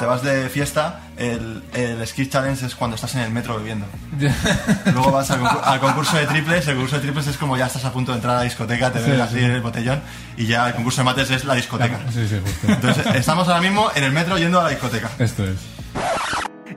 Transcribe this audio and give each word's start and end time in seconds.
te 0.00 0.06
vas 0.06 0.22
de 0.22 0.48
fiesta, 0.48 1.02
el, 1.16 1.62
el 1.74 2.04
Skill 2.06 2.28
Challenge 2.30 2.66
es 2.66 2.74
cuando 2.74 2.96
estás 2.96 3.14
en 3.14 3.20
el 3.20 3.30
metro 3.30 3.56
bebiendo. 3.58 3.86
Luego 4.92 5.12
vas 5.12 5.30
al, 5.30 5.40
concur- 5.40 5.60
al 5.62 5.78
concurso 5.80 6.16
de 6.16 6.26
triples, 6.26 6.66
el 6.66 6.74
concurso 6.74 6.96
de 6.96 7.02
triples 7.02 7.26
es 7.28 7.36
como 7.36 7.56
ya 7.56 7.66
estás 7.66 7.84
a 7.84 7.92
punto 7.92 8.12
de 8.12 8.16
entrar 8.16 8.34
a 8.34 8.38
la 8.38 8.44
discoteca, 8.44 8.90
te 8.92 8.98
ves 9.00 9.14
Sí, 9.14 9.20
así 9.20 9.38
sí. 9.38 9.44
en 9.44 9.50
el 9.52 9.60
botellón, 9.60 10.00
y 10.36 10.46
ya 10.46 10.66
el 10.68 10.74
concurso 10.74 11.02
de 11.02 11.04
mates 11.04 11.30
es 11.30 11.44
la 11.44 11.54
discoteca. 11.54 11.98
Sí, 12.12 12.26
sí, 12.26 12.40
justo. 12.44 12.66
Entonces, 12.72 13.06
estamos 13.14 13.46
ahora 13.48 13.60
mismo 13.60 13.88
en 13.94 14.04
el 14.04 14.12
metro 14.12 14.36
yendo 14.38 14.58
a 14.60 14.64
la 14.64 14.70
discoteca. 14.70 15.10
Esto 15.18 15.44
es. 15.44 15.58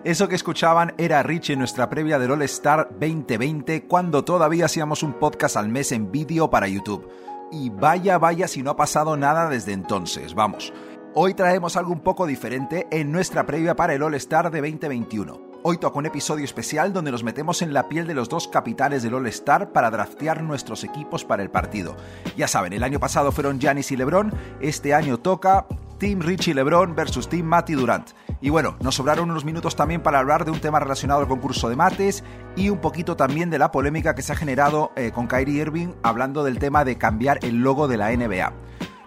Eso 0.04 0.28
que 0.28 0.36
escuchaban 0.36 0.94
era 0.98 1.24
Rich 1.24 1.52
en 1.52 1.60
nuestra 1.60 1.90
previa 1.90 2.20
del 2.20 2.32
All 2.32 2.42
Star 2.44 2.90
2020 3.00 3.84
cuando 3.88 4.24
todavía 4.26 4.66
hacíamos 4.66 5.02
un 5.02 5.14
podcast 5.14 5.56
al 5.56 5.70
mes 5.70 5.92
en 5.94 6.12
vídeo 6.12 6.50
para 6.50 6.68
YouTube. 6.68 7.10
Y 7.52 7.70
vaya, 7.70 8.18
vaya 8.18 8.48
si 8.48 8.64
no 8.64 8.72
ha 8.72 8.76
pasado 8.76 9.16
nada 9.16 9.48
desde 9.48 9.72
entonces, 9.74 10.34
vamos. 10.34 10.74
Hoy 11.16 11.36
traemos 11.36 11.78
algo 11.78 11.92
un 11.92 12.00
poco 12.00 12.26
diferente 12.26 12.88
en 12.90 13.12
nuestra 13.12 13.46
previa 13.46 13.76
para 13.76 13.94
el 13.94 14.02
All 14.02 14.16
Star 14.16 14.50
de 14.50 14.62
2021. 14.62 15.40
Hoy 15.62 15.78
toca 15.78 16.00
un 16.00 16.08
episodio 16.08 16.44
especial 16.44 16.92
donde 16.92 17.12
nos 17.12 17.24
metemos 17.24 17.62
en 17.62 17.72
la 17.72 17.88
piel 17.88 18.08
de 18.08 18.16
los 18.16 18.30
dos 18.30 18.48
capitanes 18.48 19.04
del 19.04 19.14
All 19.14 19.28
Star 19.28 19.72
para 19.72 19.92
draftear 19.92 20.42
nuestros 20.42 20.84
equipos 20.84 21.24
para 21.24 21.44
el 21.44 21.52
partido. 21.52 21.96
Ya 22.36 22.48
saben, 22.48 22.74
el 22.74 22.82
año 22.82 23.00
pasado 23.00 23.32
fueron 23.32 23.60
Giannis 23.60 23.92
y 23.92 23.96
LeBron, 23.96 24.34
este 24.60 24.96
año 24.96 25.20
toca 25.20 25.68
Team 26.00 26.20
Richie 26.20 26.56
LeBron 26.56 26.96
versus 26.96 27.30
Team 27.30 27.46
Matty 27.46 27.74
Durant. 27.74 28.10
Y 28.42 28.50
bueno, 28.50 28.76
nos 28.82 28.96
sobraron 28.96 29.30
unos 29.30 29.46
minutos 29.46 29.76
también 29.76 30.02
para 30.02 30.18
hablar 30.18 30.46
de 30.46 30.52
un 30.52 30.62
tema 30.62 30.80
relacionado 30.80 31.22
al 31.22 31.28
concurso 31.28 31.70
de 31.70 31.76
mates 31.76 32.24
y 32.56 32.70
un 32.70 32.80
poquito 32.80 33.16
también 33.16 33.52
de 33.52 33.60
la 33.60 33.72
polémica 33.72 34.16
que 34.16 34.24
se 34.24 34.34
ha 34.34 34.36
generado 34.36 34.92
eh, 34.96 35.12
con 35.12 35.28
Kyrie 35.28 35.62
Irving 35.62 35.90
hablando 36.02 36.44
del 36.44 36.58
tema 36.58 36.84
de 36.84 36.98
cambiar 36.98 37.38
el 37.44 37.58
logo 37.58 37.88
de 37.88 37.98
la 37.98 38.10
NBA. 38.10 38.52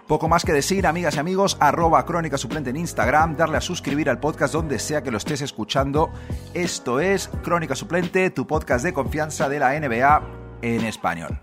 Poco 0.07 0.29
más 0.29 0.45
que 0.45 0.53
decir, 0.53 0.87
amigas 0.87 1.17
y 1.17 1.19
amigos, 1.19 1.57
arroba 1.59 2.05
crónica 2.05 2.37
suplente 2.37 2.69
en 2.69 2.77
Instagram, 2.77 3.35
darle 3.35 3.57
a 3.57 3.61
suscribir 3.61 4.09
al 4.09 4.21
podcast 4.21 4.53
donde 4.53 4.79
sea 4.79 5.03
que 5.03 5.11
lo 5.11 5.17
estés 5.17 5.41
escuchando. 5.41 6.11
Esto 6.53 7.01
es 7.01 7.29
Crónica 7.43 7.75
Suplente, 7.75 8.29
tu 8.29 8.47
podcast 8.47 8.85
de 8.85 8.93
confianza 8.93 9.49
de 9.49 9.59
la 9.59 9.77
NBA 9.77 10.21
en 10.61 10.85
español. 10.85 11.41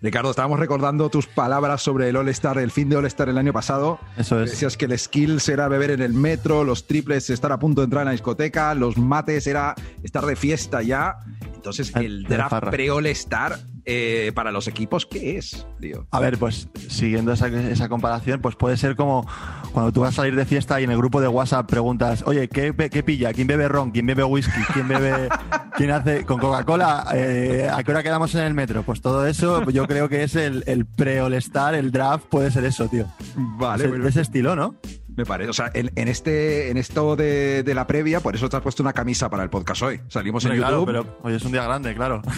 Ricardo, 0.00 0.30
estábamos 0.30 0.60
recordando 0.60 1.10
tus 1.10 1.26
palabras 1.26 1.82
sobre 1.82 2.08
el 2.08 2.16
All-Star, 2.16 2.58
el 2.58 2.70
fin 2.70 2.88
de 2.88 2.96
All-Star 2.96 3.28
el 3.28 3.38
año 3.38 3.52
pasado. 3.52 3.98
Eso 4.16 4.40
es. 4.40 4.52
Decías 4.52 4.76
que 4.76 4.84
el 4.84 4.96
skills 4.96 5.48
era 5.48 5.66
beber 5.66 5.90
en 5.90 6.02
el 6.02 6.12
metro, 6.12 6.62
los 6.62 6.86
triples 6.86 7.28
estar 7.28 7.50
a 7.50 7.58
punto 7.58 7.80
de 7.80 7.86
entrar 7.86 8.02
en 8.02 8.06
la 8.06 8.12
discoteca, 8.12 8.72
los 8.74 8.96
mates 8.98 9.48
era 9.48 9.74
estar 10.04 10.24
de 10.26 10.36
fiesta 10.36 10.80
ya. 10.80 11.18
Entonces, 11.54 11.92
el 11.96 12.22
de 12.22 12.36
draft 12.36 12.70
pre-All-Star 12.70 13.71
eh, 13.84 14.32
para 14.34 14.52
los 14.52 14.68
equipos, 14.68 15.06
¿qué 15.06 15.38
es, 15.38 15.66
tío? 15.80 16.06
A 16.10 16.20
ver, 16.20 16.38
pues 16.38 16.68
siguiendo 16.88 17.32
esa, 17.32 17.48
esa 17.48 17.88
comparación, 17.88 18.40
pues 18.40 18.54
puede 18.56 18.76
ser 18.76 18.96
como 18.96 19.26
cuando 19.72 19.92
tú 19.92 20.00
vas 20.00 20.10
a 20.10 20.16
salir 20.22 20.36
de 20.36 20.44
fiesta 20.44 20.80
y 20.80 20.84
en 20.84 20.90
el 20.90 20.98
grupo 20.98 21.20
de 21.20 21.28
WhatsApp 21.28 21.68
preguntas, 21.68 22.22
oye, 22.26 22.48
¿qué, 22.48 22.72
pilla? 23.02 23.32
¿Quién 23.32 23.46
bebe 23.46 23.68
ron? 23.68 23.90
¿Quién 23.90 24.06
bebe 24.06 24.24
whisky? 24.24 24.60
¿Quién 24.72 24.88
bebe, 24.88 25.28
quién 25.76 25.90
hace 25.90 26.24
con 26.24 26.38
Coca-Cola? 26.38 27.06
Eh, 27.14 27.68
¿A 27.72 27.82
qué 27.82 27.90
hora 27.90 28.02
quedamos 28.02 28.34
en 28.34 28.42
el 28.42 28.54
metro? 28.54 28.82
Pues 28.82 29.00
todo 29.00 29.26
eso, 29.26 29.68
yo 29.70 29.86
creo 29.86 30.08
que 30.08 30.22
es 30.22 30.36
el, 30.36 30.62
el 30.66 30.86
pre-all-star, 30.86 31.74
el 31.74 31.90
draft, 31.90 32.26
puede 32.26 32.50
ser 32.50 32.64
eso, 32.64 32.88
tío. 32.88 33.06
Vale, 33.36 33.84
Es 33.84 33.90
bueno. 33.90 34.06
ese 34.06 34.20
estilo, 34.20 34.54
¿no? 34.54 34.76
Me 35.16 35.26
parece. 35.26 35.50
O 35.50 35.52
sea, 35.52 35.70
en, 35.74 35.90
en 35.94 36.08
este, 36.08 36.70
en 36.70 36.76
esto 36.76 37.16
de, 37.16 37.62
de 37.62 37.74
la 37.74 37.86
previa, 37.86 38.20
por 38.20 38.34
eso 38.34 38.48
te 38.48 38.56
has 38.56 38.62
puesto 38.62 38.82
una 38.82 38.92
camisa 38.92 39.28
para 39.28 39.42
el 39.42 39.50
podcast 39.50 39.82
hoy. 39.82 40.00
Salimos 40.08 40.44
en 40.44 40.52
Hombre, 40.52 40.66
YouTube. 40.66 40.84
claro, 40.86 41.04
pero 41.04 41.18
hoy 41.22 41.34
es 41.34 41.44
un 41.44 41.52
día 41.52 41.64
grande, 41.64 41.94
claro. 41.94 42.22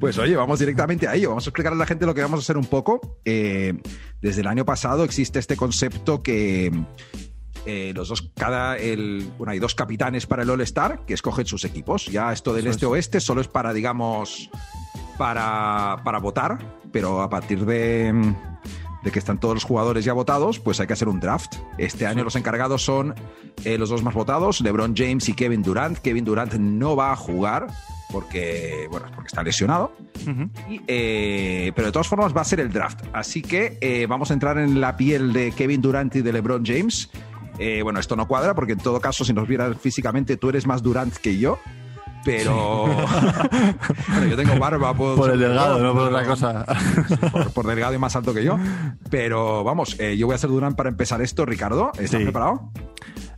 Pues 0.00 0.18
oye, 0.18 0.36
vamos 0.36 0.58
directamente 0.58 1.08
a 1.08 1.14
ello. 1.14 1.30
Vamos 1.30 1.46
a 1.46 1.50
explicar 1.50 1.72
a 1.72 1.76
la 1.76 1.86
gente 1.86 2.04
lo 2.04 2.14
que 2.14 2.20
vamos 2.22 2.40
a 2.40 2.42
hacer 2.42 2.56
un 2.58 2.66
poco. 2.66 3.18
Eh, 3.24 3.80
desde 4.20 4.42
el 4.42 4.46
año 4.46 4.64
pasado 4.64 5.04
existe 5.04 5.38
este 5.38 5.56
concepto 5.56 6.22
que 6.22 6.70
eh, 7.64 7.92
los 7.94 8.08
dos, 8.08 8.30
cada, 8.36 8.76
el, 8.76 9.30
bueno, 9.38 9.52
hay 9.52 9.58
dos 9.58 9.74
capitanes 9.74 10.26
para 10.26 10.42
el 10.42 10.50
All 10.50 10.60
Star 10.62 11.04
que 11.06 11.14
escogen 11.14 11.46
sus 11.46 11.64
equipos. 11.64 12.06
Ya 12.06 12.32
esto 12.32 12.52
del 12.52 12.66
este-oeste 12.66 13.20
solo 13.20 13.40
es 13.40 13.48
para, 13.48 13.72
digamos, 13.72 14.50
para, 15.16 15.96
para 16.04 16.18
votar, 16.18 16.58
pero 16.92 17.22
a 17.22 17.30
partir 17.30 17.64
de, 17.64 18.34
de 19.02 19.10
que 19.10 19.18
están 19.18 19.38
todos 19.38 19.54
los 19.54 19.64
jugadores 19.64 20.04
ya 20.04 20.12
votados, 20.12 20.58
pues 20.58 20.80
hay 20.80 20.86
que 20.86 20.92
hacer 20.92 21.08
un 21.08 21.20
draft. 21.20 21.56
Este 21.78 22.06
año 22.06 22.24
los 22.24 22.36
encargados 22.36 22.84
son 22.84 23.14
eh, 23.64 23.78
los 23.78 23.88
dos 23.88 24.02
más 24.02 24.14
votados, 24.14 24.60
LeBron 24.60 24.94
James 24.96 25.28
y 25.28 25.34
Kevin 25.34 25.62
Durant. 25.62 25.98
Kevin 25.98 26.24
Durant 26.24 26.54
no 26.54 26.96
va 26.96 27.12
a 27.12 27.16
jugar 27.16 27.68
porque, 28.10 28.86
bueno, 28.90 29.06
porque 29.14 29.28
está 29.28 29.42
lesionado. 29.42 29.92
Y, 30.68 30.80
eh, 30.86 31.72
pero 31.74 31.86
de 31.86 31.92
todas 31.92 32.08
formas 32.08 32.36
va 32.36 32.40
a 32.40 32.44
ser 32.44 32.60
el 32.60 32.72
draft. 32.72 33.04
Así 33.12 33.42
que 33.42 33.78
eh, 33.80 34.06
vamos 34.08 34.30
a 34.30 34.34
entrar 34.34 34.58
en 34.58 34.80
la 34.80 34.96
piel 34.96 35.32
de 35.32 35.52
Kevin 35.52 35.80
Durant 35.80 36.14
y 36.16 36.22
de 36.22 36.32
LeBron 36.32 36.64
James. 36.64 37.10
Bueno, 37.82 37.98
esto 37.98 38.14
no 38.14 38.28
cuadra 38.28 38.54
porque 38.54 38.74
en 38.74 38.78
todo 38.78 39.00
caso, 39.00 39.24
si 39.24 39.32
nos 39.32 39.48
vieras 39.48 39.76
físicamente, 39.80 40.36
tú 40.36 40.48
eres 40.48 40.64
más 40.64 40.80
Durant 40.80 41.16
que 41.16 41.38
yo. 41.38 41.58
Pero 42.24 42.86
bueno, 44.08 44.26
yo 44.28 44.36
tengo 44.36 44.58
barba 44.58 44.92
puedo 44.94 45.16
Por 45.16 45.26
ser 45.26 45.34
el 45.34 45.40
delgado, 45.40 45.78
no 45.78 45.92
por 45.94 46.02
otra 46.08 46.24
cosa. 46.26 46.64
Por, 47.32 47.50
por 47.52 47.66
delgado 47.66 47.94
y 47.94 47.98
más 47.98 48.14
alto 48.16 48.34
que 48.34 48.44
yo. 48.44 48.58
Pero 49.10 49.64
vamos, 49.64 49.96
eh, 49.98 50.16
yo 50.16 50.26
voy 50.26 50.34
a 50.34 50.38
ser 50.38 50.50
Durant 50.50 50.76
para 50.76 50.88
empezar 50.88 51.22
esto. 51.22 51.46
Ricardo, 51.46 51.90
¿estás 51.94 52.18
Sí. 52.18 52.24
preparado? 52.24 52.70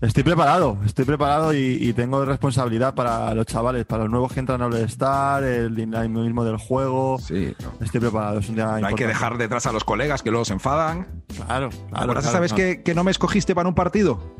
Estoy 0.01 0.23
preparado, 0.23 0.79
estoy 0.87 1.05
preparado 1.05 1.53
y, 1.53 1.77
y 1.79 1.93
tengo 1.93 2.25
responsabilidad 2.25 2.95
para 2.95 3.35
los 3.35 3.45
chavales, 3.45 3.85
para 3.85 4.05
los 4.05 4.11
nuevos 4.11 4.33
que 4.33 4.41
entran 4.41 4.63
al 4.63 4.73
All-Star, 4.73 5.45
el 5.45 5.75
dinamismo 5.77 6.43
del 6.43 6.57
juego. 6.57 7.19
Sí. 7.19 7.55
Estoy 7.81 8.01
preparado, 8.01 8.39
es 8.39 8.49
un 8.49 8.55
día 8.55 8.79
No 8.81 8.87
hay 8.87 8.95
que 8.95 9.07
dejar 9.07 9.37
detrás 9.37 9.67
a 9.67 9.73
los 9.73 9.85
colegas 9.85 10.23
que 10.23 10.31
luego 10.31 10.47
se 10.47 10.55
enfadan. 10.55 11.07
Claro, 11.37 11.69
claro. 11.69 11.71
Ahora 11.93 12.21
claro, 12.21 12.23
sabes 12.23 12.55
que, 12.55 12.83
que 12.83 12.95
no 12.95 13.05
me 13.05 13.11
escogiste 13.11 13.55
para 13.55 13.69
un 13.69 13.75
partido. 13.75 14.37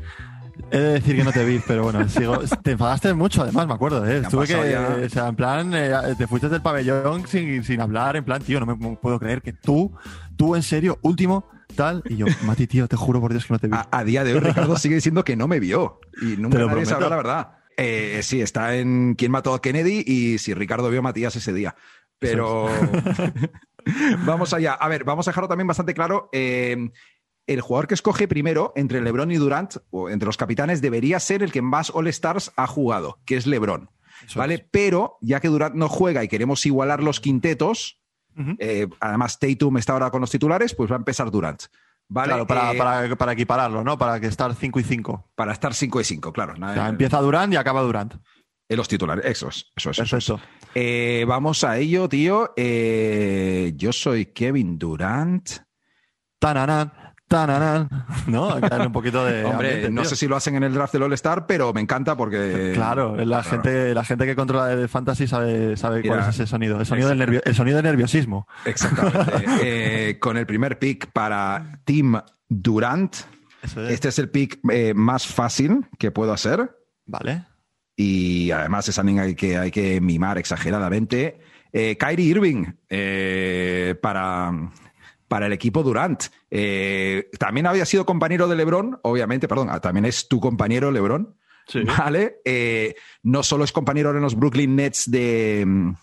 He 0.69 0.77
de 0.77 0.93
decir 0.93 1.15
que 1.15 1.23
no 1.23 1.31
te 1.31 1.43
vi, 1.43 1.59
pero 1.65 1.83
bueno, 1.83 2.07
sigo. 2.09 2.39
Te 2.61 2.71
enfadaste 2.71 3.13
mucho, 3.13 3.43
además, 3.43 3.67
me 3.67 3.73
acuerdo. 3.73 4.05
¿eh? 4.05 4.19
Estuve 4.19 4.47
que. 4.47 4.53
ya. 4.53 4.97
O 5.05 5.09
sea, 5.09 5.27
en 5.27 5.35
plan, 5.35 5.73
eh, 5.73 5.91
te 6.17 6.27
fuiste 6.27 6.49
del 6.49 6.61
pabellón 6.61 7.27
sin, 7.27 7.63
sin 7.63 7.81
hablar, 7.81 8.15
en 8.15 8.23
plan, 8.23 8.41
tío, 8.41 8.59
no 8.59 8.65
me 8.65 8.95
puedo 8.97 9.19
creer 9.19 9.41
que 9.41 9.53
tú, 9.53 9.91
tú 10.37 10.55
en 10.55 10.63
serio, 10.63 10.99
último, 11.01 11.49
tal. 11.75 12.03
Y 12.07 12.17
yo, 12.17 12.25
Mati, 12.45 12.67
tío, 12.67 12.87
te 12.87 12.95
juro 12.95 13.19
por 13.19 13.31
Dios 13.31 13.45
que 13.45 13.53
no 13.53 13.59
te 13.59 13.67
vi. 13.67 13.73
A, 13.73 13.87
a 13.91 14.03
día 14.03 14.23
de 14.23 14.33
hoy, 14.33 14.39
Ricardo 14.41 14.77
sigue 14.77 14.95
diciendo 14.95 15.23
que 15.23 15.35
no 15.35 15.47
me 15.47 15.59
vio. 15.59 15.99
Y 16.21 16.37
nunca 16.37 16.57
Te 16.57 16.63
lo 16.63 16.69
nadie 16.69 16.85
sabrá 16.85 17.09
la 17.09 17.15
verdad. 17.17 17.51
Eh, 17.77 18.19
sí, 18.23 18.41
está 18.41 18.75
en 18.75 19.15
quién 19.15 19.31
mató 19.31 19.53
a 19.53 19.61
Kennedy 19.61 20.03
y 20.05 20.37
si 20.37 20.53
Ricardo 20.53 20.89
vio 20.89 20.99
a 20.99 21.03
Matías 21.03 21.35
ese 21.35 21.53
día. 21.53 21.75
Pero 22.19 22.69
vamos 24.25 24.53
allá. 24.53 24.73
A 24.73 24.87
ver, 24.87 25.03
vamos 25.03 25.27
a 25.27 25.31
dejarlo 25.31 25.47
también 25.47 25.67
bastante 25.67 25.95
claro. 25.95 26.29
Eh, 26.31 26.91
el 27.47 27.61
jugador 27.61 27.87
que 27.87 27.93
escoge 27.95 28.27
primero 28.27 28.71
entre 28.75 29.01
LeBron 29.01 29.31
y 29.31 29.35
Durant, 29.37 29.75
o 29.89 30.09
entre 30.09 30.25
los 30.27 30.37
capitanes, 30.37 30.81
debería 30.81 31.19
ser 31.19 31.43
el 31.43 31.51
que 31.51 31.61
más 31.61 31.89
All-Stars 31.93 32.51
ha 32.55 32.67
jugado, 32.67 33.19
que 33.25 33.35
es 33.37 33.45
LeBron. 33.47 33.89
Eso 34.25 34.39
¿Vale? 34.39 34.53
es. 34.55 34.63
Pero 34.71 35.17
ya 35.21 35.39
que 35.39 35.47
Durant 35.47 35.75
no 35.75 35.89
juega 35.89 36.23
y 36.23 36.27
queremos 36.27 36.65
igualar 36.65 37.01
los 37.03 37.19
quintetos, 37.19 37.99
eh, 38.59 38.87
además 38.99 39.39
Tatum 39.39 39.77
está 39.77 39.93
ahora 39.93 40.11
con 40.11 40.21
los 40.21 40.31
titulares, 40.31 40.73
pues 40.75 40.89
va 40.91 40.95
a 40.95 40.99
empezar 40.99 41.29
Durant. 41.31 41.63
¿Vale? 42.07 42.27
Claro, 42.29 42.45
para, 42.47 42.73
Eh, 42.73 42.77
para, 42.77 43.15
para 43.15 43.31
equipararlo, 43.33 43.83
¿no? 43.83 43.97
Para 43.97 44.19
que 44.19 44.27
estar 44.27 44.53
5 44.53 44.79
y 44.79 44.83
5. 44.83 45.31
para 45.35 45.53
estar 45.53 45.73
5 45.73 46.01
y 46.01 46.03
5, 46.03 46.31
claro. 46.33 46.53
O 46.53 46.57
Nada- 46.57 46.73
sea, 46.75 46.87
empieza 46.89 47.19
Durant 47.21 47.53
y 47.53 47.55
acaba 47.55 47.81
Durant. 47.81 48.15
en 48.69 48.77
los 48.77 48.87
titulares. 48.87 49.25
Eso 49.25 49.47
es, 49.49 49.71
eso 49.75 49.91
es. 49.91 50.13
eso. 50.13 50.39
Eh, 50.75 51.25
vamos 51.27 51.63
a 51.63 51.77
ello, 51.77 52.07
tío. 52.07 52.53
Eh, 52.55 53.73
yo 53.75 53.91
soy 53.93 54.27
Kevin 54.27 54.77
Durant. 54.77 55.49
Tananan, 56.39 56.91
¿No? 58.27 58.59
Darle 58.59 58.87
un 58.87 58.91
poquito 58.93 59.23
de. 59.25 59.43
Hombre, 59.45 59.67
ambiente, 59.69 59.89
no 59.91 60.01
tío. 60.01 60.09
sé 60.09 60.15
si 60.15 60.27
lo 60.27 60.35
hacen 60.35 60.55
en 60.55 60.63
el 60.63 60.73
draft 60.73 60.93
del 60.93 61.03
All-Star, 61.03 61.45
pero 61.47 61.73
me 61.73 61.81
encanta 61.81 62.15
porque. 62.15 62.71
Claro, 62.73 63.15
la 63.15 63.43
gente, 63.43 63.93
la 63.93 64.03
gente 64.03 64.25
que 64.25 64.35
controla 64.35 64.71
el 64.73 64.89
fantasy 64.89 65.27
sabe, 65.27 65.77
sabe 65.77 66.01
cuál 66.03 66.19
es 66.19 66.27
ese 66.27 66.47
sonido. 66.47 66.79
El 66.79 66.85
sonido, 66.85 67.09
del, 67.09 67.17
nervio- 67.19 67.41
el 67.45 67.55
sonido 67.55 67.77
del 67.77 67.85
nerviosismo. 67.85 68.47
Exactamente. 68.65 69.45
Eh, 69.63 70.17
con 70.19 70.37
el 70.37 70.45
primer 70.45 70.79
pick 70.79 71.07
para 71.11 71.79
Team 71.85 72.19
Durant. 72.49 73.15
Es. 73.63 73.77
Este 73.77 74.09
es 74.09 74.19
el 74.19 74.29
pick 74.29 74.59
eh, 74.71 74.93
más 74.95 75.25
fácil 75.27 75.85
que 75.99 76.11
puedo 76.11 76.33
hacer. 76.33 76.75
Vale. 77.05 77.43
Y 77.95 78.49
además 78.51 78.87
es 78.89 78.97
alguien 78.97 79.35
que, 79.35 79.57
hay 79.57 79.69
que 79.71 80.01
mimar 80.01 80.37
exageradamente. 80.37 81.39
Eh, 81.71 81.97
Kyrie 81.97 82.25
Irving 82.25 82.65
eh, 82.89 83.95
para, 84.01 84.51
para 85.31 85.45
el 85.45 85.53
equipo 85.53 85.81
Durant. 85.81 86.25
Eh, 86.49 87.29
también 87.39 87.65
había 87.65 87.85
sido 87.85 88.05
compañero 88.05 88.49
de 88.49 88.57
LeBron, 88.57 88.99
obviamente, 89.03 89.47
perdón, 89.47 89.69
ah, 89.71 89.79
también 89.79 90.03
es 90.03 90.27
tu 90.27 90.41
compañero 90.41 90.91
LeBron. 90.91 91.37
Sí. 91.67 91.83
¿Vale? 91.83 92.41
Eh, 92.43 92.95
no 93.23 93.41
solo 93.41 93.63
es 93.63 93.71
compañero 93.71 94.11
en 94.13 94.19
los 94.19 94.35
Brooklyn 94.35 94.75
Nets 94.75 95.09
de, 95.09 95.63
mm, 95.65 95.93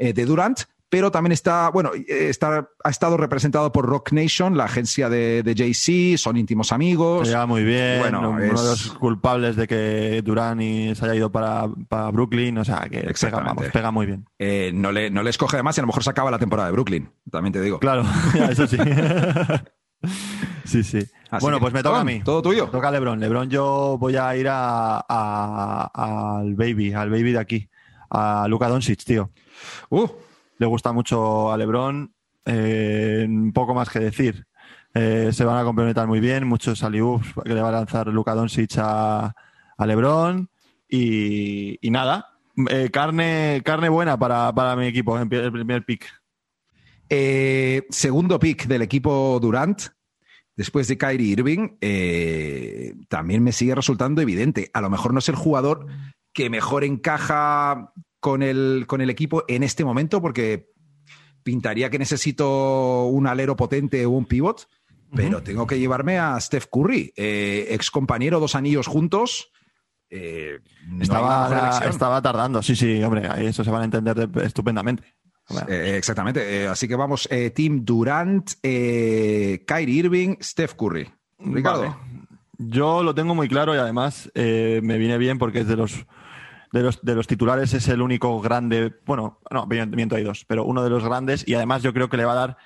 eh, 0.00 0.12
de 0.12 0.24
Durant, 0.24 0.62
pero 0.90 1.10
también 1.10 1.32
está, 1.32 1.70
bueno, 1.70 1.92
eh, 1.94 2.28
está, 2.28 2.68
ha 2.84 2.90
estado 2.90 3.16
representado 3.16 3.70
por 3.72 3.86
Rock 3.86 4.12
Nation, 4.12 4.56
la 4.56 4.64
agencia 4.64 5.08
de, 5.08 5.42
de 5.42 5.54
Jay-Z, 5.56 6.18
son 6.18 6.36
íntimos 6.36 6.72
amigos. 6.72 7.26
Se 7.28 7.32
lleva 7.32 7.46
muy 7.46 7.62
bien. 7.64 8.00
Bueno, 8.00 8.28
uno 8.30 8.38
es- 8.40 8.46
de 8.48 8.52
los 8.52 8.92
culpables 8.94 9.54
de 9.56 9.66
que 9.68 10.20
Durán 10.24 10.60
y 10.60 10.94
se 10.96 11.04
haya 11.04 11.14
ido 11.14 11.30
para, 11.32 11.68
para 11.88 12.10
Brooklyn. 12.10 12.58
O 12.58 12.64
sea, 12.64 12.80
que 12.90 12.98
pega, 12.98 13.10
Exactamente. 13.10 13.54
vamos, 13.56 13.72
pega 13.72 13.90
muy 13.90 14.06
bien. 14.06 14.26
Eh, 14.38 14.72
no, 14.74 14.90
le, 14.92 15.10
no 15.10 15.22
le 15.22 15.30
escoge 15.30 15.56
además 15.56 15.76
y 15.78 15.80
a 15.80 15.82
lo 15.84 15.86
mejor 15.86 16.02
se 16.02 16.10
acaba 16.10 16.30
la 16.30 16.38
temporada 16.38 16.66
de 16.68 16.72
Brooklyn, 16.72 17.08
también 17.30 17.52
te 17.52 17.60
digo. 17.62 17.78
Claro, 17.78 18.02
eso 18.50 18.66
sí. 18.66 18.76
Sí, 20.64 20.82
sí. 20.82 20.98
Así 21.30 21.42
bueno, 21.44 21.60
pues 21.60 21.72
me 21.72 21.82
toca 21.82 22.00
a 22.00 22.04
mí. 22.04 22.22
todo 22.24 22.40
tuyo. 22.42 22.66
Me 22.66 22.72
toca 22.72 22.88
a 22.88 22.90
Lebron. 22.90 23.20
Lebron, 23.20 23.50
yo 23.50 23.96
voy 23.98 24.16
a 24.16 24.34
ir 24.36 24.48
a, 24.48 25.04
a- 25.08 26.38
al 26.38 26.54
baby, 26.54 26.92
al 26.92 27.10
baby 27.10 27.32
de 27.32 27.38
aquí, 27.38 27.68
a 28.10 28.46
Luka 28.48 28.68
Doncic, 28.68 29.04
tío. 29.04 29.30
Uh, 29.90 30.06
Le 30.60 30.66
gusta 30.66 30.92
mucho 30.92 31.50
a 31.50 31.56
Lebron. 31.56 32.14
eh, 32.44 33.26
poco 33.54 33.74
más 33.74 33.88
que 33.88 33.98
decir. 33.98 34.44
Eh, 34.92 35.30
se 35.32 35.44
van 35.46 35.56
a 35.56 35.64
complementar 35.64 36.06
muy 36.06 36.20
bien. 36.20 36.46
Muchos 36.46 36.84
aliups 36.84 37.32
que 37.44 37.54
le 37.54 37.62
va 37.62 37.70
a 37.70 37.72
lanzar 37.72 38.08
Luka 38.08 38.34
Doncic 38.34 38.76
a, 38.76 39.34
a 39.78 39.86
Lebron. 39.86 40.50
Y, 40.86 41.78
y 41.80 41.90
nada. 41.90 42.26
eh, 42.68 42.90
carne, 42.92 43.62
carne 43.64 43.88
buena 43.88 44.18
para, 44.18 44.52
para 44.54 44.76
mi 44.76 44.86
equipo, 44.86 45.18
el 45.18 45.28
primer 45.28 45.82
pick. 45.86 46.06
segundo 47.88 48.38
pick 48.38 48.66
del 48.66 48.82
equipo 48.82 49.38
Durant, 49.40 49.80
después 50.56 50.88
de 50.88 50.98
Kyrie 50.98 51.32
Irving, 51.32 51.78
también 53.08 53.42
me 53.42 53.52
sigue 53.52 53.74
resultando 53.74 54.20
evidente. 54.20 54.70
A 54.74 54.82
lo 54.82 54.90
mejor 54.90 55.14
no 55.14 55.20
es 55.20 55.28
el 55.30 55.36
jugador 55.36 55.86
que 56.34 56.50
mejor 56.50 56.84
encaja 56.84 57.94
con 58.20 58.42
el, 58.42 58.84
con 58.86 59.00
el 59.00 59.10
equipo 59.10 59.44
en 59.48 59.62
este 59.62 59.84
momento, 59.84 60.20
porque 60.22 60.68
pintaría 61.42 61.90
que 61.90 61.98
necesito 61.98 63.06
un 63.06 63.26
alero 63.26 63.56
potente 63.56 64.04
o 64.06 64.10
un 64.10 64.26
pivot, 64.26 64.68
pero 65.14 65.42
tengo 65.42 65.66
que 65.66 65.78
llevarme 65.78 66.18
a 66.18 66.38
Steph 66.38 66.66
Curry, 66.70 67.12
eh, 67.16 67.66
ex 67.70 67.90
compañero, 67.90 68.38
dos 68.38 68.54
anillos 68.54 68.86
juntos. 68.86 69.50
eh, 70.10 70.60
no 70.86 71.02
Estaba, 71.02 71.80
estaba 71.88 72.20
tardando. 72.22 72.62
Sí, 72.62 72.76
sí, 72.76 73.02
hombre, 73.02 73.28
eso 73.48 73.64
se 73.64 73.70
van 73.70 73.82
a 73.82 73.84
entender 73.86 74.28
de- 74.28 74.44
estupendamente. 74.46 75.02
Eh, 75.68 75.94
exactamente. 75.96 76.68
Así 76.68 76.86
que 76.86 76.94
vamos, 76.94 77.28
Team 77.54 77.84
Durant, 77.84 78.50
Kyrie 78.62 79.96
Irving, 79.98 80.36
Steph 80.40 80.74
Curry. 80.74 81.08
Ricardo. 81.40 81.82
Vale. 81.82 81.94
Yo 82.58 83.02
lo 83.02 83.14
tengo 83.14 83.34
muy 83.34 83.48
claro 83.48 83.74
y 83.74 83.78
además 83.78 84.30
me 84.34 84.98
viene 84.98 85.16
bien 85.18 85.38
porque 85.38 85.60
es 85.60 85.66
de 85.66 85.76
los, 85.76 86.06
de 86.72 86.82
los 86.82 87.02
de 87.02 87.14
los 87.14 87.26
titulares 87.26 87.74
es 87.74 87.88
el 87.88 88.00
único 88.02 88.40
grande, 88.40 88.94
bueno, 89.06 89.40
no, 89.50 89.66
miento 89.66 90.16
hay 90.16 90.24
dos, 90.24 90.44
pero 90.46 90.64
uno 90.64 90.82
de 90.82 90.90
los 90.90 91.04
grandes 91.04 91.46
y 91.46 91.54
además 91.54 91.82
yo 91.82 91.92
creo 91.92 92.08
que 92.08 92.16
le 92.16 92.24
va 92.24 92.32
a 92.32 92.46
dar 92.46 92.56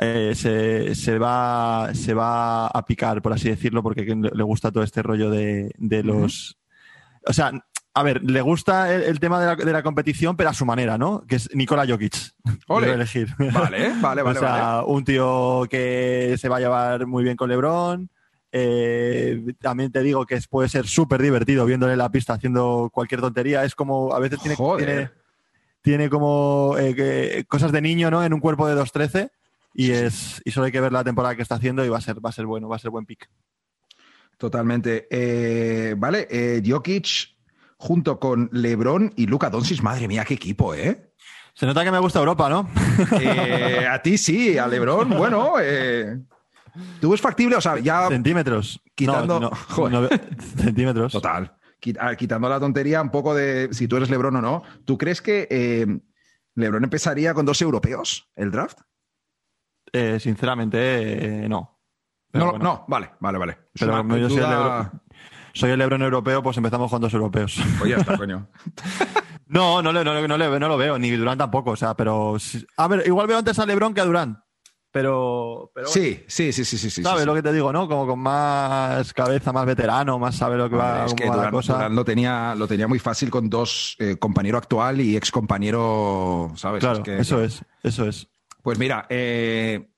eh, 0.00 0.32
se, 0.34 0.94
se 0.94 1.18
va 1.18 1.90
se 1.94 2.14
va 2.14 2.68
a 2.68 2.84
picar 2.86 3.22
por 3.22 3.32
así 3.32 3.48
decirlo 3.48 3.82
porque 3.82 4.02
le 4.02 4.42
gusta 4.44 4.70
todo 4.70 4.84
este 4.84 5.02
rollo 5.02 5.30
de, 5.30 5.72
de 5.78 6.02
los 6.04 6.58
o 7.26 7.32
sea 7.32 7.52
a 7.92 8.02
ver, 8.02 8.22
le 8.22 8.40
gusta 8.40 8.94
el, 8.94 9.02
el 9.02 9.20
tema 9.20 9.40
de 9.40 9.46
la, 9.46 9.56
de 9.56 9.72
la 9.72 9.82
competición, 9.82 10.36
pero 10.36 10.50
a 10.50 10.54
su 10.54 10.64
manera, 10.64 10.96
¿no? 10.96 11.24
Que 11.26 11.36
es 11.36 11.54
Nikola 11.54 11.86
Jokic. 11.86 12.14
Ole. 12.68 12.92
Elegir. 12.92 13.34
Vale, 13.38 13.92
vale, 14.00 14.22
vale. 14.22 14.38
o 14.38 14.40
sea, 14.40 14.52
vale. 14.76 14.84
un 14.86 15.04
tío 15.04 15.66
que 15.68 16.36
se 16.38 16.48
va 16.48 16.58
a 16.58 16.60
llevar 16.60 17.06
muy 17.06 17.24
bien 17.24 17.36
con 17.36 17.48
LeBron. 17.48 18.08
Eh, 18.52 19.42
también 19.60 19.92
te 19.92 20.02
digo 20.02 20.26
que 20.26 20.38
puede 20.48 20.68
ser 20.68 20.86
súper 20.86 21.22
divertido 21.22 21.64
viéndole 21.66 21.92
en 21.92 21.98
la 21.98 22.10
pista 22.10 22.32
haciendo 22.34 22.90
cualquier 22.92 23.20
tontería. 23.20 23.64
Es 23.64 23.74
como, 23.74 24.12
a 24.12 24.18
veces 24.18 24.40
tiene, 24.40 24.56
tiene, 24.78 25.10
tiene 25.82 26.10
como 26.10 26.76
eh, 26.78 26.94
que- 26.94 27.44
cosas 27.48 27.72
de 27.72 27.80
niño, 27.80 28.10
¿no? 28.10 28.24
En 28.24 28.32
un 28.34 28.40
cuerpo 28.40 28.66
de 28.68 28.74
2'13 28.80 29.30
y 29.74 29.92
es 29.92 30.42
y 30.44 30.50
solo 30.50 30.66
hay 30.66 30.72
que 30.72 30.80
ver 30.80 30.92
la 30.92 31.04
temporada 31.04 31.36
que 31.36 31.42
está 31.42 31.54
haciendo 31.54 31.84
y 31.84 31.88
va 31.88 31.98
a 31.98 32.00
ser, 32.00 32.16
va 32.24 32.30
a 32.30 32.32
ser 32.32 32.46
bueno, 32.46 32.68
va 32.68 32.76
a 32.76 32.80
ser 32.80 32.90
buen 32.90 33.06
pick. 33.06 33.28
Totalmente. 34.36 35.06
Eh, 35.10 35.94
vale, 35.96 36.62
Jokic 36.66 37.36
junto 37.76 38.18
con 38.18 38.48
LeBron 38.52 39.12
y 39.16 39.26
Luka 39.26 39.48
Doncic. 39.50 39.80
Madre 39.82 40.08
mía, 40.08 40.24
qué 40.24 40.34
equipo, 40.34 40.74
¿eh? 40.74 41.12
Se 41.54 41.66
nota 41.66 41.84
que 41.84 41.90
me 41.90 41.98
gusta 41.98 42.18
Europa, 42.20 42.48
¿no? 42.48 42.68
A 43.90 44.00
ti 44.02 44.16
sí, 44.18 44.56
a 44.58 44.66
LeBron, 44.66 45.08
bueno. 45.10 45.52
¿Tú 47.00 47.14
es 47.14 47.20
factible? 47.20 47.56
O 47.56 47.60
sea, 47.60 47.78
ya 47.78 48.08
Centímetros. 48.08 48.80
Quitando- 48.94 49.40
No, 49.40 49.50
no, 49.50 49.56
Joder. 49.56 49.92
no, 49.92 50.08
centímetros. 50.62 51.12
Total. 51.12 51.56
Quit- 51.80 52.16
Quitando 52.16 52.48
la 52.48 52.60
tontería 52.60 53.00
un 53.00 53.10
poco 53.10 53.34
de 53.34 53.68
si 53.72 53.88
tú 53.88 53.96
eres 53.96 54.10
Lebron 54.10 54.36
o 54.36 54.42
no, 54.42 54.62
¿tú 54.84 54.98
crees 54.98 55.22
que 55.22 55.46
eh, 55.50 55.86
Lebron 56.54 56.84
empezaría 56.84 57.32
con 57.34 57.46
dos 57.46 57.60
europeos 57.62 58.30
el 58.36 58.50
draft? 58.50 58.80
Eh, 59.92 60.18
sinceramente, 60.20 61.44
eh, 61.44 61.48
no. 61.48 61.80
Pero 62.30 62.44
no, 62.44 62.50
bueno. 62.52 62.64
no, 62.64 62.84
vale, 62.86 63.10
vale, 63.20 63.38
vale. 63.38 63.52
Es 63.74 63.80
Pero 63.80 63.92
una 63.92 64.02
como 64.02 64.16
yo 64.18 64.28
soy 64.28 64.38
el, 64.38 64.50
Lebron, 64.50 65.02
soy 65.52 65.70
el 65.70 65.78
Lebron 65.78 66.02
europeo, 66.02 66.42
pues 66.42 66.56
empezamos 66.58 66.90
con 66.90 67.00
dos 67.00 67.12
europeos. 67.14 67.60
Pues 67.78 67.90
ya 67.90 67.96
está, 67.96 68.16
coño. 68.18 68.46
No, 69.46 69.82
no, 69.82 69.92
no, 69.92 70.04
no, 70.04 70.14
le- 70.38 70.60
no 70.60 70.68
lo 70.68 70.76
veo, 70.76 70.96
ni 70.98 71.10
Durán 71.10 71.38
tampoco. 71.38 71.70
O 71.72 71.76
sea, 71.76 71.94
pero. 71.94 72.36
A 72.76 72.88
ver, 72.88 73.02
igual 73.06 73.26
veo 73.26 73.38
antes 73.38 73.58
a 73.58 73.66
Lebron 73.66 73.94
que 73.94 74.00
a 74.00 74.04
Durán. 74.04 74.44
Pero. 74.92 75.70
pero 75.72 75.86
bueno, 75.88 76.02
Sí, 76.02 76.24
sí, 76.26 76.52
sí, 76.52 76.64
sí, 76.64 76.76
sí. 76.76 76.90
sí, 76.90 77.02
¿Sabes 77.02 77.20
sí. 77.20 77.26
lo 77.26 77.34
que 77.34 77.42
te 77.42 77.52
digo, 77.52 77.72
no? 77.72 77.86
Como 77.88 78.06
con 78.06 78.18
más 78.18 79.12
cabeza, 79.14 79.52
más 79.52 79.64
veterano, 79.66 80.18
más 80.18 80.34
sabe 80.36 80.56
lo 80.56 80.68
que 80.68 80.76
va, 80.76 81.06
es 81.06 81.14
que 81.14 81.28
va 81.28 81.36
la 81.36 81.50
cosa. 81.50 81.88
Lo, 81.88 82.04
tenía, 82.04 82.54
lo 82.56 82.66
tenía 82.66 82.88
muy 82.88 82.98
fácil 82.98 83.30
con 83.30 83.48
dos, 83.48 83.96
eh, 84.00 84.16
compañero 84.18 84.58
actual 84.58 85.00
y 85.00 85.16
ex 85.16 85.30
compañero, 85.30 86.52
¿sabes? 86.56 86.80
claro, 86.80 86.98
Es 86.98 87.04
que- 87.04 87.18
eso 87.18 87.42
es, 87.42 87.62
eso 87.82 88.06
es. 88.08 88.28
Pues 88.62 88.78
mira, 88.78 89.06
eh, 89.08 89.88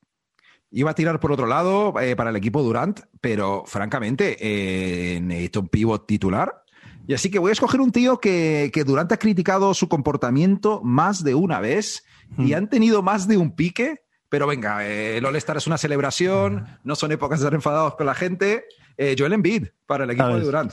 iba 0.70 0.90
a 0.90 0.94
tirar 0.94 1.18
por 1.20 1.32
otro 1.32 1.46
lado 1.46 1.98
eh, 2.00 2.14
para 2.14 2.30
el 2.30 2.36
equipo 2.36 2.62
Durant, 2.62 3.00
pero 3.20 3.64
francamente 3.66 4.36
eh, 4.40 5.20
necesito 5.20 5.60
un 5.60 5.68
pivot 5.68 6.06
titular. 6.06 6.62
Y 7.08 7.14
así 7.14 7.30
que 7.30 7.38
voy 7.40 7.48
a 7.48 7.52
escoger 7.52 7.80
un 7.80 7.90
tío 7.90 8.20
que, 8.20 8.70
que 8.72 8.84
Durant 8.84 9.10
ha 9.10 9.16
criticado 9.16 9.74
su 9.74 9.88
comportamiento 9.88 10.80
más 10.84 11.24
de 11.24 11.34
una 11.34 11.60
vez 11.60 12.04
y 12.38 12.52
Hmm. 12.52 12.56
han 12.56 12.68
tenido 12.68 13.02
más 13.02 13.26
de 13.26 13.36
un 13.38 13.54
pique. 13.56 14.02
Pero 14.32 14.46
venga, 14.46 14.82
eh, 14.88 15.18
el 15.18 15.26
All-Star 15.26 15.58
es 15.58 15.66
una 15.66 15.76
celebración, 15.76 16.66
no 16.84 16.96
son 16.96 17.12
épocas 17.12 17.38
de 17.38 17.44
estar 17.44 17.54
enfadados 17.54 17.96
con 17.96 18.06
la 18.06 18.14
gente. 18.14 18.64
Eh, 18.96 19.14
Joel 19.18 19.34
Embiid 19.34 19.66
para 19.84 20.04
el 20.04 20.10
equipo 20.10 20.24
¿Sabes? 20.24 20.40
de 20.40 20.46
Durant. 20.46 20.72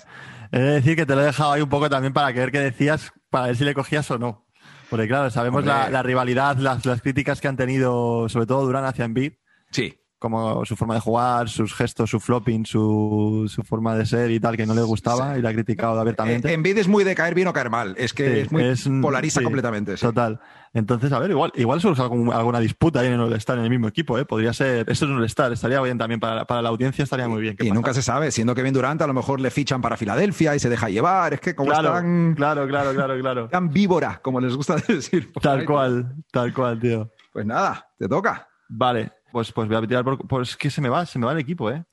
He 0.53 0.59
de 0.59 0.71
decir 0.75 0.95
que 0.95 1.06
te 1.06 1.13
lo 1.13 1.19
he 1.19 1.25
dejado 1.25 1.51
ahí 1.51 1.61
un 1.61 1.67
poco 1.67 1.89
también 1.89 2.13
para 2.13 2.31
que 2.31 2.39
ver 2.39 2.53
qué 2.53 2.61
decías, 2.61 3.11
para 3.29 3.47
ver 3.47 3.57
si 3.57 3.65
le 3.65 3.73
cogías 3.73 4.09
o 4.11 4.17
no. 4.17 4.45
Porque 4.89 5.09
claro, 5.09 5.29
sabemos 5.29 5.65
la, 5.65 5.89
la 5.89 6.01
rivalidad, 6.01 6.56
las, 6.56 6.85
las 6.85 7.01
críticas 7.01 7.41
que 7.41 7.50
han 7.50 7.57
tenido, 7.57 8.29
sobre 8.29 8.45
todo 8.45 8.65
Durán 8.65 8.85
hacia 8.85 9.03
Embiid, 9.03 9.33
Sí, 9.71 10.00
como 10.19 10.66
su 10.66 10.75
forma 10.75 10.94
de 10.95 11.00
jugar, 11.00 11.50
sus 11.50 11.74
gestos, 11.74 12.10
su 12.10 12.19
flopping, 12.19 12.66
su, 12.66 13.45
su 13.54 13.63
forma 13.63 13.95
de 13.95 14.06
ser 14.06 14.30
y 14.31 14.39
tal, 14.39 14.57
que 14.57 14.66
no 14.66 14.74
le 14.75 14.81
gustaba 14.81 15.38
y 15.38 15.42
la 15.42 15.50
ha 15.50 15.54
criticado 15.54 16.00
abiertamente. 16.00 16.50
Eh, 16.50 16.54
Embiid 16.54 16.77
es 16.77 16.88
muy 16.88 17.04
de 17.04 17.16
caer 17.16 17.33
bien 17.36 17.48
o 17.48 17.54
caer 17.54 17.69
mal. 17.69 17.95
Es 17.98 18.13
que 18.13 18.25
Sí, 18.33 18.39
es 18.42 18.51
muy 18.51 18.63
es 18.63 18.89
polariza 19.01 19.39
sí, 19.39 19.44
completamente. 19.44 19.95
Total. 19.95 20.39
Entonces, 20.74 21.12
a 21.13 21.19
ver, 21.19 21.31
igual, 21.31 21.51
igual 21.56 21.81
surge 21.81 22.01
algún- 22.01 22.31
alguna 22.31 22.60
disputa 22.60 23.00
ahí 23.00 23.07
en 23.07 23.13
el 23.13 23.21
All-Star 23.21 23.57
en 23.57 23.63
el 23.63 23.69
mismo 23.71 23.88
equipo, 23.88 24.19
¿eh? 24.19 24.25
Podría 24.25 24.54
ser. 24.54 24.81
Esto 24.89 25.06
es 25.06 25.11
un 25.11 25.18
All-Star, 25.18 25.52
estaría 25.52 25.81
bien 25.81 25.97
también 25.97 26.19
para, 26.19 26.45
para 26.45 26.61
la 26.61 26.69
audiencia, 26.69 27.02
estaría 27.04 27.28
muy 27.28 27.42
bien. 27.42 27.56
¿Qué 27.57 27.64
Y 27.64 27.69
pasa? 27.69 27.76
nunca 27.76 27.94
se 27.95 28.02
sabe, 28.04 28.30
siendo 28.31 28.54
Kevin 28.54 28.73
Durant, 28.73 29.02
a 29.02 29.07
lo 29.07 29.14
mejor 29.16 29.40
le 29.40 29.49
fichan 29.49 29.81
para 29.81 29.97
Filadelfia 29.97 30.56
y 30.56 30.59
se 30.59 30.69
deja 30.69 30.90
llevar. 30.90 31.33
Es 31.33 31.40
que 31.42 31.56
como 31.56 31.71
Claro, 31.71 31.88
están 31.90 32.33
claro, 32.35 32.68
claro, 32.68 32.94
claro, 32.94 33.19
claro. 33.19 33.47
tan 33.52 33.69
víbora, 33.71 34.19
como 34.21 34.40
les 34.42 34.56
gusta 34.56 34.76
decir. 34.88 35.31
Tal 35.42 35.61
ahí. 35.61 35.66
cual, 35.66 36.14
tal 36.31 36.54
cual, 36.54 36.80
tío. 36.80 37.09
Pues 37.33 37.45
nada, 37.45 37.88
te 37.97 38.07
toca. 38.07 38.47
Vale, 38.68 39.11
pues, 39.31 39.52
pues 39.52 39.68
voy 39.68 39.78
a 39.78 39.81
tirar 39.88 40.04
por. 40.04 40.18
Pues 40.28 40.50
es 40.52 40.57
que 40.57 40.69
se 40.69 40.81
me 40.81 40.90
va, 40.90 41.06
se 41.06 41.19
me 41.19 41.26
va 41.26 41.31
el 41.33 41.40
equipo, 41.40 41.69
¿eh? 41.71 41.83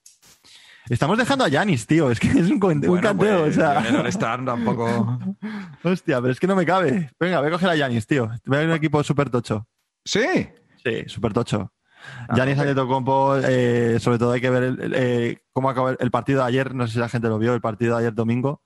Estamos 0.89 1.19
dejando 1.19 1.45
a 1.45 1.49
Yanis, 1.49 1.87
tío. 1.87 2.11
Es 2.13 2.21
que 2.21 2.29
es 2.29 2.49
un, 2.51 2.61
con- 2.61 2.73
un 2.79 2.81
Bueno, 2.81 3.03
canteo, 3.03 3.41
pues, 3.43 3.57
o 3.57 3.61
sea. 3.61 3.79
All-Star 4.01 4.45
tampoco. 4.45 5.19
Hostia, 5.83 6.21
pero 6.21 6.33
es 6.33 6.39
que 6.39 6.47
no 6.47 6.55
me 6.55 6.65
cabe. 6.65 7.11
Venga, 7.19 7.41
voy 7.41 7.49
a 7.49 7.53
coger 7.53 7.71
a 7.71 7.77
Yanis, 7.77 8.07
tío. 8.07 8.31
Voy 8.45 8.59
a 8.59 8.63
ir 8.63 8.69
un 8.69 8.75
equipo 8.75 9.03
súper 9.03 9.29
tocho. 9.31 9.67
Sí. 10.05 10.49
Sí, 10.85 11.03
súper 11.09 11.33
tocho. 11.33 11.73
Ah, 12.29 12.37
Yanis 12.37 12.55
ok. 12.55 12.61
Antetokounmpo, 12.61 13.37
eh, 13.43 13.99
sobre 13.99 14.19
todo 14.19 14.31
hay 14.31 14.41
que 14.41 14.51
ver 14.51 14.63
el- 14.63 14.81
el, 14.81 14.93
eh, 14.95 15.43
cómo 15.53 15.69
acabó 15.71 15.91
el 15.91 16.11
partido 16.13 16.43
de 16.43 16.47
ayer. 16.47 16.73
No 16.73 16.87
sé 16.87 16.93
si 16.93 16.99
la 17.01 17.09
gente 17.09 17.27
lo 17.29 17.39
vio, 17.41 17.53
el 17.55 17.61
partido 17.61 17.97
de 17.97 18.03
ayer 18.03 18.15
domingo. 18.15 18.63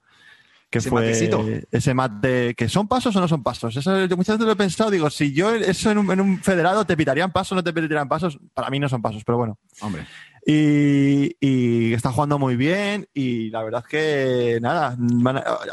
Que 0.71 0.79
Ese 0.79 0.89
fue 0.89 1.01
matecito. 1.03 1.45
ese 1.73 1.95
mate. 1.95 2.55
¿Que 2.55 2.69
son 2.69 2.87
pasos 2.87 3.15
o 3.17 3.21
no 3.21 3.27
son 3.27 3.43
pasos? 3.43 3.77
Eso 3.77 4.07
yo 4.07 4.17
muchas 4.17 4.37
veces 4.37 4.47
lo 4.47 4.53
he 4.53 4.57
pensado. 4.57 4.91
Digo, 4.91 5.11
si 5.11 5.33
yo 5.33 5.53
eso 5.53 5.91
en 5.91 5.99
un, 5.99 6.11
en 6.13 6.21
un 6.21 6.39
federado 6.41 6.85
te 6.85 6.97
pitarían 6.97 7.33
pasos 7.33 7.57
no 7.57 7.65
te 7.65 7.73
pitarían 7.73 8.09
pasos, 8.09 8.39
para 8.55 8.71
mí 8.71 8.79
no 8.79 8.89
son 8.89 9.03
pasos, 9.03 9.25
pero 9.25 9.37
bueno. 9.39 9.59
Hombre. 9.81 10.07
Y, 10.47 11.37
y 11.41 11.93
está 11.93 12.13
jugando 12.13 12.39
muy 12.39 12.57
bien 12.57 13.09
y 13.13 13.51
la 13.51 13.63
verdad 13.63 13.83
es 13.85 13.91
que 13.91 14.59
nada, 14.63 14.97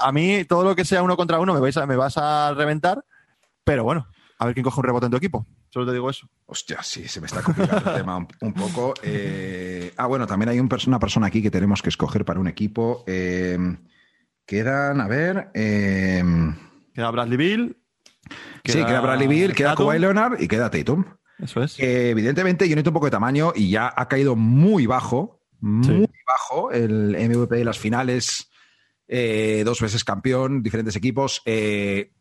a, 0.01 0.11
mí 0.11 0.43
todo 0.45 0.63
lo 0.63 0.75
que 0.75 0.83
sea 0.83 1.03
uno 1.03 1.15
contra 1.15 1.39
uno 1.39 1.53
me, 1.53 1.59
vais 1.61 1.77
a- 1.77 1.85
me 1.85 1.95
vas 1.95 2.17
a 2.17 2.53
reventar, 2.53 3.05
pero 3.63 3.83
bueno, 3.83 4.07
a 4.39 4.45
ver 4.45 4.53
quién 4.55 4.63
coge 4.63 4.79
un 4.79 4.83
rebote 4.85 5.05
en 5.05 5.11
tu 5.11 5.17
equipo. 5.17 5.45
Solo 5.69 5.85
te 5.85 5.93
digo 5.93 6.09
eso. 6.09 6.27
Hostia, 6.47 6.79
sí, 6.81 7.07
se 7.07 7.21
me 7.21 7.27
está 7.27 7.41
complicando 7.43 7.91
el 7.91 7.97
tema 7.97 8.17
un, 8.17 8.27
un 8.41 8.53
poco. 8.53 8.93
Eh, 9.03 9.93
ah, 9.95 10.07
bueno, 10.07 10.25
también 10.25 10.49
hay 10.49 10.59
un 10.59 10.69
una 10.87 10.99
persona 10.99 11.27
aquí 11.27 11.41
que 11.41 11.51
tenemos 11.51 11.81
que 11.81 11.89
escoger 11.89 12.25
para 12.25 12.39
un 12.39 12.47
equipo. 12.47 13.03
Eh, 13.07 13.57
quedan, 14.47 14.99
a 15.01 15.07
ver. 15.07 15.51
eh, 15.53 16.23
Queda 16.95 17.11
Bradley 17.11 17.37
Bill. 17.37 17.77
sí, 18.65 18.83
queda 18.83 19.01
Bradley 19.01 19.27
Bill, 19.27 19.53
queda. 19.53 19.75
Kawhi 19.75 19.99
Leonard 19.99 20.41
y 20.41 20.47
queda 20.47 20.71
Tatum. 20.71 21.05
Eso 21.37 21.61
es. 21.61 21.79
Eh, 21.79 22.09
evidentemente, 22.09 22.67
yo 22.67 22.75
necesito 22.75 22.89
un 22.89 22.95
poco 22.95 23.05
de 23.05 23.11
tamaño 23.11 23.53
y 23.55 23.69
ya 23.69 23.93
ha 23.95 24.07
caído 24.07 24.35
muy 24.35 24.87
bajo, 24.87 25.41
muy 25.59 25.85
Sí. 25.85 26.09
bajo 26.25 26.71
el 26.71 27.15
MVP 27.15 27.57
de 27.57 27.65
las 27.65 27.77
finales, 27.77 28.49
eh, 29.07 29.61
dos 29.63 29.79
veces 29.81 30.03
campeón, 30.03 30.63
diferentes 30.63 30.95
equipos. 30.95 31.43
Eh, 31.45 32.11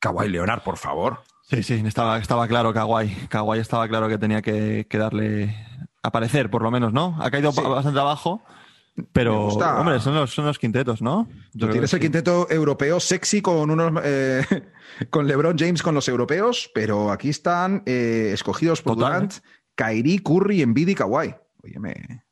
Kawhi 0.00 0.28
Leonard, 0.28 0.62
por 0.62 0.76
favor. 0.76 1.20
Sí, 1.48 1.62
sí, 1.62 1.82
estaba, 1.86 2.18
estaba 2.18 2.48
claro 2.48 2.72
Kawhi. 2.74 3.08
Kawhi 3.28 3.60
estaba 3.60 3.86
claro 3.86 4.08
que 4.08 4.18
tenía 4.18 4.42
que, 4.42 4.86
que 4.90 4.98
darle 4.98 5.54
aparecer, 6.02 6.50
por 6.50 6.62
lo 6.62 6.70
menos, 6.72 6.92
¿no? 6.92 7.16
Ha 7.22 7.30
caído 7.30 7.52
Sí. 7.52 7.60
bastante 7.62 8.00
abajo, 8.00 8.42
pero, 9.12 9.48
hombre, 9.48 9.98
son 10.00 10.14
los, 10.14 10.32
son 10.32 10.46
los 10.46 10.58
quintetos, 10.58 11.02
¿no? 11.02 11.28
Yo 11.52 11.68
tienes 11.68 11.92
el 11.92 11.98
sí. 11.98 12.04
quinteto 12.04 12.46
europeo 12.50 13.00
sexy 13.00 13.42
con 13.42 13.70
unos 13.70 14.00
eh, 14.04 14.44
con 15.10 15.26
LeBron 15.26 15.56
James 15.58 15.82
con 15.82 15.94
los 15.94 16.08
europeos, 16.08 16.70
pero 16.74 17.10
aquí 17.10 17.28
están 17.28 17.82
eh, 17.86 18.30
escogidos 18.32 18.82
por 18.82 18.94
Total, 18.96 19.12
Durant, 19.12 19.34
Kyrie, 19.74 20.22
Curry, 20.22 20.62
Embiid 20.62 20.88
y 20.88 20.94
Kawhi. 20.94 21.34
Óyeme, 21.64 22.22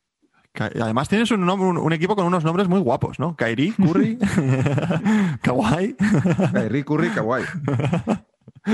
Además 0.55 1.09
tienes 1.09 1.31
un, 1.31 1.47
nom- 1.47 1.61
un, 1.61 1.79
un 1.79 1.93
equipo 1.95 2.15
con 2.15 2.27
unos 2.27 2.45
nombres 2.45 2.69
muy 2.69 2.79
guapos, 2.81 3.19
¿no? 3.19 3.35
Kairi, 3.37 3.73
Curry, 3.73 4.19
Kawhi. 5.43 5.97
Kyrie, 6.53 6.85
Curry, 6.85 7.09
Kawhi. 7.09 7.43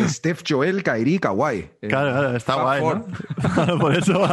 Steph, 0.08 0.42
Joel, 0.46 0.82
Kyrie, 0.82 1.18
Kawhi. 1.18 1.58
Eh, 1.80 1.88
Claro, 1.88 2.10
claro, 2.12 2.36
está 2.36 2.54
Fab 2.54 2.80
guay. 2.80 2.82
¿no? 3.66 3.78
Por 3.80 3.94
eso. 3.96 4.22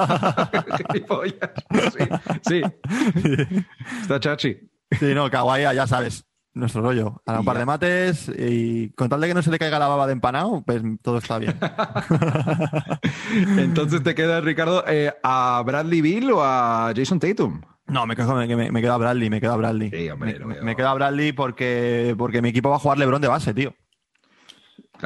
Sí, 2.47 2.61
sí. 2.61 2.61
Está 4.01 4.19
chachi. 4.19 4.57
sí, 4.99 5.13
no, 5.13 5.29
Kawhi, 5.29 5.61
ya 5.61 5.87
sabes, 5.87 6.25
nuestro 6.53 6.81
rollo. 6.81 7.21
A 7.25 7.39
un 7.39 7.45
par 7.45 7.57
de 7.57 7.65
mates 7.65 8.29
y 8.37 8.89
con 8.91 9.09
tal 9.09 9.21
de 9.21 9.27
que 9.27 9.33
no 9.33 9.41
se 9.41 9.51
le 9.51 9.57
caiga 9.59 9.79
la 9.79 9.87
baba 9.87 10.05
de 10.07 10.13
empanado, 10.13 10.63
pues 10.65 10.81
todo 11.01 11.17
está 11.17 11.37
bien. 11.39 11.55
Entonces 13.57 14.03
te 14.03 14.15
queda, 14.15 14.41
Ricardo, 14.41 14.83
eh, 14.87 15.13
a 15.23 15.61
Bradley 15.65 16.01
Bill 16.01 16.31
o 16.31 16.43
a 16.43 16.91
Jason 16.95 17.19
Tatum. 17.19 17.61
No, 17.87 18.05
me, 18.07 18.15
quedo, 18.15 18.33
me, 18.35 18.71
me 18.71 18.81
quedo 18.81 18.93
a 18.93 18.97
Bradley, 18.97 19.29
me 19.29 19.39
quedo 19.39 19.53
a 19.53 19.57
Bradley. 19.57 19.91
Sí, 19.91 20.09
hombre, 20.09 20.39
me, 20.39 20.59
me 20.61 20.75
quedo 20.75 20.89
a 20.89 20.93
Bradley 20.95 21.33
porque, 21.33 22.15
porque 22.17 22.41
mi 22.41 22.49
equipo 22.49 22.69
va 22.69 22.77
a 22.77 22.79
jugar 22.79 22.97
LeBron 22.97 23.21
de 23.21 23.27
base, 23.27 23.53
tío. 23.53 23.75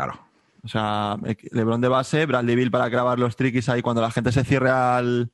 Claro. 0.04 0.20
O 0.64 0.68
sea, 0.68 1.18
LeBron 1.52 1.82
de 1.82 1.88
base, 1.90 2.26
Bradley 2.26 2.56
Bill 2.56 2.72
para 2.72 2.90
clavar 2.90 3.20
los 3.20 3.36
triquis 3.36 3.68
ahí 3.70 3.82
cuando 3.82 4.02
la 4.02 4.12
gente 4.12 4.32
se 4.32 4.44
cierre 4.44 4.70
al, 4.70 5.32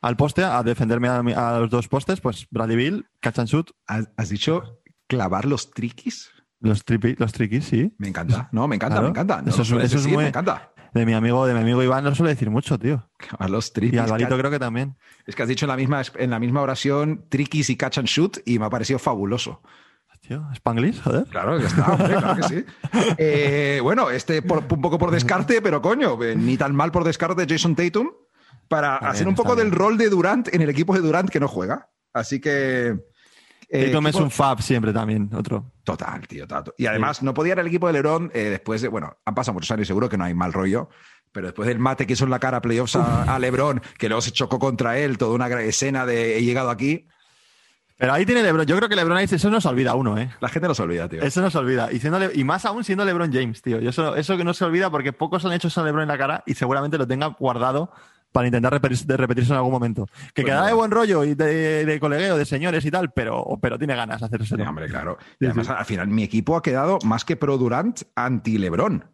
al 0.00 0.16
poste, 0.16 0.44
a 0.44 0.62
defenderme 0.62 1.08
a, 1.08 1.18
a 1.18 1.60
los 1.60 1.70
dos 1.70 1.88
postes, 1.88 2.20
pues 2.20 2.46
Bradley 2.50 2.76
Bill, 2.76 3.06
catch 3.20 3.38
and 3.38 3.48
shoot, 3.48 3.70
¿Has, 3.86 4.28
dicho 4.28 4.80
clavar 5.06 5.44
los 5.46 5.70
triquis? 5.70 6.30
los, 6.60 6.84
tripi- 6.86 7.16
los 7.18 7.32
triquis, 7.32 7.64
sí. 7.64 7.94
Me 7.98 8.08
encanta. 8.08 8.48
No, 8.52 8.68
me 8.68 8.76
encanta, 8.76 8.94
Claro. 8.96 9.06
me 9.08 9.10
encanta. 9.10 9.42
No 9.42 9.48
Eso 9.50 9.62
es- 9.62 10.06
muy- 10.06 10.16
Me 10.24 10.28
encanta. 10.28 10.72
De 10.94 11.06
mi 11.06 11.14
amigo, 11.14 11.46
de 11.46 11.54
mi 11.54 11.60
amigo 11.60 11.82
Iván 11.82 12.04
no 12.04 12.14
suele 12.14 12.32
decir 12.34 12.50
mucho, 12.50 12.78
tío. 12.78 13.08
Clavar 13.16 13.48
los 13.48 13.72
triquis. 13.72 13.94
Y 13.94 13.98
Alvarito 13.98 14.36
creo 14.36 14.50
que 14.50 14.58
también. 14.58 14.96
Es 15.26 15.34
que 15.34 15.42
has 15.42 15.48
dicho 15.48 15.64
en 15.64 15.70
la 15.70 15.76
misma, 15.76 16.02
en 16.16 16.28
la 16.30 16.38
misma 16.38 16.60
oración 16.60 17.24
triquis 17.30 17.70
y 17.70 17.76
catch 17.76 17.96
and 17.98 18.08
shoot 18.08 18.38
y 18.44 18.58
me 18.58 18.66
ha 18.66 18.70
parecido 18.70 18.98
fabuloso. 18.98 19.62
Tío, 20.26 20.46
Spanglish, 20.54 21.02
joder. 21.02 21.24
Claro, 21.24 21.58
ya 21.58 21.66
está, 21.66 21.92
hombre, 21.92 22.08
claro 22.16 22.36
que 22.36 22.42
sí. 22.48 22.64
Eh, 23.18 23.80
bueno, 23.82 24.08
este 24.10 24.40
por- 24.40 24.64
un 24.70 24.80
poco 24.80 24.96
por 24.98 25.10
descarte, 25.10 25.60
pero 25.60 25.82
coño, 25.82 26.22
eh, 26.22 26.36
ni 26.36 26.56
tan 26.56 26.74
mal 26.76 26.92
por 26.92 27.02
descarte 27.04 27.44
Jason 27.48 27.74
Tatum 27.74 28.08
para 28.68 28.94
Está 28.94 29.08
hacer 29.08 29.24
bien, 29.24 29.28
un 29.30 29.34
poco 29.34 29.56
del 29.56 29.66
bien. 29.70 29.78
rol 29.78 29.98
de 29.98 30.08
Durant 30.08 30.54
en 30.54 30.62
el 30.62 30.70
equipo 30.70 30.94
de 30.94 31.00
Durant 31.00 31.28
que 31.28 31.40
no 31.40 31.48
juega. 31.48 31.88
Así 32.14 32.40
que... 32.40 32.94
eh, 33.68 33.86
Tatum 33.86 34.06
es 34.06 34.14
un 34.14 34.30
fab 34.30 34.62
siempre 34.62 34.92
también, 34.92 35.28
otro. 35.34 35.72
Total, 35.82 36.26
tío, 36.28 36.46
tato. 36.46 36.72
Y 36.78 36.86
además, 36.86 37.22
no 37.24 37.34
podía 37.34 37.54
ir 37.54 37.60
al 37.60 37.66
equipo 37.66 37.88
de 37.88 37.94
Lebron 37.94 38.28
después 38.32 38.80
de, 38.80 38.88
bueno, 38.88 39.16
han 39.24 39.34
pasado 39.34 39.54
muchos 39.54 39.72
años, 39.72 39.88
seguro 39.88 40.08
que 40.08 40.16
no 40.16 40.22
hay 40.24 40.34
mal 40.34 40.52
rollo, 40.52 40.88
pero 41.32 41.48
después 41.48 41.66
del 41.66 41.80
mate 41.80 42.06
que 42.06 42.12
hizo 42.12 42.24
en 42.24 42.30
la 42.30 42.38
cara 42.38 42.60
playoffs 42.62 42.94
a, 42.94 43.24
a 43.34 43.38
Lebron, 43.40 43.82
que 43.98 44.08
luego 44.08 44.20
se 44.22 44.30
chocó 44.30 44.60
contra 44.60 44.98
él, 44.98 45.18
toda 45.18 45.34
una 45.34 45.48
escena 45.62 46.06
de 46.06 46.38
he 46.38 46.44
llegado 46.44 46.70
aquí, 46.70 47.08
Pero 47.96 48.12
ahí 48.12 48.26
tiene 48.26 48.42
LeBron. 48.42 48.66
Yo 48.66 48.76
creo 48.76 48.88
que 48.88 48.96
LeBron 48.96 49.16
ahí, 49.16 49.26
eso 49.30 49.50
nos 49.50 49.64
olvida 49.66 49.94
uno, 49.94 50.18
¿eh? 50.18 50.30
la 50.40 50.48
gente 50.48 50.66
no 50.68 50.74
se 50.74 50.82
olvida, 50.82 51.08
tío. 51.08 51.22
Eso 51.22 51.40
nos 51.40 51.54
olvida. 51.54 51.92
Y, 51.92 52.00
siendo 52.00 52.18
Le- 52.18 52.32
y 52.34 52.42
más 52.44 52.64
aún 52.64 52.82
siendo 52.84 53.04
LeBron 53.04 53.32
James, 53.32 53.62
tío. 53.62 53.80
Y 53.80 53.86
eso, 53.88 54.16
eso 54.16 54.36
que 54.36 54.44
no 54.44 54.54
se 54.54 54.64
olvida 54.64 54.90
porque 54.90 55.12
pocos 55.12 55.44
han 55.44 55.52
hecho 55.52 55.68
eso 55.68 55.80
a 55.80 55.84
LeBron 55.84 56.02
en 56.02 56.08
la 56.08 56.18
cara 56.18 56.42
y 56.46 56.54
seguramente 56.54 56.98
lo 56.98 57.06
tenga 57.06 57.26
guardado 57.28 57.92
para 58.32 58.46
intentar 58.46 58.72
repetirse 58.72 59.52
en 59.52 59.56
algún 59.58 59.72
momento. 59.72 60.06
Que 60.34 60.42
Pues 60.42 60.46
queda 60.46 60.66
de 60.66 60.72
buen 60.72 60.90
rollo 60.90 61.22
y 61.22 61.34
de, 61.34 61.84
de 61.84 62.00
colegueo, 62.00 62.38
de 62.38 62.46
señores 62.46 62.82
y 62.86 62.90
tal, 62.90 63.12
pero, 63.12 63.44
pero 63.60 63.78
tiene 63.78 63.94
ganas 63.94 64.20
de 64.20 64.26
hacerse. 64.26 64.56
Sí, 64.56 64.62
hombre, 64.62 64.86
claro. 64.88 65.18
Y 65.38 65.44
además, 65.44 65.68
al 65.68 65.84
final, 65.84 66.08
mi 66.08 66.22
equipo 66.22 66.56
ha 66.56 66.62
quedado 66.62 66.98
más 67.04 67.24
que 67.26 67.36
pro 67.36 67.58
Durant, 67.58 68.00
anti 68.16 68.56
Lebron. 68.56 69.04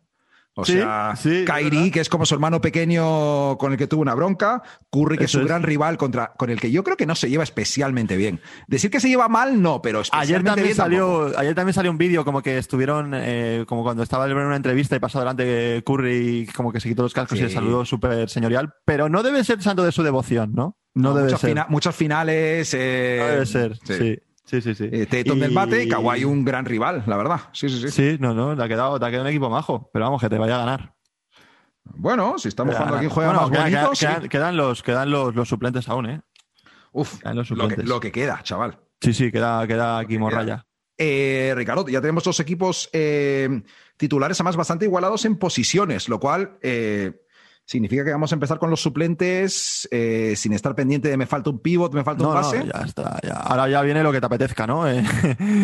O 0.61 0.65
Sí, 0.65 0.73
sea, 0.73 1.15
sí, 1.17 1.45
verdad. 1.45 1.91
que 1.93 2.01
es 2.01 2.09
como 2.09 2.27
su 2.27 2.35
hermano 2.35 2.61
pequeño 2.61 3.57
con 3.59 3.71
el 3.71 3.79
que 3.79 3.87
tuvo 3.87 4.03
una 4.03 4.15
bronca, 4.17 4.61
Curry, 4.91 5.17
que 5.17 5.25
Eso 5.25 5.39
es 5.39 5.41
su 5.41 5.41
es. 5.43 5.47
gran 5.47 5.63
rival 5.63 5.97
contra, 5.97 6.33
con 6.37 6.51
el 6.51 6.61
que 6.61 6.73
yo 6.73 6.83
creo 6.83 6.97
que 6.97 7.07
no 7.07 7.15
se 7.15 7.31
lleva 7.31 7.45
especialmente 7.45 8.17
bien. 8.17 8.41
Decir 8.67 8.91
que 8.91 8.99
se 8.99 9.09
lleva 9.09 9.29
mal, 9.29 9.63
no, 9.63 9.81
pero 9.83 10.01
Ayer 10.01 10.05
especialmente 10.43 10.49
también, 10.51 10.67
bien 10.67 10.77
tampoco. 10.77 11.23
salió, 11.29 11.39
ayer 11.39 11.55
también 11.55 11.75
salió 11.75 11.91
un 11.93 11.99
vídeo 11.99 12.25
como 12.25 12.43
que 12.43 12.59
estuvieron, 12.59 13.13
eh, 13.15 13.65
como 13.69 13.85
cuando 13.85 14.03
estaba 14.03 14.27
en 14.27 14.37
una 14.37 14.57
entrevista 14.57 14.97
y 14.97 14.99
pasó 14.99 15.21
delante 15.21 15.83
Curry 15.87 16.17
y 16.41 16.47
como 16.47 16.73
que 16.73 16.81
se 16.81 16.89
quitó 16.89 17.03
los 17.05 17.15
cascos 17.15 17.39
Sí. 17.39 17.45
y 17.45 17.47
le 17.47 17.53
saludó 17.55 17.85
súper 17.85 18.29
señorial, 18.29 18.73
pero 18.85 19.09
no 19.09 19.23
debe 19.23 19.45
ser 19.45 19.63
santo 19.63 19.85
de 19.85 19.93
su 19.93 20.03
devoción, 20.03 20.53
¿no? 20.55 20.77
No, 20.95 21.11
No, 21.11 21.15
debe 21.15 21.27
muchos, 21.27 21.41
ser. 21.41 21.51
fina- 21.51 21.67
muchos 21.69 21.95
finales. 21.95 22.75
eh, 22.75 23.19
no 23.21 23.27
debe 23.29 23.47
ser, 23.47 23.79
sí. 23.85 24.19
Sí. 24.49 24.61
Sí, 24.63 24.75
sí. 24.75 24.89
Eh, 24.91 25.07
Tatum 25.07 25.37
Y- 25.39 25.41
del 25.41 25.51
bate, 25.55 25.89
Kawhi 25.89 26.25
un 26.25 26.45
gran 26.45 26.65
rival, 26.65 27.05
la 27.07 27.17
verdad. 27.17 27.41
Sí, 27.53 27.69
sí, 27.69 27.81
sí. 27.81 27.91
Sí, 27.91 28.17
no, 28.21 28.35
no, 28.35 28.57
te 28.57 28.63
ha 28.63 28.69
quedado, 28.69 28.99
te 28.99 29.07
ha 29.07 29.09
quedado 29.11 29.25
un 29.25 29.31
equipo 29.31 29.49
majo, 29.51 29.91
pero 29.93 30.05
vamos, 30.07 30.21
que 30.21 30.29
te 30.29 30.39
vaya 30.39 30.57
a 30.57 30.59
ganar. 30.59 30.95
Bueno, 31.85 32.39
si 32.39 32.49
estamos 32.49 32.75
jugando 32.75 32.97
aquí 32.97 33.07
Bueno, 33.07 33.15
juega 33.15 33.33
más 33.33 33.51
queda- 33.51 33.63
bonito, 33.83 33.95
sí. 33.95 34.07
quedan, 34.07 34.29
quedan 34.29 34.57
los, 34.57 34.83
quedan 34.83 35.11
los, 35.11 35.35
los 35.35 35.49
suplentes 35.49 35.89
aún, 35.89 36.07
¿eh? 36.11 36.21
Uf, 36.93 37.19
quedan 37.21 37.37
los 37.37 37.51
lo 37.51 37.57
que, 37.57 37.63
suplentes. 37.63 37.89
lo 37.89 38.01
que 38.01 38.13
queda, 38.13 38.41
chaval. 38.43 38.79
Sí, 39.01 39.13
sí, 39.15 39.31
queda, 39.33 39.67
queda 39.67 39.99
aquí 40.01 40.15
que 40.15 40.19
morralla. 40.19 40.65
Eh, 40.97 41.53
Ricardo, 41.57 41.87
ya 41.89 42.01
tenemos 42.01 42.25
dos 42.25 42.41
equipos 42.41 42.91
eh, 42.93 43.63
titulares, 43.97 44.39
además 44.41 44.57
bastante 44.57 44.85
igualados 44.85 45.25
en 45.25 45.37
posiciones, 45.39 46.09
lo 46.09 46.19
cual 46.19 46.59
eh, 46.61 47.23
significa 47.69 48.03
que 48.03 48.13
vamos 48.13 48.33
a 48.33 48.35
empezar 48.35 48.59
con 48.59 48.71
los 48.71 48.81
suplentes 48.81 49.87
eh, 49.91 50.33
sin 50.37 50.55
estar 50.55 50.75
pendiente 50.75 51.09
de 51.11 51.19
me 51.19 51.27
falta 51.27 51.51
un 51.51 51.59
pivot, 51.59 51.93
me 51.93 52.03
falta 52.03 52.23
No, 52.23 52.31
un 52.31 52.35
no, 52.37 52.41
pase. 52.41 52.65
ya 52.65 52.81
está. 52.81 53.19
ya. 53.23 53.35
Ahora 53.35 53.69
ya 53.69 53.83
viene 53.83 54.03
lo 54.03 54.11
que 54.11 54.21
te 54.21 54.27
apetezca, 54.27 54.67
¿no? 54.67 54.89
Eh, 54.89 55.05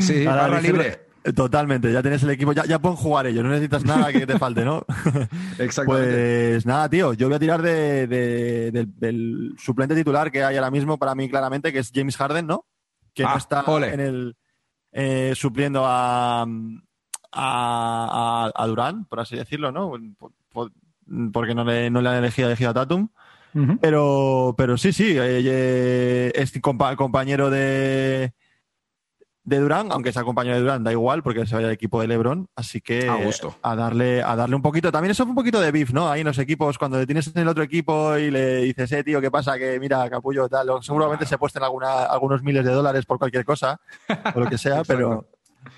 Sí, 0.00 0.26
ahora 0.26 0.42
barra 0.42 0.60
libre. 0.60 1.06
Totalmente, 1.34 1.90
ya 1.90 2.02
tienes 2.02 2.22
el 2.22 2.28
equipo, 2.28 2.52
ya, 2.52 2.66
ya 2.66 2.78
pueden 2.78 2.96
jugar 2.98 3.26
ellos, 3.26 3.42
no 3.42 3.48
necesitas 3.48 3.82
nada 3.86 4.12
que 4.12 4.26
te 4.26 4.38
falte, 4.38 4.62
¿no? 4.62 4.84
Exactamente. 5.58 6.50
Pues 6.52 6.66
nada, 6.66 6.86
tío, 6.90 7.14
yo 7.14 7.28
voy 7.28 7.36
a 7.36 7.38
tirar 7.38 7.62
de, 7.62 8.06
de- 8.06 8.70
del, 8.70 8.94
del 8.98 9.54
suplente 9.58 9.94
titular 9.94 10.30
que 10.30 10.44
hay 10.44 10.56
ahora 10.56 10.70
mismo 10.70 10.98
para 10.98 11.14
mí 11.14 11.30
claramente, 11.30 11.72
que 11.72 11.78
es 11.78 11.90
James 11.94 12.18
Harden, 12.18 12.46
¿no? 12.46 12.66
Que 13.14 13.22
no 13.22 13.30
Ah, 13.30 13.38
está 13.38 13.62
ole. 13.64 13.94
en 13.94 14.00
el 14.00 14.36
eh, 14.92 15.32
supliendo 15.34 15.84
a, 15.86 16.42
a, 16.42 16.46
a, 17.32 18.50
a 18.54 18.66
Durán, 18.66 19.06
por 19.06 19.20
así 19.20 19.34
decirlo, 19.36 19.72
¿no? 19.72 19.90
Por- 20.18 20.32
por- 20.52 20.72
porque 21.32 21.54
no 21.54 21.64
le, 21.64 21.90
no 21.90 22.00
le 22.00 22.08
han 22.08 22.16
elegido, 22.16 22.48
elegido 22.48 22.70
a 22.70 22.74
Tatum. 22.74 23.08
Pero, 23.80 24.54
pero 24.58 24.76
sí, 24.76 24.92
sí, 24.92 25.16
eh, 25.16 25.40
eh, 25.44 26.32
es 26.34 26.52
compa- 26.60 26.96
compañero 26.96 27.50
de, 27.50 28.32
de 29.44 29.58
Durán, 29.60 29.92
aunque 29.92 30.12
sea 30.12 30.24
compañero 30.24 30.56
de 30.56 30.62
Durán, 30.62 30.82
da 30.82 30.90
igual 30.90 31.22
porque 31.22 31.46
se 31.46 31.54
vaya 31.54 31.68
al 31.68 31.72
equipo 31.74 32.00
de 32.00 32.08
LeBron, 32.08 32.48
así 32.56 32.80
que 32.80 33.08
A 33.08 33.14
gusto. 33.14 33.54
a 33.62 33.76
darle 33.76 34.22
a 34.24 34.34
darle 34.34 34.56
un 34.56 34.62
poquito. 34.62 34.90
También 34.90 35.12
eso 35.12 35.22
fue 35.24 35.30
un 35.30 35.36
poquito 35.36 35.60
de 35.60 35.70
beef, 35.70 35.92
¿no? 35.92 36.10
Ahí 36.10 36.22
en 36.22 36.26
los 36.26 36.38
equipos, 36.38 36.78
cuando 36.78 36.98
le 36.98 37.06
tienes 37.06 37.28
en 37.28 37.42
el 37.42 37.48
otro 37.48 37.62
equipo 37.62 38.16
y 38.16 38.30
le 38.32 38.56
dices, 38.62 38.90
eh, 38.90 39.04
tío, 39.04 39.20
¿qué 39.20 39.30
pasa? 39.30 39.56
Que 39.56 39.78
mira, 39.78 40.10
capullo, 40.10 40.48
tal, 40.48 40.70
o 40.70 40.82
seguramente 40.82 41.24
se 41.26 41.36
apuesten 41.36 41.62
alguna, 41.62 42.06
algunos 42.06 42.42
miles 42.42 42.64
de 42.64 42.72
dólares 42.72 43.06
por 43.06 43.18
cualquier 43.20 43.44
cosa, 43.44 43.80
o 44.34 44.40
lo 44.40 44.46
que 44.48 44.58
sea, 44.58 44.82
pero 44.86 45.28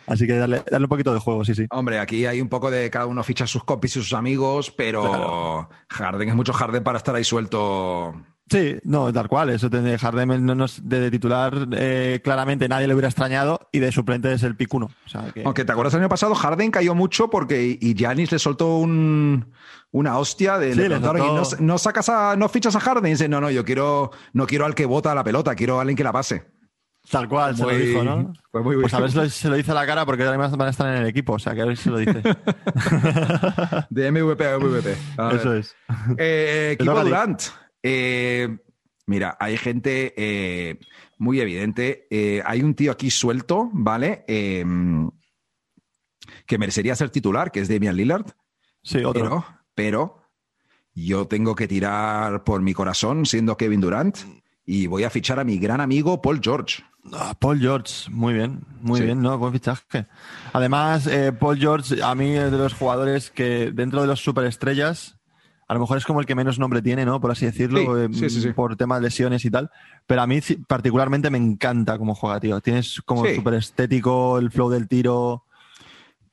así 0.07 0.26
que 0.26 0.35
darle, 0.37 0.62
darle 0.71 0.85
un 0.85 0.88
poquito 0.88 1.12
de 1.14 1.21
juego, 1.21 1.45
sí, 1.45 1.55
sí. 1.55 1.66
Hombre, 1.71 1.99
aquí 1.99 2.26
hay 2.26 2.40
un 2.40 2.49
poco 2.49 2.71
de 2.71 2.90
cada 2.90 3.07
uno 3.07 3.23
ficha 3.23 3.47
sus 3.47 3.64
compis 3.64 3.97
y 3.97 4.00
sus 4.00 4.12
amigos, 4.12 4.71
pero 4.71 5.02
Claro. 5.02 5.69
Harden 5.90 6.28
es 6.28 6.35
mucho 6.35 6.52
Harden 6.52 6.83
para 6.85 6.99
estar 6.99 7.14
ahí 7.14 7.25
suelto. 7.25 8.14
Sí, 8.49 8.76
no, 8.85 9.12
tal 9.12 9.26
cual. 9.28 9.50
Eso 9.50 9.69
de 9.69 9.99
Harden 9.99 10.47
no 10.47 10.55
nos, 10.55 10.88
de 10.88 11.11
titular 11.11 11.66
eh, 11.73 12.21
claramente 12.23 12.69
nadie 12.69 12.87
le 12.87 12.95
hubiera 12.95 13.09
extrañado 13.09 13.59
y 13.73 13.81
de 13.81 13.90
suplente 13.90 14.33
es 14.33 14.45
el 14.45 14.55
picuno. 14.55 14.87
O 15.05 15.09
sea, 15.09 15.33
que, 15.35 15.43
Aunque 15.45 15.64
te 15.64 15.73
acuerdas 15.73 15.95
el 15.95 16.00
año 16.00 16.09
pasado, 16.09 16.33
Harden 16.37 16.71
cayó 16.71 16.95
mucho 16.95 17.28
porque 17.28 17.76
y 17.81 17.95
Giannis 17.95 18.31
le 18.31 18.38
soltó 18.38 18.76
un, 18.76 19.52
una 19.90 20.16
hostia 20.19 20.59
de 20.59 20.75
Sí, 20.75 20.76
le 20.78 20.88
le 20.88 20.97
preguntaron, 21.00 21.23
"¿Y 21.40 21.45
soltó- 21.45 21.57
no, 21.61 21.66
no 21.73 21.78
sacas 21.78 22.09
a, 22.09 22.37
no 22.37 22.49
fichas 22.49 22.76
a 22.76 22.81
Harden 22.81 23.07
y 23.07 23.11
dice, 23.14 23.28
no, 23.28 23.40
no, 23.40 23.50
yo 23.50 23.64
quiero, 23.64 24.12
no 24.33 24.47
quiero 24.47 24.64
al 24.64 24.76
que 24.76 24.87
bota 24.87 25.12
la 25.12 25.25
pelota, 25.25 25.57
quiero 25.57 25.78
a 25.78 25.81
alguien 25.81 25.97
que 25.97 26.05
la 26.05 26.12
pase. 26.12 26.45
Tal 27.10 27.28
cual 27.28 27.56
se 27.56 27.62
lo 27.62 27.70
dijo, 27.76 28.02
¿no? 28.04 28.32
fue 28.50 28.62
muy 28.62 28.76
Pues 28.80 28.92
a 28.94 29.00
ver 29.00 29.10
si 29.10 29.16
lo- 29.16 29.28
se 29.30 29.48
lo 29.48 29.54
dice 29.56 29.70
a 29.70 29.75
la 29.75 29.86
cara 29.86 30.04
porque 30.06 30.22
además 30.25 30.50
van 30.56 30.68
a 30.68 30.70
estar 30.70 30.94
en 30.94 31.02
el 31.02 31.08
equipo. 31.08 31.34
O 31.34 31.38
sea, 31.38 31.54
que 31.54 31.62
a 31.62 31.64
ver 31.66 31.76
si 31.76 31.84
se 31.84 31.90
lo 31.90 31.98
dice. 31.98 32.22
De 33.90 34.10
MVP 34.10 34.46
a 34.46 34.58
MVP. 34.58 34.96
A 35.18 35.28
ver. 35.28 35.36
Eso 35.36 35.54
es. 35.54 35.76
Eh, 36.18 36.70
equipo 36.75 36.92
a 36.92 37.02
ti. 37.02 37.08
Durant. 37.08 37.42
Eh, 37.82 38.58
mira, 39.06 39.36
hay 39.40 39.56
gente 39.56 40.14
eh, 40.16 40.78
muy 41.18 41.40
evidente. 41.40 42.06
Eh, 42.10 42.42
hay 42.44 42.62
un 42.62 42.75
tío 42.75 42.92
aquí 42.92 43.10
suelto, 43.10 43.70
¿vale? 43.72 44.25
Eh, 44.28 44.64
que 46.46 46.58
merecería 46.58 46.94
ser 46.94 47.10
titular, 47.10 47.50
que 47.52 47.60
es 47.60 47.68
Damian 47.68 47.96
Lillard. 47.96 48.26
Sí, 48.82 49.04
otro. 49.04 49.22
Pero, 49.22 49.44
pero 49.75 50.22
yo 50.94 51.26
tengo 51.26 51.54
que 51.54 51.68
tirar 51.68 52.44
por 52.44 52.62
mi 52.62 52.72
corazón 52.72 53.26
siendo 53.26 53.56
Kevin 53.56 53.80
Durant 53.80 54.16
y 54.64 54.86
voy 54.86 55.04
a 55.04 55.10
fichar 55.10 55.38
a 55.38 55.44
mi 55.44 55.58
gran 55.58 55.80
amigo 55.80 56.20
Paul 56.22 56.40
George. 56.42 56.82
Ah, 57.12 57.34
Paul 57.38 57.60
George, 57.60 58.10
muy 58.10 58.34
bien, 58.34 58.60
muy 58.80 58.98
Sí. 59.00 59.04
bien, 59.06 59.22
¿no? 59.22 59.38
Buen 59.38 59.52
fichaje. 59.52 60.06
Además, 60.52 61.06
eh, 61.06 61.32
Paul 61.32 61.58
George, 61.58 62.02
a 62.02 62.14
mí 62.14 62.30
es 62.36 62.50
de 62.50 62.58
los 62.58 62.75
jugadores 62.75 63.30
que 63.30 63.70
dentro 63.72 64.00
de 64.00 64.06
los 64.06 64.20
superestrellas, 64.20 65.16
a 65.68 65.75
lo 65.75 65.80
mejor 65.80 65.98
es 65.98 66.04
como 66.04 66.20
el 66.20 66.26
que 66.26 66.34
menos 66.34 66.58
nombre 66.58 66.82
tiene, 66.82 67.04
¿no? 67.04 67.20
Por 67.20 67.30
así 67.30 67.44
decirlo, 67.46 68.08
Sí, 68.12 68.25
eh, 68.25 68.30
sí, 68.30 68.52
por 68.52 68.76
temas 68.76 69.00
de 69.00 69.04
lesiones 69.06 69.44
y 69.44 69.50
tal. 69.50 69.70
Pero 70.06 70.22
a 70.22 70.26
mí 70.26 70.40
particularmente 70.66 71.30
me 71.30 71.38
encanta 71.38 71.98
cómo 71.98 72.14
juega, 72.14 72.38
tío. 72.40 72.60
Tienes 72.60 73.00
como 73.04 73.25
súper 73.26 73.54
estético, 73.54 74.38
el 74.38 74.50
flow 74.50 74.70
del 74.70 74.86
tiro. 74.88 75.44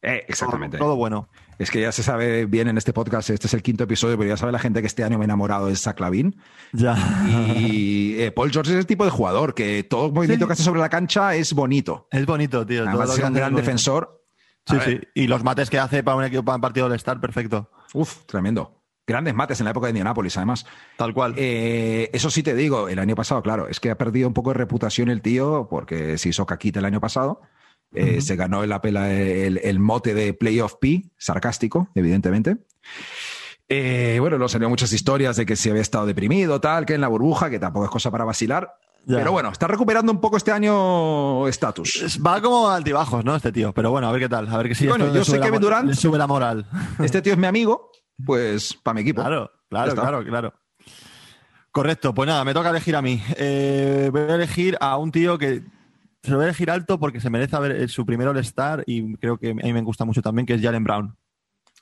Eh, 0.02 0.26
exactamente. 0.28 0.78
Todo, 0.78 0.90
todo 0.90 0.96
bueno. 0.98 1.30
Es 1.60 1.70
que 1.72 1.82
ya 1.82 1.92
se 1.92 2.04
sabe 2.04 2.46
bien 2.46 2.68
en 2.68 2.78
este 2.78 2.94
podcast, 2.94 3.30
este 3.30 3.48
es 3.48 3.54
el 3.54 3.62
quinto 3.62 3.84
episodio, 3.84 4.18
pero 4.18 4.30
ya 4.30 4.38
sabe 4.38 4.52
la 4.52 4.60
gente 4.60 4.82
que 4.82 4.88
este 4.88 5.04
año 5.04 5.18
me 5.18 5.24
he 5.24 5.26
enamorado 5.26 5.68
de 5.68 5.76
Zach 5.76 6.00
Lavin. 6.00 6.36
Ya. 6.72 6.96
Y 7.56 8.16
eh, 8.22 8.32
Paul 8.32 8.52
George 8.52 8.72
es 8.72 8.78
el 8.78 8.86
tipo 8.86 9.06
de 9.06 9.12
jugador 9.12 9.54
que 9.54 9.84
todo 9.84 10.12
movimiento 10.12 10.46
Sí. 10.46 10.48
que 10.48 10.54
hace 10.54 10.64
sobre 10.64 10.80
la 10.82 10.90
cancha 10.90 11.36
es 11.36 11.54
bonito. 11.54 12.08
Es 12.12 12.26
bonito, 12.26 12.66
tío. 12.66 12.88
Además 12.88 13.14
ser 13.14 13.26
un 13.26 13.34
gran 13.34 13.54
es 13.54 13.58
defensor. 13.58 14.24
Sí, 14.66 14.78
sí. 14.86 15.00
Y 15.14 15.28
los 15.28 15.44
mates 15.44 15.70
que 15.70 15.78
hace 15.80 16.04
para 16.04 16.18
un 16.18 16.24
equipo, 16.24 16.44
para 16.44 16.56
un 16.56 16.62
partido 16.62 16.88
del 16.88 16.96
Star, 16.96 17.20
perfecto. 17.20 17.70
Uf, 17.94 18.26
tremendo. 18.26 18.80
Grandes 19.06 19.34
mates 19.36 19.60
en 19.60 19.66
la 19.66 19.72
época 19.72 19.88
de 19.88 19.92
Indianapolis, 19.92 20.38
además. 20.38 20.66
Tal 20.96 21.14
cual. 21.14 21.34
Eh, 21.36 22.10
eso 22.14 22.30
sí 22.30 22.42
te 22.42 22.56
digo, 22.56 22.88
el 22.88 23.00
año 23.00 23.16
pasado, 23.16 23.42
claro, 23.44 23.68
es 23.68 23.82
que 23.82 23.92
ha 23.92 23.98
perdido 23.98 24.30
un 24.30 24.34
poco 24.34 24.52
de 24.52 24.54
reputación 24.54 25.10
el 25.10 25.22
tío 25.22 25.68
porque 25.70 26.18
se 26.18 26.30
hizo 26.30 26.46
caquita 26.46 26.80
el 26.80 26.86
año 26.86 27.02
pasado. 27.02 27.42
Eh, 27.96 28.22
Se 28.22 28.36
ganó 28.36 28.64
en 28.64 28.70
la 28.70 28.82
pela 28.82 29.12
el, 29.14 29.60
el 29.64 29.80
mote 29.80 30.14
de 30.14 30.34
Playoff 30.34 30.76
P, 30.82 31.12
sarcástico, 31.18 31.90
evidentemente. 31.96 32.58
Eh, 33.70 34.18
bueno, 34.20 34.38
luego 34.38 34.50
salieron 34.50 34.72
muchas 34.72 34.92
historias 34.94 35.36
de 35.38 35.46
que 35.46 35.56
se 35.56 35.70
había 35.70 35.82
estado 35.82 36.06
deprimido, 36.06 36.60
tal, 36.62 36.86
que 36.86 36.94
en 36.96 37.02
la 37.02 37.08
burbuja, 37.08 37.50
que 37.50 37.60
tampoco 37.60 37.86
es 37.86 37.92
cosa 37.92 38.12
para 38.12 38.24
vacilar. 38.26 38.74
Ya. 39.06 39.18
Pero 39.18 39.32
bueno, 39.34 39.50
está 39.52 39.68
recuperando 39.68 40.12
un 40.12 40.22
poco 40.22 40.38
este 40.38 40.52
año 40.52 41.48
estatus. 41.48 41.98
Es- 42.04 42.22
Va 42.24 42.42
como 42.42 42.70
altibajos, 42.70 43.26
¿no? 43.26 43.36
Este 43.36 43.52
tío. 43.52 43.74
Pero 43.74 43.92
bueno, 43.92 44.08
a 44.08 44.12
ver 44.12 44.22
qué 44.22 44.30
tal. 44.30 44.48
A 44.48 44.58
ver 44.58 44.70
que 44.70 44.76
si 44.76 44.86
le 44.86 44.92
yo 45.14 45.24
sé 45.26 45.40
mo- 45.52 45.60
Durant. 45.60 45.88
le 45.90 45.96
sube 45.96 46.18
la 46.18 46.28
moral. 46.28 46.66
Este 47.00 47.22
tío 47.22 47.34
es 47.34 47.40
mi 47.40 47.48
amigo, 47.48 47.92
pues 48.26 48.74
para 48.82 48.96
mi 48.96 49.02
equipo. 49.02 49.22
Claro, 49.22 49.52
claro, 49.70 49.94
claro, 49.96 50.24
claro. 50.24 50.54
Correcto, 51.72 52.14
pues 52.14 52.28
nada, 52.28 52.44
me 52.46 52.54
toca 52.54 52.70
elegir 52.70 52.96
a 52.96 53.02
mí. 53.02 53.22
Eh, 53.36 54.10
voy 54.12 54.22
a 54.22 54.36
elegir 54.36 54.78
a 54.80 54.96
un 54.98 55.12
tío 55.12 55.38
que 55.38 55.64
se 56.24 56.32
lo 56.32 56.38
voy 56.38 56.46
a 56.46 56.48
elegir 56.48 56.72
alto 56.72 57.00
porque 57.00 57.20
se 57.20 57.30
merece 57.30 57.60
ver 57.60 57.72
eh, 57.74 57.88
su 57.88 58.06
primer 58.06 58.28
All-Star 58.30 58.84
y 58.88 59.16
creo 59.18 59.38
que 59.38 59.52
a 59.52 59.54
mí 59.54 59.74
me 59.74 59.82
gusta 59.82 60.06
mucho 60.06 60.22
también, 60.22 60.46
que 60.46 60.54
es 60.56 60.62
Jalen 60.62 60.84
Brown. 60.84 61.16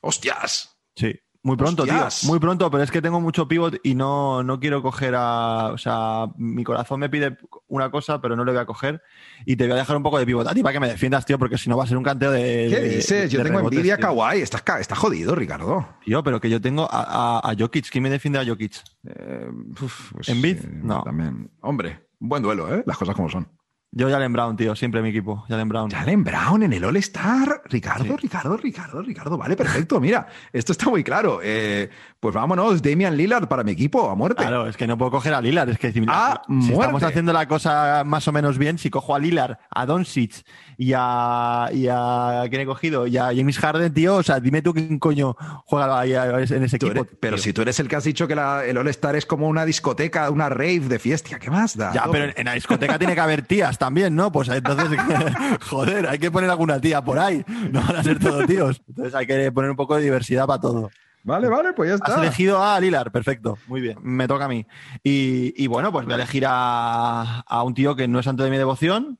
¡Hostias! 0.00 0.76
Sí, 0.96 1.14
muy 1.44 1.56
pronto, 1.56 1.82
Hostias. 1.84 2.20
tío. 2.20 2.30
Muy 2.30 2.38
pronto, 2.38 2.70
pero 2.70 2.82
es 2.84 2.90
que 2.90 3.00
tengo 3.02 3.20
mucho 3.20 3.48
pivot 3.48 3.76
y 3.82 3.94
no, 3.94 4.42
no 4.42 4.60
quiero 4.60 4.82
coger 4.82 5.14
a. 5.16 5.70
O 5.72 5.78
sea, 5.78 6.26
mi 6.36 6.62
corazón 6.64 7.00
me 7.00 7.08
pide 7.08 7.36
una 7.68 7.90
cosa, 7.90 8.20
pero 8.20 8.36
no 8.36 8.44
le 8.44 8.52
voy 8.52 8.60
a 8.60 8.66
coger. 8.66 9.02
Y 9.46 9.56
te 9.56 9.64
voy 9.64 9.72
a 9.72 9.76
dejar 9.76 9.96
un 9.96 10.02
poco 10.02 10.18
de 10.18 10.26
pivot 10.26 10.46
a 10.46 10.54
ti 10.54 10.62
para 10.62 10.72
que 10.74 10.80
me 10.80 10.88
defiendas, 10.88 11.24
tío, 11.26 11.38
porque 11.38 11.58
si 11.58 11.68
no 11.70 11.76
va 11.76 11.84
a 11.84 11.86
ser 11.88 11.96
un 11.96 12.04
canteo 12.04 12.30
de. 12.30 12.68
¿Qué 12.70 12.80
de- 12.80 12.88
dices? 12.96 13.30
Yo 13.30 13.38
de 13.38 13.44
tengo 13.44 13.58
rebotes, 13.58 13.76
envidia 13.78 13.96
tío. 13.96 14.06
Kawhi. 14.06 14.40
Estás, 14.40 14.62
estás 14.80 14.98
jodido, 14.98 15.34
Ricardo. 15.34 15.88
Tío, 16.04 16.22
pero 16.22 16.40
que 16.40 16.50
yo 16.50 16.60
tengo 16.60 16.88
a, 16.90 17.38
a, 17.38 17.50
a 17.50 17.54
Jokic. 17.58 17.88
¿Quién 17.90 18.02
me 18.04 18.10
defiende 18.10 18.38
a 18.38 18.44
Jokic? 18.46 18.74
Eh, 19.06 19.48
uf, 19.80 20.12
pues, 20.12 20.28
¿Embiid? 20.28 20.58
eh, 20.58 20.68
No. 20.82 21.02
También. 21.02 21.50
Hombre, 21.60 22.06
buen 22.20 22.42
duelo, 22.42 22.72
¿eh? 22.72 22.82
Las 22.86 22.98
cosas 22.98 23.16
como 23.16 23.28
son. 23.28 23.48
Yo, 23.94 24.08
Jalen 24.08 24.32
Brown, 24.32 24.56
tío, 24.56 24.74
siempre 24.74 25.02
mi 25.02 25.10
equipo. 25.10 25.44
Jalen 25.48 25.68
Brown. 25.68 25.90
Jalen 25.90 26.24
Brown 26.24 26.62
en 26.62 26.72
el 26.72 26.82
All-Star. 26.82 27.60
Ricardo, 27.66 28.16
Ricardo, 28.16 28.56
Ricardo, 28.56 29.02
Ricardo. 29.02 29.36
Vale, 29.36 29.54
perfecto. 29.54 30.00
Mira, 30.00 30.26
esto 30.50 30.72
está 30.72 30.88
muy 30.88 31.04
claro. 31.04 31.40
Eh, 31.42 31.90
pues 32.18 32.34
vámonos, 32.34 32.80
Damian 32.80 33.14
Lillard 33.14 33.48
para 33.48 33.62
mi 33.64 33.72
equipo, 33.72 34.08
a 34.08 34.14
muerte. 34.14 34.40
Claro, 34.42 34.66
es 34.66 34.78
que 34.78 34.86
no 34.86 34.96
puedo 34.96 35.10
coger 35.10 35.34
a 35.34 35.42
Lillard. 35.42 35.68
Es 35.68 35.78
que 35.78 35.92
si, 35.92 36.02
¡A 36.08 36.40
si 36.62 36.72
estamos 36.72 37.02
haciendo 37.02 37.34
la 37.34 37.46
cosa 37.46 38.02
más 38.06 38.26
o 38.28 38.32
menos 38.32 38.56
bien, 38.56 38.78
si 38.78 38.88
cojo 38.88 39.14
a 39.14 39.18
Lillard, 39.18 39.58
a 39.68 39.84
Doncic 39.84 40.42
y 40.78 40.94
a, 40.96 41.68
y 41.74 41.86
a 41.90 42.44
¿quién 42.48 42.62
he 42.62 42.66
cogido? 42.66 43.06
Y 43.06 43.18
a 43.18 43.24
James 43.26 43.58
Harden, 43.58 43.92
tío, 43.92 44.16
o 44.16 44.22
sea, 44.22 44.40
dime 44.40 44.62
tú 44.62 44.72
quién 44.72 44.98
coño 44.98 45.36
juega 45.66 46.00
ahí 46.00 46.14
en 46.14 46.62
ese 46.62 46.76
equipo. 46.76 46.92
eres- 46.92 47.06
pero 47.20 47.36
si 47.36 47.52
tú 47.52 47.60
eres 47.60 47.78
el 47.78 47.88
que 47.88 47.96
has 47.96 48.04
dicho 48.04 48.26
que 48.26 48.34
la- 48.36 48.64
el 48.64 48.78
All-Star 48.78 49.16
es 49.16 49.26
como 49.26 49.48
una 49.48 49.66
discoteca, 49.66 50.30
una 50.30 50.48
rave 50.48 50.80
de 50.80 50.98
fiesta, 50.98 51.38
¿qué 51.38 51.50
más 51.50 51.76
da? 51.76 51.92
Ya, 51.92 52.04
pero 52.10 52.24
en, 52.24 52.32
en 52.36 52.44
la 52.46 52.54
discoteca 52.54 52.98
tiene 52.98 53.14
que 53.14 53.20
haber 53.20 53.42
tías 53.42 53.78
también, 53.82 54.14
¿no? 54.14 54.30
Pues 54.30 54.48
entonces, 54.48 54.96
joder, 55.68 56.06
hay 56.06 56.20
que 56.20 56.30
poner 56.30 56.48
alguna 56.48 56.80
tía 56.80 57.02
por 57.02 57.18
ahí. 57.18 57.44
No 57.72 57.80
van 57.80 57.96
a 57.96 58.02
ser 58.04 58.16
todos 58.20 58.46
tíos. 58.46 58.80
Entonces 58.88 59.12
hay 59.12 59.26
que 59.26 59.50
poner 59.50 59.70
un 59.70 59.76
poco 59.76 59.96
de 59.96 60.02
diversidad 60.02 60.46
para 60.46 60.60
todo. 60.60 60.88
Vale, 61.24 61.48
vale, 61.48 61.72
pues 61.72 61.88
ya 61.88 61.94
Has 61.96 62.00
está. 62.08 62.22
elegido 62.22 62.62
a 62.62 62.78
Lilar, 62.78 63.10
perfecto, 63.10 63.58
muy 63.66 63.80
bien, 63.80 63.98
me 64.02 64.28
toca 64.28 64.44
a 64.44 64.48
mí. 64.48 64.64
Y, 65.02 65.52
y 65.60 65.66
bueno, 65.66 65.90
pues 65.90 66.04
voy 66.04 66.12
a 66.12 66.16
elegir 66.16 66.44
a, 66.48 67.40
a 67.40 67.62
un 67.64 67.74
tío 67.74 67.96
que 67.96 68.06
no 68.06 68.20
es 68.20 68.24
santo 68.24 68.44
de 68.44 68.50
mi 68.50 68.56
devoción, 68.56 69.18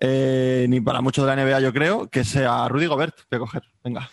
eh, 0.00 0.66
ni 0.68 0.80
para 0.80 1.00
mucho 1.00 1.24
de 1.24 1.34
la 1.34 1.44
NBA 1.44 1.60
yo 1.60 1.72
creo, 1.72 2.08
que 2.08 2.24
sea 2.24 2.68
Rudy 2.68 2.86
Gobert, 2.86 3.14
voy 3.30 3.36
a 3.36 3.40
coger, 3.40 3.62
venga. 3.84 4.08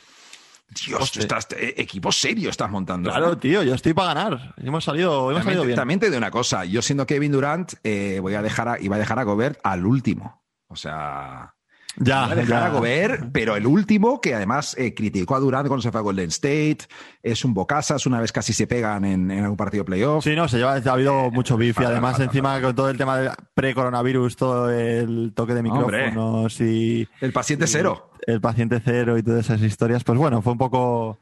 Dios, 0.85 1.11
tú 1.11 1.19
estás, 1.19 1.47
eh, 1.57 1.73
equipo 1.77 2.11
serio 2.11 2.49
estás 2.49 2.69
montando. 2.69 3.09
Claro, 3.09 3.37
tío, 3.37 3.63
yo 3.63 3.73
estoy 3.73 3.93
para 3.93 4.13
ganar, 4.13 4.53
hemos 4.57 4.83
salido, 4.83 5.31
hemos 5.31 5.39
También, 5.39 5.43
salido 5.45 5.63
bien. 5.65 5.75
también 5.75 5.99
te 5.99 6.05
digo 6.07 6.17
una 6.17 6.31
cosa, 6.31 6.65
yo 6.65 6.81
siendo 6.81 7.05
Kevin 7.07 7.31
Durant, 7.31 7.73
eh, 7.83 8.19
voy 8.21 8.35
a 8.35 8.41
dejar 8.41 8.67
a, 8.69 8.79
iba 8.79 8.95
a 8.95 8.99
dejar 8.99 9.19
a 9.19 9.23
Gobert 9.23 9.59
al 9.63 9.85
último. 9.85 10.43
O 10.67 10.75
sea, 10.75 11.55
Ya, 11.99 12.25
a 12.25 12.35
dejar 12.35 12.47
ya. 12.47 12.65
a 12.65 12.69
Gobert, 12.69 13.25
pero 13.31 13.55
el 13.55 13.67
último, 13.67 14.21
que 14.21 14.33
además 14.33 14.75
eh, 14.77 14.93
criticó 14.93 15.35
a 15.35 15.39
Durant 15.39 15.67
cuando 15.67 15.81
se 15.81 15.91
fue 15.91 15.99
a 15.99 16.03
Golden 16.03 16.29
State, 16.29 16.79
es 17.21 17.43
un 17.45 17.53
bocasas, 17.53 18.05
una 18.05 18.19
vez 18.21 18.31
casi 18.31 18.53
se 18.53 18.67
pegan 18.67 19.03
en, 19.05 19.29
en 19.31 19.43
algún 19.43 19.57
partido 19.57 19.83
de 19.83 19.85
playoff. 19.85 20.23
Sí, 20.23 20.35
no, 20.35 20.47
se 20.47 20.57
lleva, 20.57 20.75
ha 20.75 20.91
habido 20.91 21.29
mucho 21.31 21.57
beef 21.57 21.79
y 21.81 21.83
además 21.83 22.19
encima 22.19 22.61
con 22.61 22.73
todo 22.75 22.89
el 22.89 22.97
tema 22.97 23.17
del 23.17 23.31
pre-coronavirus, 23.53 24.35
todo 24.35 24.69
el 24.71 25.33
toque 25.35 25.53
de 25.53 25.59
Hombre. 25.61 26.07
micrófonos 26.07 26.59
y 26.61 27.07
El 27.21 27.31
paciente 27.33 27.67
cero. 27.67 28.11
el 28.25 28.41
paciente 28.41 28.81
cero 28.83 29.17
y 29.17 29.23
todas 29.23 29.45
esas 29.45 29.61
historias, 29.61 30.03
pues 30.03 30.17
bueno, 30.17 30.41
fue 30.41 30.53
un 30.53 30.57
poco... 30.59 31.19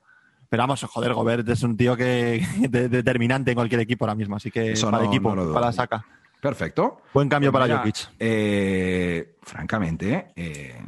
Pero 0.49 0.63
vamos, 0.63 0.81
joder, 0.83 1.13
Gobert 1.13 1.49
es 1.49 1.61
un 1.63 1.75
tío 1.75 1.97
que 1.97 2.45
de- 2.69 2.87
determinante 2.87 3.51
en 3.51 3.55
cualquier 3.55 3.81
equipo 3.81 4.05
ahora 4.05 4.15
mismo, 4.15 4.37
así 4.37 4.49
que 4.49 4.71
Eso 4.71 4.89
para 4.89 5.03
el 5.03 5.09
equipo, 5.09 5.35
no 5.35 5.51
para 5.53 5.65
la 5.67 5.71
saca. 5.73 6.05
Perfecto. 6.41 7.01
Buen 7.13 7.29
cambio 7.29 7.51
Pues 7.51 7.61
para 7.67 7.77
Jokic. 7.79 7.95
eh, 8.19 9.35
francamente, 9.41 10.33
eh, 10.35 10.79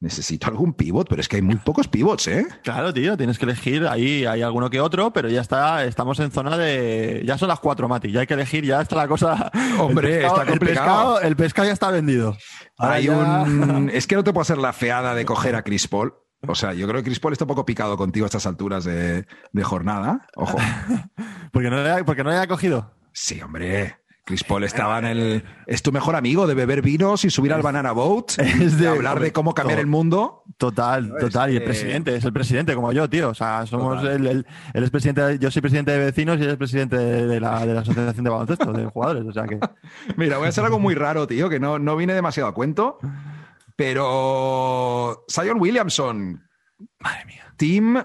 necesito 0.00 0.46
algún 0.46 0.72
pivot, 0.72 1.06
pero 1.08 1.20
es 1.20 1.28
que 1.28 1.36
hay 1.36 1.42
muy 1.42 1.56
pocos 1.56 1.86
pivots, 1.88 2.26
¿eh? 2.28 2.46
Claro, 2.62 2.92
tío, 2.94 3.16
tienes 3.18 3.38
que 3.38 3.44
elegir. 3.44 3.86
Ahí 3.86 4.24
hay 4.24 4.40
alguno 4.40 4.70
que 4.70 4.80
otro, 4.80 5.12
pero 5.12 5.28
ya 5.28 5.42
está, 5.42 5.84
estamos 5.84 6.18
en 6.20 6.30
zona 6.30 6.56
de. 6.56 7.22
Ya 7.26 7.36
son 7.36 7.48
las 7.48 7.60
cuatro, 7.60 7.86
Mati. 7.86 8.10
Ya 8.10 8.20
hay 8.20 8.26
que 8.26 8.34
elegir, 8.34 8.64
ya 8.64 8.80
está 8.80 8.96
la 8.96 9.08
cosa. 9.08 9.50
Hombre, 9.78 10.14
el 10.16 10.20
pescado, 10.22 10.32
está 10.36 10.42
el 10.42 10.48
complicado. 10.58 10.86
pescado, 10.86 11.20
el 11.20 11.36
pescado 11.36 11.66
ya 11.68 11.72
está 11.74 11.90
vendido. 11.90 12.36
Ahora 12.78 12.94
Hay 12.94 13.04
ya- 13.06 13.12
un... 13.42 13.90
Es 13.94 14.06
que 14.06 14.16
no 14.16 14.24
te 14.24 14.32
puedo 14.32 14.42
hacer 14.42 14.58
la 14.58 14.72
feada 14.72 15.14
de 15.14 15.24
coger 15.26 15.54
a 15.54 15.62
Chris 15.62 15.86
Paul. 15.86 16.14
O 16.48 16.54
sea, 16.54 16.72
yo 16.72 16.86
creo 16.88 17.00
que 17.02 17.04
Chris 17.04 17.20
Paul 17.20 17.34
está 17.34 17.44
un 17.44 17.48
poco 17.48 17.66
picado 17.66 17.98
contigo 17.98 18.24
a 18.24 18.28
estas 18.28 18.46
alturas 18.46 18.84
de, 18.84 19.26
de 19.52 19.62
jornada. 19.62 20.26
Ojo. 20.36 20.56
Porque 21.52 21.68
no 21.68 21.82
le, 21.82 22.04
porque 22.04 22.24
no 22.24 22.30
le 22.30 22.36
ha 22.36 22.46
cogido. 22.46 22.94
Sí, 23.12 23.42
hombre. 23.42 23.96
Chris 24.30 24.44
Paul 24.44 24.62
estaba 24.62 25.00
en 25.00 25.04
el. 25.06 25.44
Es 25.66 25.82
tu 25.82 25.90
mejor 25.90 26.14
amigo 26.14 26.46
de 26.46 26.54
beber 26.54 26.82
vinos 26.82 27.24
y 27.24 27.30
subir 27.30 27.52
al 27.52 27.62
Banana 27.62 27.90
Boat. 27.90 28.30
es 28.38 28.78
de 28.78 28.84
de- 28.84 28.88
hablar 28.88 29.18
de 29.18 29.32
cómo 29.32 29.54
cambiar 29.54 29.80
el 29.80 29.88
mundo. 29.88 30.44
Total, 30.56 31.08
No, 31.08 31.16
total. 31.16 31.48
es 31.50 31.54
y 31.54 31.56
el 31.58 31.64
presidente, 31.64 32.14
es 32.14 32.24
el 32.24 32.32
presidente 32.32 32.76
como 32.76 32.92
yo, 32.92 33.10
tío. 33.10 33.30
O 33.30 33.34
sea, 33.34 33.66
somos 33.66 34.04
el, 34.04 34.26
el- 34.28 34.46
él 34.72 34.84
es 34.84 34.90
presidente, 34.90 35.20
de- 35.22 35.38
yo 35.40 35.50
soy 35.50 35.62
presidente 35.62 35.90
de 35.90 35.98
vecinos 35.98 36.38
y 36.38 36.44
él 36.44 36.50
es 36.50 36.56
presidente 36.56 36.96
de, 36.96 37.40
la, 37.40 37.66
de 37.66 37.74
la 37.74 37.80
asociación 37.80 38.22
de 38.22 38.30
baloncesto, 38.30 38.72
de 38.72 38.84
jugadores. 38.86 39.24
O 39.26 39.32
sea 39.32 39.46
que. 39.48 39.58
Mira, 40.16 40.36
voy 40.38 40.46
a 40.46 40.50
hacer 40.50 40.64
algo 40.64 40.78
muy 40.78 40.94
raro, 40.94 41.26
tío, 41.26 41.48
que 41.48 41.58
no, 41.58 41.80
no 41.80 41.96
viene 41.96 42.14
demasiado 42.14 42.48
a 42.48 42.54
cuento. 42.54 42.98
Pero. 43.74 45.24
Zion 45.28 45.60
Williamson, 45.60 46.42
Madre 47.00 47.24
mía. 47.26 47.52
Team 47.56 48.04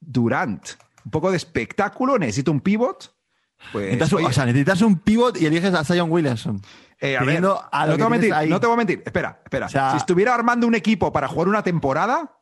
Durant. 0.00 0.62
Un 1.04 1.10
poco 1.10 1.30
de 1.30 1.36
espectáculo, 1.36 2.18
necesito 2.18 2.52
un 2.52 2.60
pivot. 2.60 3.15
Pues, 3.72 3.86
Necesitas, 3.86 4.12
un- 4.12 4.18
oye, 4.18 4.26
o 4.28 4.32
sea, 4.32 4.46
necesitas 4.46 4.82
un 4.82 4.98
pivot 4.98 5.36
y 5.40 5.46
eliges 5.46 5.74
a 5.74 5.84
Zion 5.84 6.10
Williamson. 6.10 6.60
eh, 7.00 7.16
a 7.16 7.24
ver, 7.24 7.40
lo 7.42 7.54
no 7.62 7.68
te 7.88 7.96
voy 7.96 8.02
a 8.02 8.08
mentir, 8.08 8.32
ahí. 8.34 8.48
no 8.48 8.58
te 8.60 8.66
voy 8.66 8.74
a 8.74 8.76
mentir. 8.78 9.02
Espera, 9.04 9.40
espera. 9.44 9.66
O 9.66 9.68
sea- 9.68 9.90
si 9.92 9.96
estuviera 9.98 10.34
armando 10.34 10.66
un 10.66 10.74
equipo 10.74 11.12
para 11.12 11.28
jugar 11.28 11.48
una 11.48 11.62
temporada, 11.62 12.32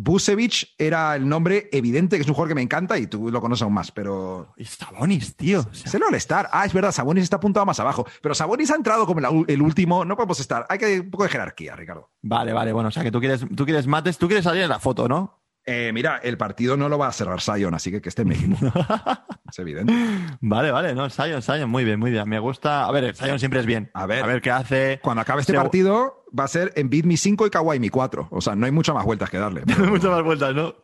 Busevich 0.00 0.74
era 0.78 1.16
el 1.16 1.28
nombre 1.28 1.68
evidente, 1.72 2.16
que 2.16 2.22
es 2.22 2.28
un 2.28 2.34
jugador 2.34 2.50
que 2.50 2.54
me 2.54 2.62
encanta 2.62 2.96
y 2.98 3.08
tú 3.08 3.32
lo 3.32 3.40
conoces 3.40 3.62
aún 3.62 3.74
más, 3.74 3.90
pero 3.90 4.52
Y 4.56 4.64
Sabonis, 4.64 5.34
tío. 5.34 5.60
O 5.60 5.74
sea, 5.74 5.86
es 5.86 5.94
el 5.94 6.02
All-Star. 6.04 6.48
Ah, 6.52 6.64
es 6.64 6.72
verdad, 6.72 6.92
Sabonis 6.92 7.24
está 7.24 7.36
apuntado 7.36 7.66
más 7.66 7.80
abajo. 7.80 8.06
Pero 8.22 8.32
Sabonis 8.32 8.70
ha 8.70 8.76
entrado 8.76 9.06
como 9.06 9.18
la- 9.20 9.30
el 9.48 9.60
último. 9.60 10.04
No 10.04 10.14
podemos 10.14 10.38
estar. 10.38 10.66
Hay 10.68 10.78
que 10.78 11.00
un 11.00 11.10
poco 11.10 11.24
de 11.24 11.30
jerarquía, 11.30 11.74
Ricardo. 11.74 12.10
Vale, 12.22 12.52
vale, 12.52 12.72
bueno, 12.72 12.90
o 12.90 12.92
sea 12.92 13.02
que 13.02 13.10
tú 13.10 13.18
quieres, 13.18 13.44
tú 13.56 13.64
quieres 13.64 13.88
mates, 13.88 14.18
tú 14.18 14.28
quieres 14.28 14.44
salir 14.44 14.62
en 14.62 14.68
la 14.68 14.78
foto, 14.78 15.08
¿no? 15.08 15.37
Eh, 15.70 15.90
mira, 15.92 16.16
el 16.22 16.38
partido 16.38 16.78
no 16.78 16.88
lo 16.88 16.96
va 16.96 17.08
a 17.08 17.12
cerrar 17.12 17.42
Sion, 17.42 17.74
así 17.74 17.90
que 17.90 18.00
que 18.00 18.08
esté 18.08 18.22
en 18.22 18.32
es 19.50 19.58
evidente. 19.58 19.92
Vale, 20.40 20.70
vale, 20.70 20.94
no, 20.94 21.10
Zion, 21.10 21.42
Zion, 21.42 21.68
muy 21.68 21.84
bien, 21.84 22.00
muy 22.00 22.10
bien. 22.10 22.26
Me 22.26 22.38
gusta. 22.38 22.86
A 22.86 22.90
ver, 22.90 23.14
Zion 23.14 23.38
siempre 23.38 23.60
es 23.60 23.66
bien. 23.66 23.90
A 23.92 24.06
ver. 24.06 24.22
a 24.24 24.26
ver 24.26 24.40
qué 24.40 24.50
hace. 24.50 24.98
Cuando 25.02 25.20
acabe 25.20 25.42
este 25.42 25.52
partido, 25.52 26.24
va 26.38 26.44
a 26.44 26.48
ser 26.48 26.72
en 26.76 26.88
beat 26.88 27.04
mi 27.04 27.18
5 27.18 27.46
y 27.46 27.50
Kawhi 27.50 27.78
mi 27.80 27.90
4. 27.90 28.28
O 28.30 28.40
sea, 28.40 28.54
no 28.54 28.64
hay 28.64 28.72
muchas 28.72 28.94
más 28.94 29.04
vueltas 29.04 29.28
que 29.28 29.36
darle. 29.36 29.62
pero- 29.66 29.84
Muchas 29.90 30.10
más 30.10 30.22
vueltas, 30.22 30.54
¿no? 30.54 30.74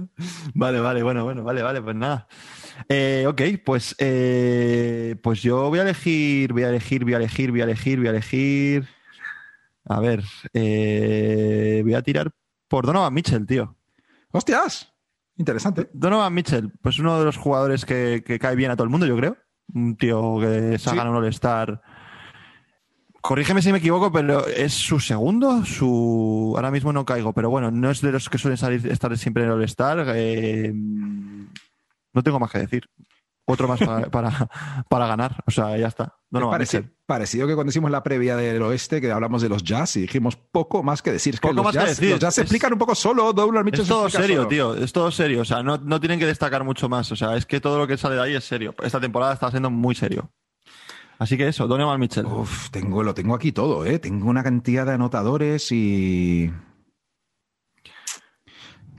vale, 0.54 0.80
vale, 0.80 1.02
bueno, 1.02 1.24
bueno, 1.24 1.44
vale, 1.44 1.62
vale, 1.62 1.82
pues 1.82 1.96
nada. 1.96 2.26
Eh, 2.88 3.26
ok, 3.28 3.42
pues, 3.62 3.94
eh, 3.98 5.16
pues 5.22 5.42
yo 5.42 5.68
voy 5.68 5.80
a 5.80 5.82
elegir, 5.82 6.54
voy 6.54 6.62
a 6.62 6.70
elegir, 6.70 7.04
voy 7.04 7.12
a 7.12 7.18
elegir, 7.18 7.50
voy 7.50 7.60
a 7.60 7.64
elegir, 7.64 7.98
voy 7.98 8.06
a 8.06 8.10
elegir. 8.10 8.88
A 9.86 10.00
ver, 10.00 10.22
eh, 10.54 11.80
voy 11.84 11.92
a 11.94 12.00
tirar 12.02 12.30
por 12.68 12.86
Donovan 12.86 13.12
Mitchell, 13.12 13.44
tío. 13.46 13.76
¡Hostias! 14.32 14.92
Interesante. 15.36 15.88
Donovan 15.92 16.34
Mitchell, 16.34 16.70
pues 16.82 16.98
uno 16.98 17.18
de 17.18 17.24
los 17.24 17.36
jugadores 17.36 17.84
que, 17.84 18.22
que 18.26 18.38
cae 18.38 18.56
bien 18.56 18.70
a 18.70 18.76
todo 18.76 18.84
el 18.84 18.90
mundo, 18.90 19.06
yo 19.06 19.16
creo. 19.16 19.36
Un 19.72 19.96
tío 19.96 20.38
que 20.40 20.78
se 20.78 20.88
ha 20.88 20.92
Sí. 20.92 20.96
ganado 20.96 21.10
un 21.18 21.24
All-Star. 21.24 21.80
Corrígeme 23.22 23.60
si 23.62 23.70
me 23.70 23.78
equivoco, 23.78 24.10
pero 24.10 24.46
es 24.46 24.72
su 24.72 24.98
segundo, 24.98 25.64
su 25.64 26.52
ahora 26.56 26.70
mismo 26.70 26.92
no 26.92 27.04
caigo, 27.04 27.32
pero 27.34 27.50
bueno, 27.50 27.70
no 27.70 27.90
es 27.90 28.00
de 28.00 28.12
los 28.12 28.28
que 28.30 28.38
suelen 28.38 28.56
salir 28.56 28.86
estar 28.90 29.16
siempre 29.18 29.44
en 29.44 29.50
el 29.50 29.56
All-Star. 29.56 30.06
eh, 30.14 30.72
no 30.74 32.22
tengo 32.22 32.40
más 32.40 32.50
que 32.50 32.58
decir. 32.60 32.88
Otro 33.52 33.68
más 33.68 33.78
para, 33.80 34.06
para, 34.10 34.48
para 34.88 35.06
ganar. 35.06 35.42
O 35.46 35.50
sea, 35.50 35.76
ya 35.76 35.88
está. 35.88 36.16
Donovan 36.30 36.60
Pareci- 36.60 36.78
Mitchell. 36.78 36.94
parecido 37.06 37.46
que 37.48 37.54
cuando 37.54 37.70
hicimos 37.70 37.90
la 37.90 38.02
previa 38.02 38.36
del 38.36 38.62
oeste, 38.62 39.00
que 39.00 39.10
hablamos 39.10 39.42
de 39.42 39.48
los 39.48 39.64
jazz 39.64 39.96
y 39.96 40.02
dijimos 40.02 40.36
poco 40.36 40.82
más 40.82 41.02
que 41.02 41.10
decir. 41.12 41.34
Es 41.34 41.40
que 41.40 41.48
Poco 41.48 41.54
los, 41.56 41.64
más 41.64 41.72
que 41.74 41.80
jazz, 41.80 41.88
decir. 41.98 42.10
los 42.12 42.20
jazz 42.20 42.34
se 42.34 42.42
explican 42.42 42.72
un 42.72 42.78
poco 42.78 42.94
solo. 42.94 43.32
Mitchell 43.64 43.82
Es 43.82 43.88
todo 43.88 44.08
serio, 44.08 44.36
solo. 44.38 44.48
tío. 44.48 44.74
Es 44.74 44.92
todo 44.92 45.10
serio. 45.10 45.40
O 45.42 45.44
sea, 45.44 45.62
no, 45.62 45.76
no 45.78 45.98
tienen 46.00 46.18
que 46.18 46.26
destacar 46.26 46.62
mucho 46.64 46.88
más. 46.88 47.10
O 47.12 47.16
sea, 47.16 47.36
es 47.36 47.46
que 47.46 47.60
todo 47.60 47.78
lo 47.78 47.86
que 47.86 47.96
sale 47.96 48.14
de 48.14 48.22
ahí 48.22 48.34
es 48.34 48.44
serio. 48.44 48.74
Esta 48.82 49.00
temporada 49.00 49.32
está 49.34 49.50
siendo 49.50 49.70
muy 49.70 49.94
serio. 49.94 50.30
Así 51.18 51.36
que 51.36 51.48
eso, 51.48 51.66
Donovan 51.66 52.00
Mitchell. 52.00 52.24
Uf, 52.26 52.70
tengo, 52.70 53.02
lo 53.02 53.12
tengo 53.12 53.34
aquí 53.34 53.52
todo, 53.52 53.84
¿eh? 53.84 53.98
Tengo 53.98 54.30
una 54.30 54.42
cantidad 54.42 54.86
de 54.86 54.92
anotadores 54.94 55.70
y. 55.72 56.50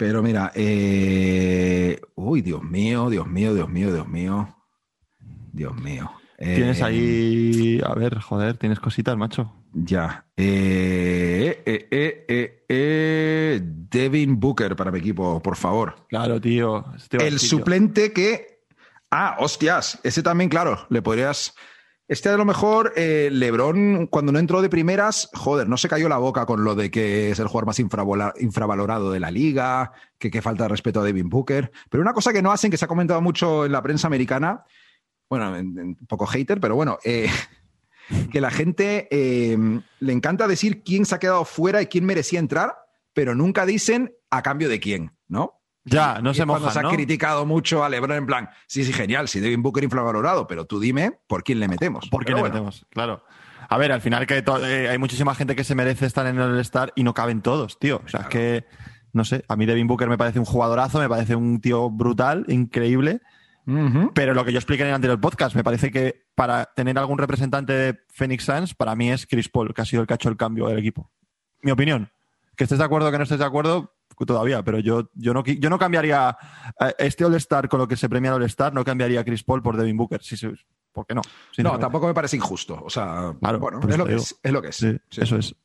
Pero 0.02 0.24
mira, 0.24 0.52
eh... 0.56 2.02
uy, 2.16 2.42
Dios 2.42 2.64
mío, 2.64 3.08
Dios 3.12 3.28
mío, 3.28 3.54
Dios 3.54 3.70
mío, 3.70 3.94
Dios 3.94 4.08
mío. 4.08 4.58
Dios 5.54 5.76
mío. 5.76 6.12
Eh, 6.40 6.56
Tienes 6.56 6.82
ahí. 6.82 7.80
A 7.86 7.94
ver, 7.94 8.18
joder, 8.20 8.58
tienes 8.58 8.80
cositas, 8.80 9.16
macho. 9.16 9.54
Ya. 9.74 10.26
Eh, 10.36 11.62
eh, 11.68 11.88
eh, 11.92 12.26
eh, 12.28 12.66
eh, 12.68 13.62
Devin 13.64 14.40
Booker 14.40 14.76
para 14.76 14.90
mi 14.90 14.98
equipo, 14.98 15.40
por 15.40 15.56
favor. 15.56 16.08
Claro, 16.10 16.42
tío. 16.42 16.84
Este 16.96 17.18
El 17.28 17.38
suplente 17.38 18.12
que. 18.12 18.64
Ah, 19.12 19.36
hostias. 19.38 20.00
Ese 20.02 20.24
también, 20.24 20.50
claro, 20.50 20.88
le 20.90 21.04
podrías. 21.04 21.54
Este 22.12 22.28
a 22.28 22.36
lo 22.36 22.44
mejor, 22.44 22.92
eh, 22.98 23.30
Lebron, 23.32 24.06
cuando 24.08 24.34
no 24.34 24.40
entró 24.40 24.62
de 24.62 24.68
primeras, 24.68 25.30
joder, 25.34 25.70
no 25.70 25.78
se 25.78 25.88
cayó 25.88 26.10
la 26.10 26.18
boca 26.18 26.46
con 26.46 26.66
lo 26.66 26.76
de 26.76 26.92
que 26.92 27.32
es 27.32 27.40
el 27.40 27.48
jugador 27.48 27.68
más 27.68 27.80
infravalorado 27.80 29.12
de 29.14 29.20
la 29.22 29.32
liga, 29.32 29.94
que, 30.18 30.42
falta 30.42 30.64
de 30.64 30.68
respeto 30.68 31.00
a 31.00 31.06
Devin 31.06 31.30
Booker. 31.30 31.72
Pero 31.90 32.02
una 32.04 32.12
cosa 32.12 32.34
que 32.34 32.42
no 32.42 32.52
hacen, 32.52 32.70
que 32.70 32.76
se 32.76 32.84
ha 32.84 32.90
comentado 32.90 33.22
mucho 33.22 33.66
en 33.66 33.72
la 33.72 33.82
prensa 33.82 34.08
americana, 34.08 34.66
bueno, 35.30 35.56
en- 35.56 35.80
en- 35.80 35.88
un 36.02 36.06
poco 36.06 36.26
hater, 36.26 36.60
pero 36.60 36.76
bueno, 36.76 36.98
eh, 37.06 37.30
que 38.34 38.42
la 38.42 38.52
gente 38.52 39.08
eh, 39.10 39.58
le 40.02 40.12
encanta 40.12 40.50
decir 40.50 40.84
quién 40.84 41.06
se 41.06 41.16
ha 41.16 41.20
quedado 41.20 41.46
fuera 41.46 41.82
y 41.82 41.86
quién 41.86 42.06
merecía 42.06 42.40
entrar, 42.40 42.76
pero 43.14 43.36
nunca 43.36 43.66
dicen 43.66 44.14
a 44.30 44.42
cambio 44.42 44.68
de 44.68 44.82
quién, 44.82 45.14
¿no? 45.30 45.61
Ya, 45.84 46.20
no 46.22 46.32
Y 46.32 46.36
se 46.36 46.46
mojan, 46.46 46.72
se 46.72 46.80
ha 46.80 46.84
criticado 46.84 47.46
mucho 47.46 47.84
a 47.84 47.90
LeBron 47.90 48.18
en 48.18 48.26
plan, 48.26 48.50
sí, 48.68 48.84
sí, 48.84 48.94
genial, 48.94 49.28
si 49.28 49.40
Devin 49.40 49.64
Booker 49.64 49.84
infravalorado, 49.84 50.46
pero 50.48 50.66
tú 50.66 50.80
dime 50.80 51.20
por 51.28 51.44
quién 51.44 51.60
le 51.60 51.68
metemos. 51.68 52.08
¿Por 52.10 52.24
Pero 52.24 52.38
le 52.38 52.42
bueno, 52.42 52.54
metemos? 52.54 52.86
Claro. 52.92 53.24
A 53.68 53.78
ver, 53.78 53.92
al 53.92 54.02
final 54.02 54.28
que 54.28 54.44
eh, 54.64 54.90
hay 54.90 54.98
muchísima 54.98 55.34
gente 55.34 55.56
que 55.56 55.64
se 55.64 55.76
merece 55.76 56.06
estar 56.06 56.28
en 56.28 56.36
el 56.36 56.42
All-Star 56.42 56.92
y 56.96 57.04
no 57.04 57.14
caben 57.14 57.42
todos, 57.42 57.80
tío. 57.80 58.02
O 58.06 58.08
sea, 58.10 58.22
es 58.22 58.28
que, 58.28 58.66
no 59.14 59.24
sé, 59.24 59.46
a 59.48 59.56
mí 59.56 59.66
Devin 59.66 59.88
Booker 59.88 60.10
me 60.10 60.18
parece 60.18 60.40
un 60.40 60.46
jugadorazo, 60.46 61.00
me 61.00 61.08
parece 61.08 61.36
un 61.36 61.62
tío 61.62 61.90
brutal, 61.90 62.46
increíble. 62.50 63.22
Pero 64.14 64.34
lo 64.34 64.44
que 64.44 64.52
yo 64.52 64.58
expliqué 64.58 64.84
en 64.84 64.90
el 64.90 64.96
anterior 64.96 65.22
podcast, 65.22 65.56
me 65.56 65.64
parece 65.64 65.92
que 65.92 66.26
para 66.36 66.66
tener 66.76 66.98
algún 66.98 67.18
representante 67.18 67.72
de 67.72 68.00
Phoenix 68.10 68.44
Suns, 68.44 68.74
para 68.74 68.96
mí 68.96 69.10
es 69.10 69.26
Chris 69.26 69.48
Paul, 69.48 69.74
que 69.74 69.82
ha 69.82 69.86
sido 69.86 70.02
el 70.02 70.08
que 70.08 70.14
ha 70.14 70.16
hecho 70.16 70.30
el 70.30 70.36
cambio 70.36 70.68
del 70.68 70.80
equipo. 70.80 71.10
Mi 71.62 71.72
opinión. 71.72 72.12
Que 72.58 72.66
estés 72.66 72.80
de 72.80 72.84
acuerdo 72.84 73.08
o 73.08 73.12
que 73.12 73.18
no 73.18 73.24
estés 73.24 73.40
de 73.40 73.46
acuerdo, 73.46 73.94
todavía, 74.26 74.64
pero 74.64 74.80
yo, 74.80 75.10
yo, 75.14 75.34
no, 75.34 75.44
yo 75.44 75.70
no 75.70 75.78
cambiaría 75.80 76.36
eh, 76.80 76.94
este 77.00 77.26
All-Star 77.26 77.68
con 77.70 77.80
lo 77.80 77.88
que 77.88 77.96
se 77.98 78.10
premia 78.10 78.30
el 78.30 78.36
All-Star, 78.36 78.74
no 78.74 78.84
cambiaría 78.84 79.22
a 79.22 79.24
Chris 79.24 79.44
Paul 79.44 79.62
por 79.62 79.78
Devin 79.78 79.98
Booker. 79.98 80.22
Sí, 80.24 80.36
¿Por 80.92 81.06
qué 81.06 81.16
no? 81.16 81.22
No, 81.22 81.30
Sinceramente. 81.52 81.82
tampoco 81.86 82.08
me 82.08 82.14
parece 82.14 82.36
injusto. 82.36 82.82
O 82.84 82.90
sea, 82.90 83.34
Claro, 83.40 83.60
bueno, 83.60 83.80
es 83.88 83.98
lo, 83.98 84.06
que 84.06 84.16
es, 84.16 84.36
es 84.44 84.52
lo 84.52 84.62
que 84.62 84.68
es. 84.70 84.76
Sí, 84.76 84.98
Sí. 85.10 85.22
eso 85.22 85.38
es. 85.38 85.56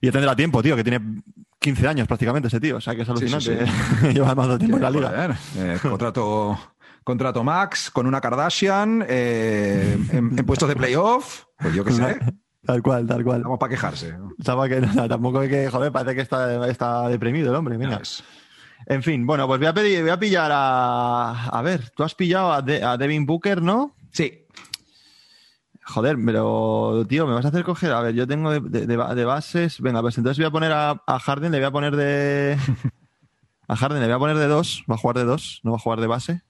Y 0.00 0.10
tendrá 0.10 0.36
tiempo, 0.36 0.62
tío, 0.62 0.76
que 0.76 0.84
tiene 0.84 1.22
15 1.58 1.88
años 1.88 2.06
prácticamente 2.06 2.48
ese 2.48 2.60
tío. 2.60 2.76
O 2.76 2.80
sea, 2.80 2.94
que 2.94 3.02
es 3.02 3.06
sí, 3.06 3.10
alucinante. 3.12 3.66
Lleva 4.12 4.34
más 4.34 4.58
tiempo 4.58 4.76
en 4.76 4.82
la 4.82 4.90
liga. 4.90 5.38
Eh, 5.56 5.78
contrato, 5.82 6.58
contrato 7.02 7.42
Max 7.42 7.90
con 7.90 8.06
una 8.06 8.20
Kardashian 8.20 9.02
eh, 9.08 9.96
en, 10.12 10.38
en 10.38 10.44
puestos 10.44 10.68
de 10.68 10.76
playoff. 10.76 11.44
Pues 11.58 11.74
yo 11.74 11.82
qué 11.84 11.92
sé. 11.92 12.18
Tal 12.66 12.82
cual, 12.82 13.06
tal 13.06 13.22
cual. 13.24 13.42
Vamos 13.42 13.58
para 13.58 13.70
quejarse. 13.70 14.16
Estaba 14.38 14.68
que, 14.68 14.80
no, 14.94 15.08
tampoco 15.08 15.40
hay 15.40 15.48
que, 15.48 15.68
joder, 15.70 15.92
parece 15.92 16.14
que 16.16 16.22
está, 16.22 16.66
está 16.68 17.08
deprimido 17.08 17.50
el 17.50 17.56
hombre. 17.56 17.76
Ves. 17.76 18.24
En 18.86 19.02
fin, 19.02 19.26
bueno, 19.26 19.46
pues 19.46 19.58
voy 19.60 19.66
a, 19.68 19.74
pedir, 19.74 20.00
voy 20.02 20.10
a 20.10 20.18
pillar 20.18 20.50
a. 20.52 21.48
A 21.48 21.62
ver, 21.62 21.90
tú 21.90 22.02
has 22.02 22.14
pillado 22.14 22.52
a, 22.52 22.62
De- 22.62 22.82
a 22.82 22.96
Devin 22.96 23.24
Booker, 23.26 23.62
¿no? 23.62 23.94
Sí. 24.10 24.40
Joder, 25.86 26.16
pero, 26.24 27.04
tío, 27.08 27.26
me 27.26 27.34
vas 27.34 27.44
a 27.44 27.48
hacer 27.48 27.62
coger. 27.64 27.92
A 27.92 28.00
ver, 28.00 28.14
yo 28.14 28.26
tengo 28.26 28.50
de, 28.50 28.60
de- 28.60 28.86
de 28.86 28.96
ba- 28.96 29.14
de 29.14 29.24
bases. 29.24 29.80
Venga, 29.80 30.00
pues 30.00 30.16
entonces 30.16 30.38
voy 30.38 30.46
a 30.46 30.50
poner 30.50 30.72
a, 30.72 31.02
a 31.06 31.18
Harden, 31.18 31.52
le 31.52 31.58
voy 31.58 31.66
a 31.66 31.70
poner 31.70 31.96
de. 31.96 32.56
A 33.66 33.76
Harden 33.76 33.98
le 34.00 34.06
voy 34.08 34.14
a 34.14 34.18
poner 34.18 34.36
de 34.36 34.46
dos, 34.46 34.84
va 34.90 34.96
a 34.96 34.98
jugar 34.98 35.16
de 35.16 35.24
dos, 35.24 35.60
no 35.62 35.70
va 35.70 35.78
a 35.78 35.80
jugar 35.80 35.98
de 35.98 36.06
base. 36.06 36.42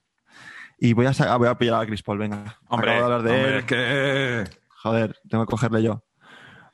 Y 0.77 0.91
voy 0.91 1.05
a, 1.05 1.37
voy 1.37 1.47
a 1.47 1.57
pillar 1.57 1.81
a 1.81 1.85
Chris 1.85 2.03
Paul, 2.03 2.17
venga. 2.17 2.57
Acabo 2.65 2.81
de 2.85 2.91
hablar 2.97 3.23
de 3.23 3.31
hombre, 3.31 3.49
él. 3.53 3.55
es 3.59 3.63
que... 3.63 4.43
Joder, 4.85 5.17
tengo 5.27 5.45
que 5.47 5.49
cogerle 5.51 5.81
yo. 5.81 6.03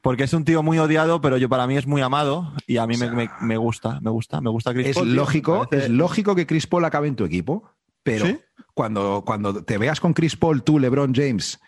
Porque 0.01 0.23
es 0.25 0.33
un 0.33 0.43
tío 0.43 0.63
muy 0.63 0.77
odiado, 0.79 1.21
pero 1.21 1.37
yo 1.37 1.47
para 1.47 1.65
mí 1.65 1.77
es 1.77 1.87
muy 1.87 2.01
amado 2.01 2.51
y 2.67 2.75
a 2.77 2.85
mí 2.87 2.97
me, 2.97 3.09
me- 3.11 3.29
me 3.39 3.55
gusta, 3.55 3.99
me 4.01 4.09
gusta, 4.09 4.41
me 4.41 4.49
gusta 4.49 4.73
Chris 4.73 4.87
Es 4.87 4.95
Paul, 4.97 5.15
lógico, 5.15 5.65
parece- 5.69 5.85
es 5.85 5.89
lógico 5.91 6.35
que 6.35 6.45
Chris 6.45 6.67
Paul 6.67 6.83
acabe 6.83 7.07
en 7.07 7.15
tu 7.15 7.23
equipo, 7.23 7.71
pero 8.03 8.25
¿Sí? 8.25 8.37
cuando, 8.73 9.23
cuando 9.25 9.63
te 9.63 9.77
veas 9.77 10.01
con 10.01 10.13
Chris 10.13 10.35
Paul, 10.35 10.63
tú, 10.63 10.77
LeBron 10.77 11.13
James, 11.15 11.61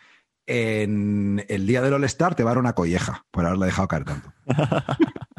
en 0.47 1.45
el 1.47 1.65
día 1.65 1.81
del 1.81 1.93
All-Star, 1.93 2.35
te 2.35 2.43
va 2.43 2.49
a 2.49 2.53
dar 2.55 2.59
una 2.59 2.73
colleja 2.73 3.23
por 3.31 3.45
haberla 3.45 3.67
dejado 3.67 3.87
caer 3.87 4.03
tanto. 4.03 4.33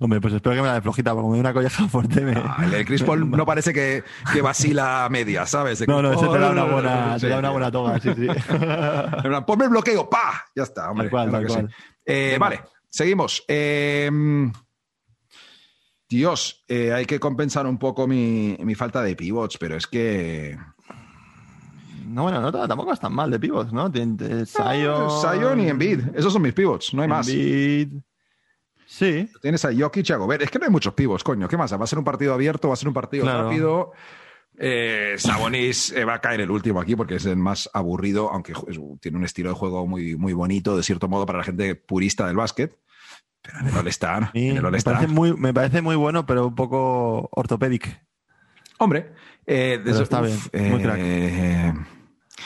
Hombre, 0.00 0.20
pues 0.20 0.34
espero 0.34 0.54
que 0.54 0.62
me 0.62 0.68
la 0.68 0.74
dé 0.74 0.80
flojita, 0.82 1.12
porque 1.12 1.22
como 1.22 1.32
me 1.32 1.38
da 1.38 1.50
una 1.50 1.54
colleja 1.54 1.88
fuerte 1.88 2.20
me... 2.20 2.34
Ah, 2.36 2.66
el 2.72 2.84
Chris 2.84 3.02
Paul 3.02 3.30
no 3.30 3.46
parece 3.46 3.72
que, 3.72 4.04
que 4.32 4.42
vacila 4.42 5.04
a 5.04 5.08
media, 5.08 5.46
¿sabes? 5.46 5.80
De 5.80 5.86
No, 5.86 6.02
no, 6.02 6.12
ese 6.12 6.26
te 6.26 6.38
da 6.38 6.50
una 6.50 6.64
buena, 6.64 7.18
sí, 7.18 7.26
te 7.26 7.28
da 7.28 7.38
una 7.38 7.50
buena 7.50 7.70
toga, 7.70 8.00
sí, 8.00 8.10
sí. 8.14 8.26
Ponme 9.46 9.64
el 9.64 9.70
bloqueo, 9.70 10.08
¡pa! 10.08 10.44
Ya 10.54 10.62
está, 10.62 10.90
hombre. 10.90 11.10
Cual, 11.10 11.30
claro 11.30 11.48
sí. 11.48 11.60
Eh, 12.04 12.36
vale, 12.38 12.62
seguimos. 12.88 13.44
Eh, 13.48 14.10
Dios, 16.08 16.64
eh, 16.68 16.92
hay 16.94 17.04
que 17.04 17.20
compensar 17.20 17.66
un 17.66 17.78
poco 17.78 18.06
mi, 18.06 18.56
mi 18.60 18.74
falta 18.74 19.02
de 19.02 19.14
pivots, 19.14 19.58
pero 19.58 19.76
es 19.76 19.86
que. 19.86 20.58
No, 22.06 22.22
bueno, 22.22 22.40
no, 22.40 22.50
tampoco 22.50 22.94
es 22.94 23.00
tan 23.00 23.12
mal 23.12 23.30
de 23.30 23.38
pivots, 23.38 23.70
¿no? 23.70 23.90
Eh, 23.94 24.46
Zion... 24.46 25.60
Y 25.60 25.68
Embiid, 25.68 26.00
esos 26.14 26.32
son 26.32 26.40
mis 26.40 26.54
pivots, 26.54 26.94
no 26.94 27.02
hay 27.02 27.08
más. 27.08 27.28
Sí, 28.90 29.28
Tienes 29.42 29.62
a 29.66 29.70
Jokic 29.76 30.08
y 30.08 30.12
a 30.14 30.16
Gobert. 30.16 30.42
Es 30.42 30.50
que 30.50 30.58
no 30.58 30.64
hay 30.64 30.70
muchos 30.70 30.94
pivots, 30.94 31.22
coño. 31.22 31.46
¿Qué 31.46 31.58
más? 31.58 31.72
Va 31.78 31.84
a 31.84 31.86
ser 31.86 31.98
un 31.98 32.06
partido 32.06 32.32
abierto, 32.32 32.68
va 32.68 32.74
a 32.74 32.76
ser 32.76 32.88
un 32.88 32.94
partido 32.94 33.24
Claro. 33.24 33.44
rápido. 33.44 33.92
Eh, 34.58 35.14
Sabonis 35.18 35.92
eh, 35.92 36.04
va 36.06 36.14
a 36.14 36.20
caer 36.22 36.40
el 36.40 36.50
último 36.50 36.80
aquí 36.80 36.96
porque 36.96 37.16
es 37.16 37.26
el 37.26 37.36
más 37.36 37.68
aburrido, 37.74 38.30
aunque 38.32 38.52
es- 38.52 38.80
tiene 39.00 39.18
un 39.18 39.24
estilo 39.24 39.50
de 39.50 39.54
juego 39.56 39.86
muy, 39.86 40.16
muy 40.16 40.32
bonito, 40.32 40.74
de 40.74 40.82
cierto 40.82 41.06
modo, 41.06 41.26
para 41.26 41.38
la 41.40 41.44
gente 41.44 41.74
purista 41.74 42.26
del 42.26 42.36
básquet. 42.36 42.76
Pero 43.42 43.58
en 43.60 43.66
el 43.68 43.76
All-Star, 43.76 44.30
Sí, 44.32 44.48
el 44.48 44.62
me, 44.62 44.80
parece 44.82 45.06
muy, 45.06 45.34
me 45.36 45.52
parece 45.54 45.82
muy 45.82 45.94
bueno, 45.94 46.24
pero 46.26 46.46
un 46.46 46.54
poco 46.54 47.28
ortopédico. 47.32 47.88
Hombre, 48.78 49.12
eh, 49.46 49.78
Pero 49.84 49.90
eso- 49.96 50.02
está 50.02 50.22
bien, 50.22 50.38
muy 50.70 50.82
crack. 50.82 50.98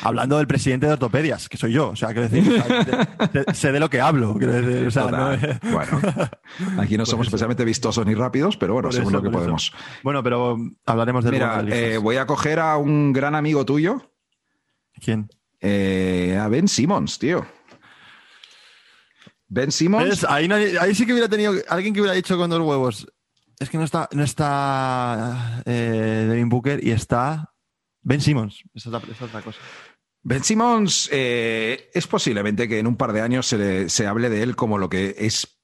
Hablando 0.04 0.38
del 0.38 0.46
presidente 0.46 0.86
de 0.86 0.92
ortopedias, 0.94 1.48
que 1.48 1.56
soy 1.56 1.72
yo, 1.72 1.90
o 1.90 1.96
sea, 1.96 2.08
quiero 2.12 2.28
decir, 2.28 2.52
o 2.60 2.62
sea, 2.64 2.84
de- 3.32 3.44
de- 3.44 3.54
sé 3.54 3.70
de 3.72 3.78
lo 3.80 3.88
que 3.88 4.00
hablo, 4.00 4.34
quiero 4.36 4.52
decir, 4.52 4.86
o 4.86 4.90
sea, 4.90 5.02
total. 5.04 5.40
no 5.40 5.48
es- 5.48 5.60
Bueno, 5.72 6.00
aquí 6.82 6.96
no 6.98 7.06
somos 7.06 7.26
especialmente 7.28 7.64
vistosos 7.64 8.04
ni 8.06 8.14
rápidos, 8.14 8.56
pero 8.56 8.74
bueno, 8.74 8.88
Por 8.88 8.94
según 8.94 9.08
eso, 9.14 9.16
lo 9.18 9.22
que 9.22 9.28
eso. 9.28 9.38
podemos. 9.38 9.72
Bueno, 10.02 10.22
pero 10.22 10.56
hablaremos 10.86 11.24
del 11.24 11.34
Mira, 11.34 11.64
eh, 11.68 11.98
voy 11.98 12.16
a 12.16 12.26
coger 12.26 12.58
a 12.58 12.76
un 12.78 13.12
gran 13.12 13.34
amigo 13.34 13.64
tuyo, 13.64 14.12
¿Quién? 15.00 15.28
eh, 15.60 16.38
a 16.40 16.48
Ben 16.48 16.66
Simmons, 16.68 17.18
tío. 17.18 17.46
Ben 19.48 19.70
Simmons. 19.70 20.24
Ahí, 20.28 20.48
no 20.48 20.54
ahí 20.54 20.94
sí 20.94 21.04
que 21.06 21.12
hubiera 21.12 21.28
tenido 21.28 21.52
alguien 21.68 21.92
que 21.94 22.00
hubiera 22.00 22.14
dicho 22.16 22.36
con 22.38 22.48
dos 22.50 22.60
huevos. 22.60 23.06
Es 23.58 23.68
que 23.70 23.78
no 23.78 23.84
está, 23.84 24.08
no 24.12 24.24
está 24.24 25.62
eh, 25.66 26.26
Devin 26.28 26.48
Booker 26.48 26.84
y 26.84 26.90
está 26.90 27.52
Ben 28.00 28.20
Simmons. 28.20 28.62
Esa 28.74 28.88
es, 28.88 28.92
la, 28.92 28.98
esa 28.98 29.12
es 29.12 29.22
otra 29.22 29.42
cosa. 29.42 29.58
Ben 30.24 30.44
Simmons 30.44 31.08
eh, 31.12 31.90
es 31.94 32.06
posiblemente 32.06 32.68
que 32.68 32.78
en 32.78 32.86
un 32.86 32.96
par 32.96 33.12
de 33.12 33.20
años 33.22 33.46
se, 33.46 33.58
le- 33.58 33.88
se 33.88 34.06
hable 34.06 34.30
de 34.30 34.42
él 34.42 34.54
como 34.56 34.78
lo 34.78 34.88
que 34.88 35.16
es 35.18 35.58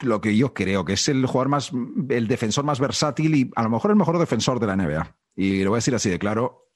lo 0.00 0.20
que 0.20 0.36
yo 0.36 0.52
creo 0.52 0.84
que 0.84 0.92
es 0.94 1.08
el 1.08 1.24
jugador 1.24 1.48
más 1.48 1.72
el 2.10 2.28
defensor 2.28 2.64
más 2.64 2.78
versátil 2.80 3.34
y 3.34 3.50
a 3.56 3.62
lo 3.62 3.70
mejor 3.70 3.90
el 3.90 3.96
mejor 3.96 4.18
defensor 4.18 4.60
de 4.60 4.66
la 4.66 4.76
NBA 4.76 5.16
y 5.36 5.62
lo 5.64 5.70
voy 5.70 5.76
a 5.76 5.80
decir 5.80 5.94
así 5.94 6.10
de 6.10 6.18
claro 6.18 6.66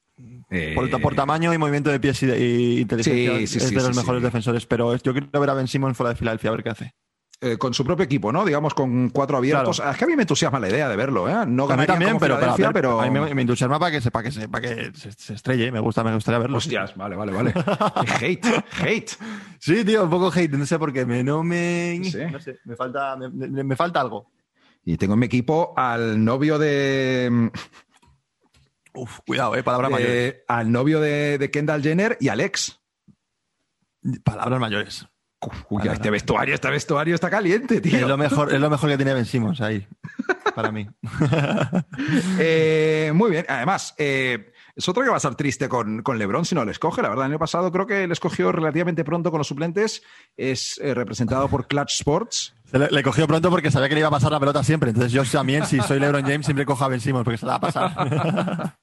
eh, 0.50 0.72
Por, 0.74 0.88
por 1.02 1.14
tamaño 1.14 1.52
y 1.52 1.58
movimiento 1.58 1.90
de 1.90 2.00
pies 2.00 2.22
y, 2.22 2.26
de- 2.26 2.40
y 2.40 2.80
inteligencia 2.80 3.38
Sí, 3.40 3.46
sí, 3.46 3.58
es 3.58 3.64
sí, 3.68 3.74
de 3.74 3.82
los 3.82 3.96
mejores 3.96 4.22
defensores, 4.22 4.66
pero 4.66 4.96
yo 4.96 5.12
quiero 5.12 5.40
ver 5.40 5.50
a 5.50 5.54
Ben 5.54 5.68
Simmons 5.68 5.96
fuera 5.96 6.10
de 6.10 6.16
Filadelfia 6.16 6.48
a 6.50 6.52
ver 6.54 6.62
qué 6.62 6.70
hace. 6.70 6.94
Eh, 7.42 7.58
con 7.58 7.74
su 7.74 7.84
propio 7.84 8.04
equipo, 8.04 8.32
¿no? 8.32 8.44
Digamos, 8.44 8.72
con 8.72 9.10
cuatro 9.10 9.36
abiertos. 9.36 9.82
Es 9.84 9.96
que 9.96 10.04
a 10.04 10.06
mí 10.06 10.14
me 10.16 10.22
entusiasma 10.22 10.58
la 10.60 10.68
idea 10.70 10.88
de 10.88 10.96
verlo, 10.96 11.28
¿eh? 11.28 11.44
No 11.46 11.68
A 11.68 11.76
mí 11.76 11.84
también, 11.86 12.16
pero, 12.18 12.38
pero, 12.38 12.72
pero... 12.72 13.00
a 13.00 13.04
mí 13.04 13.10
me, 13.10 13.34
me 13.34 13.42
entusiasma 13.42 13.78
para 13.78 13.90
que 13.90 14.00
se, 14.00 14.10
para 14.10 14.22
que 14.24 14.30
se, 14.32 14.48
para 14.48 14.68
que 14.68 14.92
se, 14.94 15.12
se 15.12 15.34
estrelle. 15.34 15.70
Me 15.72 15.80
gusta, 15.80 16.02
me 16.04 16.14
gustaría 16.14 16.38
verlo. 16.38 16.56
Hostias, 16.58 16.96
vale, 16.96 17.16
vale, 17.16 17.32
vale. 17.32 17.52
hate, 18.20 18.46
hate. 18.80 19.10
Sí, 19.58 19.84
tío, 19.84 20.04
un 20.04 20.10
poco 20.10 20.30
hate. 20.32 20.52
No 20.52 20.64
sé 20.64 20.78
por 20.78 20.92
qué. 20.92 21.04
Me, 21.04 21.22
no 21.24 21.42
me. 21.42 22.00
Sí. 22.04 22.18
No 22.30 22.38
sé. 22.40 22.58
Me 22.64 22.76
falta, 22.76 23.16
me, 23.16 23.28
me- 23.28 23.64
me 23.64 23.76
falta 23.76 24.00
algo. 24.00 24.30
Y 24.84 24.96
tengo 24.96 25.14
en 25.14 25.20
mi 25.20 25.26
equipo 25.26 25.74
al 25.76 26.24
novio 26.24 26.58
de... 26.58 27.50
Uf, 28.94 29.20
cuidado, 29.26 29.56
eh. 29.56 29.62
Palabras 29.62 29.90
mayores. 29.90 30.36
al 30.48 30.70
novio 30.70 31.00
de, 31.00 31.38
de 31.38 31.50
Kendall 31.50 31.82
Jenner 31.82 32.16
y 32.20 32.28
al 32.28 32.40
ex. 32.40 32.80
Palabras 34.24 34.60
mayores. 34.60 35.06
Uy, 35.70 35.82
este 35.88 36.10
vestuario, 36.10 36.54
este 36.54 36.70
vestuario 36.70 37.14
está 37.14 37.30
caliente, 37.30 37.80
tío. 37.80 37.98
Es 37.98 38.06
lo 38.06 38.16
mejor, 38.16 38.52
es 38.52 38.60
lo 38.60 38.70
mejor 38.70 38.90
que 38.90 38.96
tiene 38.96 39.14
Ben 39.14 39.24
Simmons 39.24 39.60
ahí. 39.60 39.86
Para 40.54 40.70
mí. 40.70 40.88
Eh, 42.38 43.12
muy 43.14 43.30
bien. 43.30 43.44
Además, 43.48 43.94
eh, 43.98 44.52
es 44.74 44.88
otro 44.88 45.02
que 45.02 45.08
va 45.08 45.16
a 45.16 45.18
estar 45.18 45.34
triste 45.34 45.68
con, 45.68 46.02
con 46.02 46.18
LeBron 46.18 46.44
si 46.44 46.54
no 46.54 46.64
le 46.64 46.72
escoge. 46.72 47.02
La 47.02 47.08
verdad, 47.08 47.26
el 47.26 47.32
año 47.32 47.38
pasado 47.38 47.70
creo 47.70 47.86
que 47.86 48.06
le 48.06 48.12
escogió 48.12 48.52
relativamente 48.52 49.04
pronto 49.04 49.30
con 49.30 49.38
los 49.38 49.46
suplentes. 49.46 50.02
Es 50.36 50.78
eh, 50.82 50.94
representado 50.94 51.48
por 51.48 51.66
Clutch 51.66 51.92
Sports. 51.92 52.54
Le 52.72 53.02
cogió 53.02 53.26
pronto 53.26 53.50
porque 53.50 53.70
sabía 53.70 53.88
que 53.88 53.94
le 53.94 54.00
iba 54.00 54.08
a 54.08 54.12
pasar 54.12 54.32
la 54.32 54.40
pelota 54.40 54.64
siempre. 54.64 54.90
Entonces 54.90 55.12
yo 55.12 55.24
también, 55.24 55.66
si 55.66 55.80
soy 55.80 56.00
LeBron 56.00 56.22
James, 56.22 56.46
siempre 56.46 56.64
cojo 56.64 56.84
a 56.84 56.88
Ben 56.88 57.00
Simmons 57.00 57.24
porque 57.24 57.38
se 57.38 57.46
la 57.46 57.58
va 57.58 57.68
a 57.68 57.72
pasar. 57.72 58.76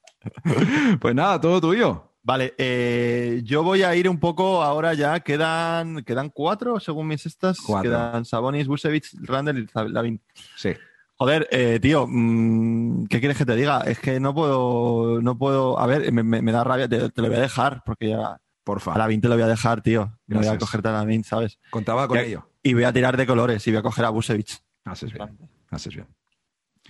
Pues 1.00 1.14
nada, 1.14 1.40
todo 1.40 1.62
tuyo. 1.62 2.09
Vale, 2.30 2.54
eh, 2.58 3.40
yo 3.42 3.64
voy 3.64 3.82
a 3.82 3.92
ir 3.96 4.08
un 4.08 4.20
poco 4.20 4.62
ahora 4.62 4.94
ya. 4.94 5.18
Quedan, 5.18 6.04
quedan 6.04 6.28
cuatro, 6.28 6.78
según 6.78 7.08
mis 7.08 7.26
estas. 7.26 7.58
Cuatro. 7.60 7.90
Quedan 7.90 8.24
Sabonis, 8.24 8.68
Busevich, 8.68 9.12
Randall 9.22 9.58
y 9.58 9.88
Lavin. 9.92 10.20
Sí. 10.54 10.70
Joder, 11.16 11.48
eh, 11.50 11.80
tío, 11.82 12.06
mm, 12.08 13.06
¿qué 13.08 13.18
quieres 13.18 13.36
que 13.36 13.44
te 13.44 13.56
diga? 13.56 13.80
Es 13.80 13.98
que 13.98 14.20
no 14.20 14.32
puedo, 14.32 15.20
no 15.20 15.36
puedo. 15.36 15.76
A 15.80 15.86
ver, 15.88 16.12
me, 16.12 16.22
me- 16.22 16.40
me 16.40 16.52
da 16.52 16.62
rabia, 16.62 16.88
te, 16.88 17.10
te 17.10 17.20
lo 17.20 17.26
voy 17.26 17.36
a 17.38 17.40
dejar, 17.40 17.82
porque 17.84 18.10
ya 18.10 18.40
Porfa. 18.62 18.92
a 18.94 18.98
Lavin 18.98 19.20
te 19.20 19.26
lo 19.28 19.34
voy 19.34 19.42
a 19.42 19.48
dejar, 19.48 19.82
tío. 19.82 20.16
No 20.28 20.38
voy 20.38 20.46
a 20.46 20.56
cogerte 20.56 20.88
a 20.88 20.92
Lavin, 20.92 21.24
¿sabes? 21.24 21.58
Contaba 21.70 22.06
con 22.06 22.16
ello. 22.18 22.48
Y 22.62 22.74
voy 22.74 22.84
a 22.84 22.92
tirar 22.92 23.16
de 23.16 23.26
colores 23.26 23.66
y 23.66 23.72
voy 23.72 23.80
a 23.80 23.82
coger 23.82 24.04
a 24.04 24.10
Busevich. 24.10 24.62
Haces 24.84 25.12
bien. 25.12 25.36
Haces 25.68 25.94
bien. 25.96 26.06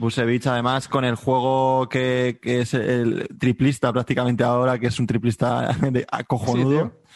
Busevich, 0.01 0.47
además, 0.47 0.89
con 0.89 1.05
el 1.05 1.15
juego 1.15 1.89
que, 1.89 2.39
que 2.43 2.61
es 2.63 2.75
el 2.75 3.29
triplista 3.39 3.93
prácticamente 3.93 4.43
ahora, 4.43 4.79
que 4.79 4.87
es 4.89 4.99
un 4.99 5.07
triplista 5.07 5.69
de 5.93 6.05
acojonudo. 6.11 6.93
Sí, 7.05 7.11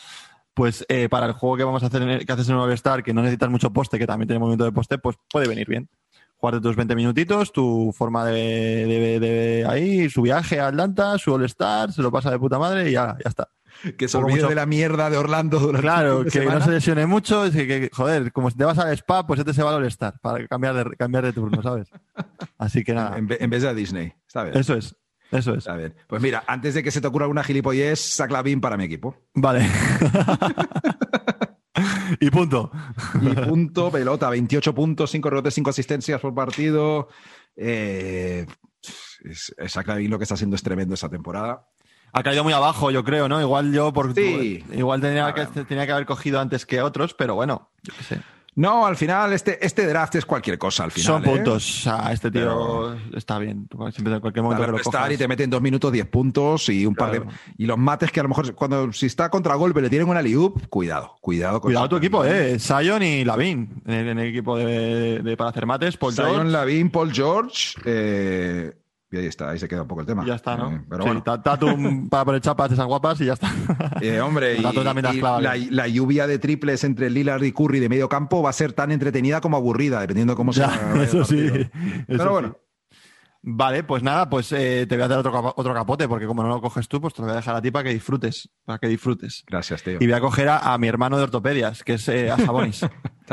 pues 0.54 0.84
eh, 0.88 1.08
para 1.08 1.26
el 1.26 1.32
juego 1.32 1.56
que 1.56 1.64
vamos 1.64 1.82
a 1.82 1.86
hacer, 1.86 2.02
en 2.02 2.10
el- 2.10 2.26
que 2.26 2.32
haces 2.32 2.48
en 2.48 2.54
un 2.54 2.60
All-Star, 2.60 3.02
que 3.02 3.12
no 3.12 3.22
necesitas 3.22 3.50
mucho 3.50 3.72
poste, 3.72 3.98
que 3.98 4.06
también 4.06 4.28
tiene 4.28 4.38
movimiento 4.38 4.64
de 4.64 4.70
poste, 4.72 4.98
pues 4.98 5.16
puede 5.30 5.48
venir 5.48 5.66
bien. 5.68 5.88
Jugarte 6.36 6.60
tus 6.60 6.76
20 6.76 6.94
minutitos, 6.94 7.52
tu 7.52 7.92
forma 7.96 8.24
de, 8.26 8.34
de- 8.86 9.18
de- 9.20 9.66
ahí, 9.68 10.08
su 10.10 10.22
viaje 10.22 10.60
a 10.60 10.68
Atlanta, 10.68 11.18
su 11.18 11.32
All-Star, 11.34 11.90
se 11.92 12.02
lo 12.02 12.12
pasa 12.12 12.30
de 12.30 12.38
puta 12.38 12.58
madre 12.58 12.88
y 12.90 12.92
ya, 12.92 13.16
ya 13.24 13.28
está. 13.30 13.48
Que 13.98 14.08
se 14.08 14.16
olvide 14.16 14.36
mucho- 14.36 14.48
de 14.48 14.54
la 14.54 14.66
mierda 14.66 15.10
de 15.10 15.16
Orlando 15.16 15.58
durante 15.58 15.82
Claro, 15.82 16.24
que 16.24 16.44
no 16.46 16.60
se 16.60 16.70
lesione 16.70 17.06
mucho, 17.06 17.44
es 17.44 17.52
que, 17.54 17.66
que, 17.66 17.90
joder, 17.92 18.32
como 18.32 18.50
si 18.50 18.56
te 18.56 18.64
vas 18.64 18.78
al 18.78 18.92
spa, 18.96 19.26
pues 19.26 19.40
este 19.40 19.52
se 19.54 19.62
va 19.62 19.70
al 19.70 19.76
All-Star, 19.76 20.18
para 20.20 20.46
cambiar 20.46 20.74
de, 20.74 20.96
cambiar 20.96 21.24
de 21.24 21.32
turno, 21.32 21.62
¿sabes? 21.62 21.88
Así 22.58 22.84
que 22.84 22.94
nada, 22.94 23.16
En, 23.18 23.26
ve- 23.26 23.38
en 23.40 23.50
vez 23.50 23.62
de 23.62 23.68
a 23.68 23.74
Disney. 23.74 24.12
Está 24.26 24.44
bien. 24.44 24.56
eso 24.56 24.74
es, 24.74 24.96
eso 25.30 25.52
es. 25.52 25.58
Está 25.58 25.76
bien. 25.76 25.94
Pues 26.06 26.22
mira, 26.22 26.44
antes 26.46 26.74
de 26.74 26.82
que 26.82 26.90
se 26.90 27.00
te 27.00 27.06
ocurra 27.06 27.24
alguna 27.24 27.44
gilipollez, 27.44 27.98
saca 28.00 28.32
Lavin 28.34 28.60
para 28.60 28.76
mi 28.76 28.84
equipo. 28.84 29.16
Vale. 29.34 29.68
y 32.20 32.30
punto. 32.30 32.70
Y 33.20 33.28
punto, 33.34 33.90
pelota, 33.90 34.30
28 34.30 34.74
puntos, 34.74 35.10
5 35.10 35.30
rebotes, 35.30 35.54
5 35.54 35.70
asistencias 35.70 36.20
por 36.20 36.34
partido. 36.34 37.08
Eh, 37.56 38.46
es, 39.24 39.54
es 39.56 39.76
lo 40.08 40.18
que 40.18 40.24
está 40.24 40.34
haciendo 40.34 40.56
es 40.56 40.62
tremendo 40.62 40.94
esa 40.94 41.08
temporada. 41.08 41.66
Ha 42.14 42.22
caído 42.22 42.44
muy 42.44 42.52
abajo, 42.52 42.90
yo 42.90 43.02
creo, 43.04 43.28
¿no? 43.28 43.40
Igual 43.40 43.72
yo 43.72 43.92
por 43.92 44.14
Sí. 44.14 44.64
igual 44.72 45.00
tenía 45.00 45.34
que, 45.34 45.46
tenía 45.64 45.84
que 45.84 45.92
haber 45.92 46.06
cogido 46.06 46.40
antes 46.40 46.64
que 46.64 46.80
otros, 46.80 47.12
pero 47.14 47.34
bueno, 47.34 47.68
yo 47.82 47.92
qué 47.98 48.04
sé. 48.04 48.20
No, 48.56 48.86
al 48.86 48.94
final, 48.96 49.32
este, 49.32 49.66
este 49.66 49.84
draft 49.84 50.14
es 50.14 50.24
cualquier 50.24 50.58
cosa 50.58 50.84
al 50.84 50.92
final. 50.92 51.06
Son 51.06 51.24
¿eh? 51.24 51.26
puntos. 51.28 51.56
O 51.78 51.82
sea, 51.82 52.12
este 52.12 52.30
tío 52.30 52.94
está 53.12 53.40
bien. 53.40 53.66
Siempre 53.90 54.14
en 54.14 54.20
cualquier 54.20 54.44
momento 54.44 54.64
que 54.64 54.70
lo 54.70 54.76
estar 54.76 55.10
y 55.10 55.16
te 55.16 55.26
meten 55.26 55.50
dos 55.50 55.60
minutos 55.60 55.90
10 55.90 56.06
puntos 56.06 56.68
y 56.68 56.86
un 56.86 56.94
par 56.94 57.10
Claro. 57.10 57.24
de 57.24 57.32
y 57.58 57.66
los 57.66 57.76
mates 57.76 58.12
que 58.12 58.20
a 58.20 58.22
lo 58.22 58.28
mejor 58.28 58.54
cuando 58.54 58.92
si 58.92 59.06
está 59.06 59.28
contra 59.28 59.56
golpe 59.56 59.82
le 59.82 59.90
tienen 59.90 60.08
una 60.08 60.22
liup 60.22 60.68
cuidado 60.68 61.16
cuidado 61.20 61.60
con 61.60 61.70
Cuidado 61.70 61.88
tu 61.88 61.96
equipo, 61.96 62.24
eh. 62.24 62.60
Sion 62.60 63.02
y 63.02 63.24
Lavin 63.24 63.82
en 63.86 63.92
el, 63.92 64.08
en 64.10 64.18
el 64.20 64.28
equipo 64.28 64.56
de, 64.56 65.18
de- 65.20 65.36
para 65.36 65.50
hacer 65.50 65.66
mates. 65.66 65.96
Paul 65.96 66.12
Zion, 66.14 66.28
George. 66.30 66.50
Lavin, 66.52 66.90
Paul 66.90 67.12
George 67.12 67.74
eh, 67.84 68.72
y 69.14 69.20
ahí 69.20 69.26
está 69.26 69.50
ahí 69.50 69.58
se 69.58 69.68
queda 69.68 69.82
un 69.82 69.88
poco 69.88 70.00
el 70.02 70.06
tema 70.06 70.24
ya 70.26 70.34
está, 70.34 70.56
¿no? 70.56 70.70
Eh, 70.72 70.82
pero 70.88 71.02
Sí, 71.02 71.08
bueno 71.08 71.22
ta- 71.22 71.42
Tatum 71.42 72.08
para 72.08 72.24
poner 72.24 72.40
chapas 72.40 72.68
de 72.70 72.74
esas 72.74 72.86
guapas 72.86 73.20
y 73.20 73.26
ya 73.26 73.34
está. 73.34 73.50
Eh, 74.00 74.20
hombre, 74.20 74.56
y, 74.58 74.62
la, 75.70 75.88
lluvia 75.88 76.26
de 76.26 76.38
triples 76.38 76.84
entre 76.84 77.08
Lillard 77.10 77.42
y 77.42 77.52
Curry 77.52 77.78
de 77.80 77.88
medio 77.88 78.08
campo 78.08 78.42
va 78.42 78.50
a 78.50 78.52
ser 78.52 78.72
tan 78.72 78.90
entretenida 78.92 79.40
como 79.40 79.56
aburrida, 79.56 80.00
dependiendo 80.00 80.32
de 80.32 80.36
cómo 80.36 80.52
Ya, 80.52 80.68
sea. 80.70 81.02
eso 81.02 81.24
sí. 81.24 81.46
eso 81.46 81.70
Pero 82.06 82.24
sí. 82.24 82.28
bueno, 82.30 82.58
Vale, 83.46 83.84
pues 83.84 84.02
nada, 84.02 84.30
pues 84.30 84.50
eh, 84.52 84.86
te 84.88 84.94
voy 84.96 85.02
a 85.02 85.04
hacer 85.04 85.18
otro, 85.18 85.52
otro 85.54 85.74
capote, 85.74 86.08
porque 86.08 86.24
como 86.26 86.42
no 86.42 86.48
lo 86.48 86.62
coges 86.62 86.88
tú, 86.88 86.98
pues 86.98 87.12
te 87.12 87.20
lo 87.20 87.26
voy 87.26 87.34
a 87.34 87.36
dejar 87.36 87.54
a 87.54 87.60
ti 87.60 87.70
para 87.70 87.84
que 87.84 87.92
disfrutes. 87.92 88.48
Para 88.64 88.78
que 88.78 88.88
disfrutes. 88.88 89.44
gracias, 89.46 89.82
tío. 89.82 89.98
Y 90.00 90.06
voy 90.06 90.14
a 90.14 90.20
coger 90.20 90.48
a, 90.48 90.72
a 90.72 90.78
mi 90.78 90.88
hermano 90.88 91.18
de 91.18 91.24
ortopedias, 91.24 91.84
que 91.84 91.94
es 91.94 92.08
eh, 92.08 92.30
a 92.30 92.38
Sabonis. 92.38 92.80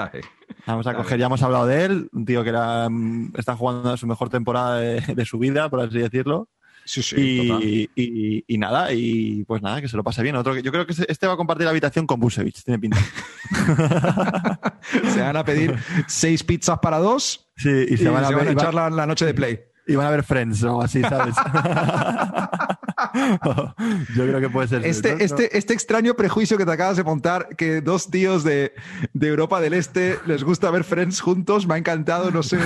Vamos 0.67 0.85
a 0.87 0.93
coger, 0.93 1.17
ya 1.19 1.25
hemos 1.25 1.41
hablado 1.43 1.65
de 1.65 1.85
él, 1.85 2.09
un 2.13 2.25
tío 2.25 2.43
que 2.43 2.49
era, 2.49 2.87
mm, 2.89 3.33
está 3.37 3.55
jugando 3.55 3.95
su 3.97 4.05
mejor 4.07 4.29
temporada 4.29 4.77
de, 4.79 5.01
de 5.15 5.25
su 5.25 5.37
vida, 5.39 5.69
por 5.69 5.81
así 5.81 5.97
decirlo. 5.99 6.47
Sí, 6.83 7.03
sí, 7.03 7.15
y, 7.15 7.89
y- 7.95 8.43
y 8.47 8.57
nada, 8.57 8.91
y 8.91 9.43
pues 9.45 9.61
nada, 9.61 9.81
que 9.81 9.87
se 9.87 9.95
lo 9.95 10.03
pase 10.03 10.23
bien. 10.23 10.35
Otro 10.35 10.53
que, 10.55 10.63
yo 10.63 10.71
creo 10.71 10.87
que 10.87 10.95
este 11.07 11.27
va 11.27 11.33
a 11.33 11.37
compartir 11.37 11.65
la 11.65 11.69
habitación 11.71 12.07
con 12.07 12.19
Busevich, 12.19 12.63
tiene 12.63 12.79
pinta. 12.79 12.97
Se 15.13 15.21
van 15.21 15.37
a 15.37 15.45
pedir 15.45 15.75
seis 16.07 16.43
pizzas 16.43 16.79
para 16.79 16.97
dos 16.97 17.47
Sí, 17.55 17.69
y 17.89 17.97
se 17.97 18.09
van 18.09 18.23
a, 18.25 18.29
ver, 18.31 18.43
y 18.51 18.55
va- 18.55 18.61
echar 18.63 18.73
la, 18.73 18.89
la 18.89 19.05
noche 19.05 19.25
de 19.25 19.33
play. 19.35 19.59
y 19.87 19.95
van 19.95 20.07
a 20.07 20.09
ver 20.09 20.23
Friends 20.23 20.63
o 20.63 20.69
algo 20.69 20.81
así, 20.81 21.01
¿sabes? 21.01 21.35
yo 24.15 24.25
creo 24.27 24.39
que 24.39 24.49
puede 24.49 24.67
ser. 24.67 24.85
Este, 24.85 25.13
¿no? 25.15 25.19
este, 25.19 25.57
este 25.57 25.73
extraño 25.73 26.13
prejuicio 26.15 26.57
que 26.57 26.65
te 26.65 26.71
acabas 26.71 26.97
de 26.97 27.03
montar, 27.03 27.49
que 27.57 27.81
dos 27.81 28.09
tíos 28.09 28.43
de, 28.43 28.73
de 29.13 29.27
Europa 29.27 29.59
del 29.61 29.73
Este 29.73 30.19
les 30.25 30.43
gusta 30.43 30.69
ver 30.71 30.83
Friends 30.83 31.21
juntos, 31.21 31.67
me 31.67 31.75
ha 31.75 31.77
encantado, 31.77 32.31
no 32.31 32.43
sé. 32.43 32.59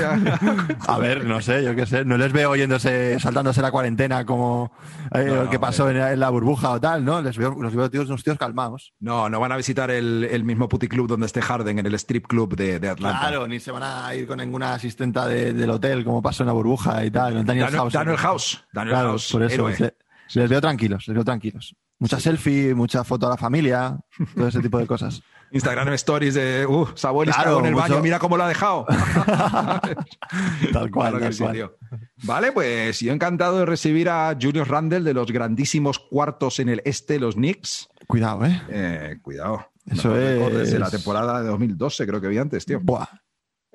A 0.87 0.97
ver, 0.99 1.25
no 1.25 1.41
sé, 1.41 1.63
yo 1.63 1.75
qué 1.75 1.85
sé, 1.85 2.05
no 2.05 2.17
les 2.17 2.31
veo 2.31 2.49
oyéndose, 2.51 3.19
saltándose 3.19 3.61
la 3.61 3.71
cuarentena 3.71 4.25
como 4.25 4.71
eh, 5.13 5.25
No, 5.27 5.43
lo 5.43 5.49
que 5.49 5.59
pasó 5.59 5.89
en, 5.89 5.97
en 5.97 6.19
la 6.19 6.29
burbuja 6.29 6.71
o 6.71 6.79
tal, 6.81 7.03
¿no? 7.05 7.21
Les 7.21 7.37
veo, 7.37 7.55
los 7.59 7.75
veo 7.75 7.89
tíos, 7.89 8.07
unos 8.07 8.23
tíos 8.23 8.37
calmados. 8.37 8.93
No, 8.99 9.29
no 9.29 9.39
van 9.39 9.51
a 9.51 9.57
visitar 9.57 9.91
el, 9.91 10.27
el 10.29 10.43
mismo 10.43 10.67
puticlub 10.69 11.07
donde 11.07 11.25
esté 11.25 11.41
Harden, 11.41 11.79
en 11.79 11.85
el 11.85 11.93
strip 11.95 12.27
club 12.27 12.55
de, 12.55 12.79
de 12.79 12.89
Atlanta. 12.89 13.19
Claro, 13.19 13.47
ni 13.47 13.59
se 13.59 13.71
van 13.71 13.83
a 13.83 14.13
ir 14.15 14.27
con 14.27 14.37
ninguna 14.39 14.73
asistenta 14.73 15.27
de- 15.27 15.53
del 15.53 15.69
hotel 15.69 16.03
como 16.03 16.21
pasó 16.21 16.43
en 16.43 16.47
la 16.47 16.53
burbuja 16.53 17.03
y 17.05 17.11
tal. 17.11 17.33
Daniel, 17.45 17.45
Daniel, 17.45 17.69
House. 17.79 17.93
Daniel 17.93 18.17
House. 18.17 18.63
Daniel 18.73 18.93
Claro, 18.95 19.09
House. 19.09 19.29
por 19.31 19.43
eso. 19.43 19.53
héroe. 19.69 19.93
Se- 20.27 20.39
les 20.39 20.49
veo 20.49 20.61
tranquilos, 20.61 21.07
les 21.07 21.15
veo 21.15 21.23
tranquilos. 21.25 21.75
Mucha 21.99 22.19
selfie, 22.19 22.73
mucha 22.75 23.03
foto 23.03 23.27
a 23.27 23.29
la 23.29 23.37
familia, 23.37 23.97
todo 24.35 24.47
ese 24.47 24.59
tipo 24.61 24.77
de 24.79 24.85
cosas. 24.87 25.21
Instagram 25.51 25.89
Stories 25.93 26.33
de, 26.33 26.65
uh, 26.65 26.87
Sabonis 26.95 27.33
Claro, 27.35 27.59
en 27.59 27.67
el 27.67 27.71
mucho- 27.73 27.83
baño, 27.89 28.01
mira 28.01 28.19
cómo 28.19 28.35
lo 28.35 28.43
ha 28.43 28.47
dejado. 28.49 28.85
Tal 30.73 30.91
cual, 30.91 31.11
Claro 31.11 31.17
que 31.17 31.23
tal 31.25 31.33
sí, 31.33 31.43
cual. 31.43 31.53
tío. 31.53 31.77
Vale, 32.23 32.51
pues 32.51 32.99
yo 32.99 33.13
encantado 33.13 33.59
de 33.59 33.65
recibir 33.65 34.09
a 34.09 34.35
Julius 34.39 34.67
Randle 34.67 35.01
de 35.01 35.13
los 35.13 35.31
grandísimos 35.31 35.99
cuartos 35.99 36.59
en 36.59 36.69
el 36.69 36.81
este, 36.85 37.19
los 37.19 37.35
Knicks. 37.35 37.87
Cuidado, 38.07 38.45
¿eh? 38.45 38.61
Eh, 38.69 39.15
cuidado. 39.21 39.65
Eso 39.85 40.13
récord 40.13 40.53
Desde 40.57 40.73
es- 40.75 40.79
la 40.79 40.89
temporada 40.89 41.41
de 41.41 41.47
2012, 41.47 42.05
creo 42.07 42.19
que 42.19 42.27
vi 42.27 42.37
antes, 42.37 42.65
tío. 42.65 42.79
Buah. 42.81 43.05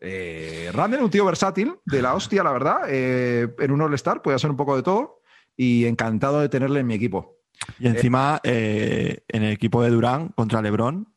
Eh, 0.02 0.70
Randle, 0.72 1.02
un 1.02 1.10
tío 1.10 1.24
versátil, 1.24 1.74
de 1.84 2.02
la 2.02 2.14
hostia, 2.14 2.42
la 2.42 2.52
verdad. 2.52 2.80
Eh, 2.88 3.54
en 3.58 3.70
un 3.70 3.82
All-Star 3.82 4.22
puede 4.22 4.34
hacer 4.36 4.50
un 4.50 4.56
poco 4.56 4.76
de 4.76 4.82
todo. 4.82 5.19
Y 5.62 5.84
encantado 5.84 6.40
de 6.40 6.48
tenerle 6.48 6.80
en 6.80 6.86
mi 6.86 6.94
equipo. 6.94 7.36
Y 7.78 7.86
encima, 7.86 8.40
eh, 8.44 9.24
en 9.28 9.42
el 9.42 9.52
equipo 9.52 9.82
de 9.82 9.90
Durán 9.90 10.28
contra 10.28 10.62
Lebron, 10.62 11.08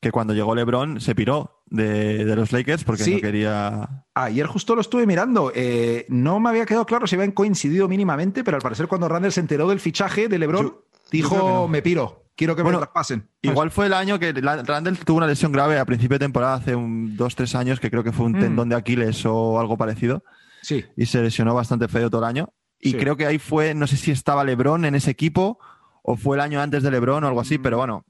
que 0.00 0.10
cuando 0.10 0.34
llegó 0.34 0.54
Lebron 0.54 1.00
se 1.00 1.14
piró 1.14 1.62
de, 1.70 2.24
de 2.26 2.36
los 2.36 2.52
Lakers 2.52 2.84
porque 2.84 3.04
Sí. 3.04 3.14
no 3.14 3.20
quería. 3.22 4.04
Ayer 4.14 4.46
justo 4.46 4.74
lo 4.74 4.82
estuve 4.82 5.06
mirando. 5.06 5.52
Eh, 5.54 6.04
no 6.10 6.38
me 6.38 6.50
había 6.50 6.66
quedado 6.66 6.84
claro 6.84 7.06
si 7.06 7.14
habían 7.14 7.32
coincidido 7.32 7.88
mínimamente, 7.88 8.44
pero 8.44 8.56
al 8.58 8.62
parecer 8.62 8.88
cuando 8.88 9.08
Randle 9.08 9.30
se 9.30 9.40
enteró 9.40 9.66
del 9.68 9.80
fichaje 9.80 10.28
de 10.28 10.38
LeBron, 10.38 10.66
Yo- 10.66 10.84
dijo, 11.10 11.36
yo 11.36 11.68
me 11.68 11.80
piro, 11.80 12.24
quiero 12.36 12.54
que 12.54 12.62
Bueno, 12.62 12.78
me 12.78 12.82
traspasen. 12.84 13.26
Igual 13.40 13.70
fue 13.70 13.86
el 13.86 13.94
año 13.94 14.18
que 14.18 14.32
Randall 14.32 14.98
tuvo 14.98 15.16
una 15.16 15.26
lesión 15.26 15.50
grave 15.50 15.78
a 15.78 15.86
principio 15.86 16.16
de 16.16 16.24
temporada, 16.26 16.54
hace 16.56 16.74
un, 16.74 17.16
dos, 17.16 17.34
tres 17.36 17.54
años, 17.54 17.80
que 17.80 17.90
creo 17.90 18.04
que 18.04 18.12
fue 18.12 18.26
un 18.26 18.32
Mm. 18.32 18.40
tendón 18.40 18.68
de 18.68 18.76
Aquiles 18.76 19.24
o 19.24 19.58
algo 19.58 19.78
parecido, 19.78 20.22
Sí. 20.60 20.84
y 20.96 21.06
se 21.06 21.22
lesionó 21.22 21.54
bastante 21.54 21.88
feo 21.88 22.10
todo 22.10 22.20
el 22.20 22.28
año. 22.28 22.50
Y 22.82 22.90
Sí. 22.90 22.96
creo 22.98 23.16
que 23.16 23.24
ahí 23.26 23.38
fue, 23.38 23.74
no 23.74 23.86
sé 23.86 23.96
si 23.96 24.10
estaba 24.10 24.44
Lebron 24.44 24.84
en 24.84 24.94
ese 24.94 25.10
equipo 25.10 25.58
o 26.02 26.16
fue 26.16 26.36
el 26.36 26.42
año 26.42 26.60
antes 26.60 26.82
de 26.82 26.90
Lebron 26.90 27.24
o 27.24 27.28
algo 27.28 27.40
así, 27.40 27.58
Mm. 27.58 27.62
pero 27.62 27.78
bueno, 27.78 28.04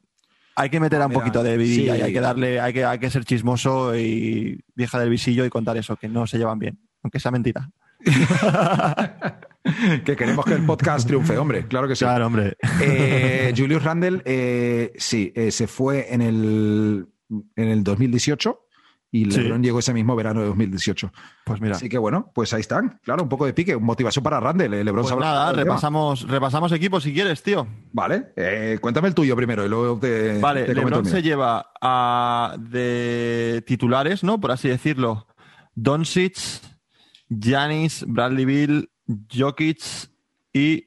Hay 0.57 0.69
que 0.69 0.81
meter 0.81 1.01
a 1.01 1.07
un 1.07 1.11
Mira, 1.13 1.21
poquito 1.21 1.43
de 1.43 1.57
vidilla 1.57 1.95
sí. 1.95 2.01
y 2.01 2.03
hay 2.03 2.13
que 2.13 2.21
darle, 2.21 2.61
hay 2.61 2.75
que, 2.75 2.85
hay 2.85 2.99
que 2.99 3.09
ser 3.09 3.25
chismoso 3.25 3.97
y 3.97 4.61
vieja 4.75 4.99
del 5.01 5.09
visillo 5.09 5.47
y 5.47 5.51
contar 5.51 5.79
eso, 5.79 5.97
que 5.97 6.09
no 6.11 6.27
se 6.27 6.37
llevan 6.37 6.59
bien, 6.59 6.79
aunque 7.03 7.21
sea 7.21 7.31
mentira. 7.31 7.71
que 10.05 10.17
queremos 10.17 10.45
que 10.45 10.55
el 10.55 10.65
podcast 10.67 11.07
triunfe, 11.07 11.37
hombre, 11.39 11.67
claro 11.69 11.89
que 11.89 11.97
sí. 11.97 12.05
Claro, 12.05 12.27
hombre. 12.27 12.57
Eh, 12.81 13.53
Julius 13.57 13.83
Randle, 13.83 14.23
eh, 14.25 14.93
sí, 14.97 15.33
eh, 15.35 15.51
se 15.51 15.67
fue 15.67 16.13
en 16.13 16.23
el, 16.23 17.07
en 17.57 17.69
el 17.69 17.85
2018 17.85 18.59
y 19.15 19.31
Sí. 19.31 19.43
LeBron 19.43 19.63
llegó 19.63 19.79
ese 19.79 19.93
mismo 19.93 20.17
verano 20.17 20.41
de 20.41 20.47
2018. 20.47 21.13
Pues 21.45 21.61
mira. 21.61 21.77
Así 21.77 21.89
que 21.91 21.99
bueno, 21.99 22.33
pues 22.35 22.53
ahí 22.55 22.63
están. 22.63 22.99
Claro, 23.05 23.23
un 23.23 23.29
poco 23.29 23.45
de 23.45 23.53
pique, 23.53 23.77
motivación 23.77 24.23
para 24.23 24.41
Randle. 24.41 24.81
eh, 24.81 24.83
LeBron 24.85 25.05
Pues 25.05 25.17
nada, 25.17 25.53
repasamos, 25.53 26.27
repasamos 26.27 26.73
equipos 26.73 27.03
si 27.03 27.13
quieres, 27.13 27.43
tío. 27.43 27.67
Vale, 27.93 28.33
eh, 28.37 28.79
cuéntame 28.81 29.09
el 29.09 29.15
tuyo 29.15 29.37
primero 29.37 29.65
y 29.67 29.69
luego 29.69 29.99
te, 30.01 30.41
Vale, 30.41 30.65
te 30.65 30.75
LeBron 30.75 31.05
se 31.05 31.21
lleva 31.23 31.73
a 31.81 32.57
de 32.59 33.63
titulares, 33.67 34.25
¿no? 34.25 34.41
Por 34.41 34.51
así 34.51 34.69
decirlo. 34.69 35.27
Doncic, 35.75 36.39
Giannis, 37.29 38.05
Bradley 38.09 38.47
Bill, 38.47 38.91
Jokic 39.31 39.81
y 40.55 40.87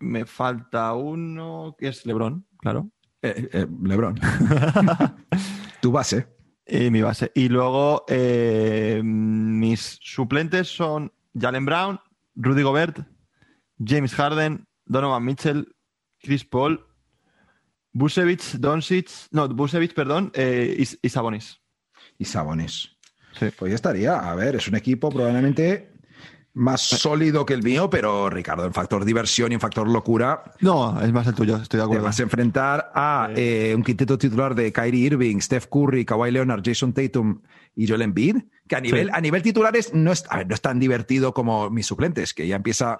me 0.00 0.26
falta 0.26 0.92
uno 0.94 1.76
que 1.78 1.88
es 1.88 2.04
LeBron, 2.04 2.46
claro. 2.58 2.90
Eh, 3.22 3.48
eh, 3.52 3.66
LeBron. 3.82 4.18
tu 5.80 5.92
base. 5.92 6.26
Y 6.66 6.90
mi 6.90 7.02
base. 7.02 7.32
Y 7.34 7.48
luego 7.48 8.04
eh, 8.08 9.00
mis 9.04 9.98
suplentes 10.00 10.68
son 10.68 11.12
Jalen 11.38 11.64
Brown, 11.64 12.00
Rudy 12.36 12.62
Gobert, 12.62 13.00
James 13.84 14.14
Harden, 14.14 14.66
Donovan 14.84 15.24
Mitchell, 15.24 15.74
Chris 16.20 16.44
Paul, 16.44 16.84
Busevich, 17.92 18.58
Doncic, 18.58 19.10
no, 19.32 19.48
Busevich, 19.48 19.94
perdón, 19.94 20.30
eh, 20.34 20.76
y, 20.78 21.06
y 21.06 21.08
Sabonis. 21.08 21.60
y 22.18 22.24
Sabonis. 22.24 22.96
Sí. 23.38 23.46
Pues 23.58 23.70
ya 23.70 23.76
estaría. 23.76 24.18
A 24.18 24.34
ver, 24.34 24.56
es 24.56 24.68
un 24.68 24.76
equipo 24.76 25.10
probablemente 25.10 25.91
más 26.54 26.82
sólido 26.82 27.46
que 27.46 27.54
el 27.54 27.62
mío, 27.62 27.88
pero 27.88 28.28
Ricardo, 28.28 28.66
en 28.66 28.74
factor 28.74 29.04
diversión 29.06 29.52
y 29.52 29.54
en 29.54 29.60
factor 29.60 29.88
locura, 29.88 30.42
No, 30.60 31.00
es 31.00 31.10
más 31.12 31.26
el 31.26 31.34
tuyo, 31.34 31.56
estoy 31.56 31.78
de 31.78 31.82
te 31.82 31.84
acuerdo. 31.84 32.04
vas 32.04 32.20
a 32.20 32.22
enfrentar 32.22 32.90
a 32.94 33.30
eh, 33.34 33.72
un 33.74 33.82
quinteto 33.82 34.18
titular 34.18 34.54
de 34.54 34.70
Kyrie 34.72 35.06
Irving, 35.06 35.38
Steph 35.40 35.66
Curry, 35.70 36.04
Kawhi 36.04 36.30
Leonard, 36.30 36.62
Jason 36.64 36.92
Tatum 36.92 37.40
y 37.74 37.88
Joel 37.88 38.02
Embiid, 38.02 38.36
que 38.68 38.76
a 38.76 38.80
nivel, 38.80 39.06
Sí. 39.06 39.12
a 39.14 39.20
nivel 39.22 39.42
titulares 39.42 39.94
no 39.94 40.12
es, 40.12 40.24
a 40.28 40.36
ver, 40.38 40.46
no 40.48 40.54
es 40.54 40.60
tan 40.60 40.78
divertido 40.78 41.32
como 41.32 41.70
mis 41.70 41.86
suplentes, 41.86 42.34
que 42.34 42.46
ya 42.46 42.56
empieza 42.56 42.98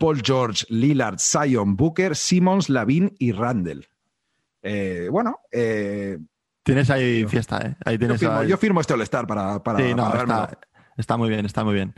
Paul 0.00 0.20
George, 0.24 0.66
Lillard, 0.68 1.18
Zion, 1.20 1.76
Booker, 1.76 2.16
Simmons, 2.16 2.68
Lavin 2.68 3.14
y 3.20 3.30
Randall. 3.30 3.86
Eh, 4.62 5.08
bueno, 5.10 5.38
eh, 5.52 6.18
Tienes 6.64 6.90
ahí 6.90 7.24
fiesta, 7.26 7.58
¿eh? 7.64 7.76
Ahí 7.84 7.94
yo, 7.94 7.98
tienes 8.00 8.20
firmo, 8.20 8.34
ahí- 8.38 8.48
yo 8.48 8.56
firmo 8.58 8.80
este 8.80 8.92
All-Star 8.92 9.26
para, 9.26 9.62
para, 9.62 9.78
Sí, 9.78 9.94
no, 9.94 10.04
para 10.10 10.18
dármelo. 10.18 10.42
está, 10.42 10.58
está 10.98 11.16
muy 11.16 11.28
bien, 11.30 11.46
está 11.46 11.64
muy 11.64 11.74
bien. 11.74 11.94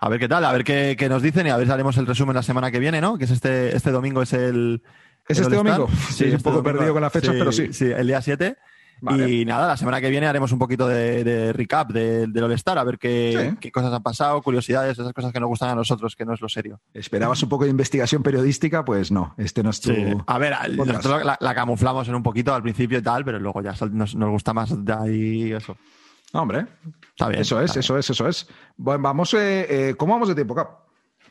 A 0.00 0.08
ver 0.08 0.20
qué 0.20 0.28
tal, 0.28 0.44
a 0.44 0.52
ver 0.52 0.64
qué, 0.64 0.96
qué 0.98 1.08
nos 1.08 1.22
dicen 1.22 1.46
y 1.46 1.50
a 1.50 1.56
ver 1.56 1.66
si 1.66 1.72
haremos 1.72 1.96
el 1.96 2.06
resumen 2.06 2.34
la 2.34 2.42
semana 2.42 2.70
que 2.70 2.78
viene, 2.78 3.00
¿no? 3.00 3.16
Que 3.18 3.24
es 3.24 3.30
este, 3.30 3.74
este 3.76 3.90
domingo, 3.90 4.22
es 4.22 4.32
el. 4.32 4.82
¿Es 5.28 5.38
el 5.38 5.44
este 5.44 5.56
domingo? 5.56 5.88
Sí, 6.10 6.24
un 6.24 6.30
este 6.30 6.42
poco 6.42 6.62
perdido 6.62 6.92
con 6.92 7.02
las 7.02 7.12
fechas, 7.12 7.34
pero 7.38 7.50
sí. 7.52 7.72
Sí, 7.72 7.86
el 7.86 8.06
día 8.06 8.20
7. 8.22 8.56
Vale. 8.98 9.30
Y 9.30 9.44
nada, 9.44 9.66
la 9.68 9.76
semana 9.76 10.00
que 10.00 10.08
viene 10.08 10.26
haremos 10.26 10.52
un 10.52 10.58
poquito 10.58 10.88
de, 10.88 11.22
de 11.22 11.52
recap 11.52 11.90
de- 11.90 12.26
del 12.28 12.44
All-Star, 12.44 12.78
a 12.78 12.84
ver 12.84 12.96
qué, 12.98 13.50
Sí. 13.52 13.56
qué 13.60 13.70
cosas 13.70 13.92
han 13.92 14.02
pasado, 14.02 14.40
curiosidades, 14.40 14.98
esas 14.98 15.12
cosas 15.12 15.32
que 15.34 15.40
nos 15.40 15.48
gustan 15.50 15.68
a 15.68 15.74
nosotros, 15.74 16.16
que 16.16 16.24
no 16.24 16.32
es 16.32 16.40
lo 16.40 16.48
serio. 16.48 16.80
¿Esperabas 16.94 17.42
un 17.42 17.50
poco 17.50 17.64
de 17.64 17.70
investigación 17.70 18.22
periodística? 18.22 18.86
Pues 18.86 19.10
no, 19.10 19.34
este 19.36 19.62
no 19.62 19.68
es 19.68 19.82
tu... 19.82 19.92
A 20.26 20.38
ver, 20.38 20.54
nosotros 20.76 21.26
la, 21.26 21.36
la 21.38 21.54
camuflamos 21.54 22.08
en 22.08 22.14
un 22.14 22.22
poquito 22.22 22.54
al 22.54 22.62
principio 22.62 22.98
y 22.98 23.02
tal, 23.02 23.22
pero 23.22 23.38
luego 23.38 23.60
ya 23.60 23.74
nos, 23.90 24.14
nos 24.14 24.30
gusta 24.30 24.54
más 24.54 24.82
de 24.82 24.92
ahí 24.94 25.52
eso. 25.52 25.76
No, 26.32 26.42
hombre, 26.42 26.66
Está 27.10 27.28
bien. 27.28 27.40
eso 27.40 27.60
es, 27.60 27.66
está 27.70 27.74
bien. 27.74 27.80
eso 27.80 27.98
es, 27.98 28.10
eso 28.10 28.28
es. 28.28 28.48
Bueno, 28.76 29.02
vamos, 29.02 29.32
eh, 29.34 29.66
eh, 29.90 29.94
¿cómo 29.96 30.14
vamos 30.14 30.28
de 30.28 30.34
tiempo, 30.34 30.54
Cap? 30.54 30.85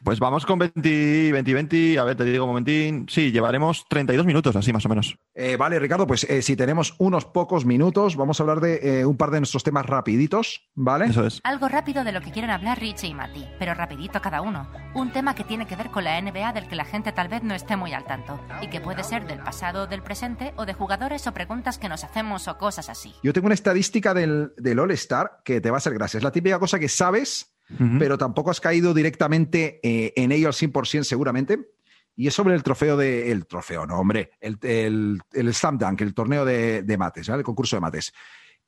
Pues 0.05 0.19
vamos 0.19 0.45
con 0.45 0.59
20, 0.59 1.31
20, 1.31 1.53
20. 1.55 1.97
A 1.97 2.03
ver, 2.03 2.15
te 2.15 2.25
digo 2.25 2.43
un 2.43 2.51
momentín. 2.51 3.07
Sí, 3.09 3.31
llevaremos 3.31 3.85
32 3.89 4.23
minutos, 4.23 4.55
así 4.55 4.71
más 4.71 4.85
o 4.85 4.89
menos. 4.89 5.17
Eh, 5.33 5.57
vale, 5.57 5.79
Ricardo, 5.79 6.05
pues 6.05 6.25
eh, 6.25 6.43
si 6.43 6.55
tenemos 6.55 6.93
unos 6.99 7.25
pocos 7.25 7.65
minutos, 7.65 8.15
vamos 8.15 8.39
a 8.39 8.43
hablar 8.43 8.59
de 8.59 8.99
eh, 8.99 9.05
un 9.05 9.17
par 9.17 9.31
de 9.31 9.39
nuestros 9.39 9.63
temas 9.63 9.83
rapiditos, 9.83 10.69
¿vale? 10.75 11.07
Eso 11.07 11.25
es. 11.25 11.41
Algo 11.43 11.69
rápido 11.69 12.03
de 12.03 12.11
lo 12.11 12.21
que 12.21 12.29
quieren 12.29 12.51
hablar 12.51 12.79
Richie 12.79 13.07
y 13.07 13.13
Mati, 13.15 13.47
pero 13.57 13.73
rapidito 13.73 14.21
cada 14.21 14.41
uno. 14.41 14.69
Un 14.93 15.11
tema 15.11 15.33
que 15.33 15.43
tiene 15.43 15.65
que 15.65 15.75
ver 15.75 15.89
con 15.89 16.03
la 16.03 16.21
NBA 16.21 16.53
del 16.53 16.67
que 16.67 16.75
la 16.75 16.85
gente 16.85 17.11
tal 17.11 17.27
vez 17.27 17.41
no 17.41 17.55
esté 17.55 17.75
muy 17.75 17.91
al 17.93 18.05
tanto, 18.05 18.39
y 18.61 18.67
que 18.67 18.81
puede 18.81 19.03
ser 19.03 19.25
del 19.25 19.39
pasado 19.39 19.85
o 19.85 19.87
del 19.87 20.03
presente, 20.03 20.53
o 20.55 20.67
de 20.67 20.75
jugadores 20.75 21.25
o 21.25 21.33
preguntas 21.33 21.79
que 21.79 21.89
nos 21.89 22.03
hacemos 22.03 22.47
o 22.47 22.59
cosas 22.59 22.89
así. 22.89 23.15
Yo 23.23 23.33
tengo 23.33 23.47
una 23.47 23.55
estadística 23.55 24.13
del, 24.13 24.53
del 24.57 24.77
All-Star 24.77 25.39
que 25.43 25.61
te 25.61 25.71
va 25.71 25.77
a 25.77 25.79
hacer 25.79 25.95
gracia. 25.95 26.19
Es 26.19 26.23
la 26.23 26.31
típica 26.31 26.59
cosa 26.59 26.77
que 26.77 26.89
sabes, 26.89 27.54
Pero 27.99 28.17
tampoco 28.17 28.51
has 28.51 28.61
caído 28.61 28.93
directamente 28.93 29.79
eh, 29.83 30.13
en 30.15 30.31
ello 30.31 30.47
al 30.47 30.53
100% 30.53 31.03
seguramente. 31.03 31.71
Y 32.15 32.27
es 32.27 32.33
sobre 32.33 32.55
el 32.55 32.63
trofeo 32.63 32.95
de... 32.95 33.31
El 33.31 33.45
trofeo, 33.45 33.85
no, 33.85 33.99
hombre. 33.99 34.31
El, 34.39 34.57
el, 34.61 35.19
el 35.33 35.53
Slam 35.53 35.77
Dunk, 35.77 35.99
el 36.01 36.13
torneo 36.13 36.45
de, 36.45 36.83
de 36.83 36.97
mates, 36.97 37.27
¿vale? 37.27 37.39
el 37.39 37.45
concurso 37.45 37.75
de 37.75 37.81
mates. 37.81 38.13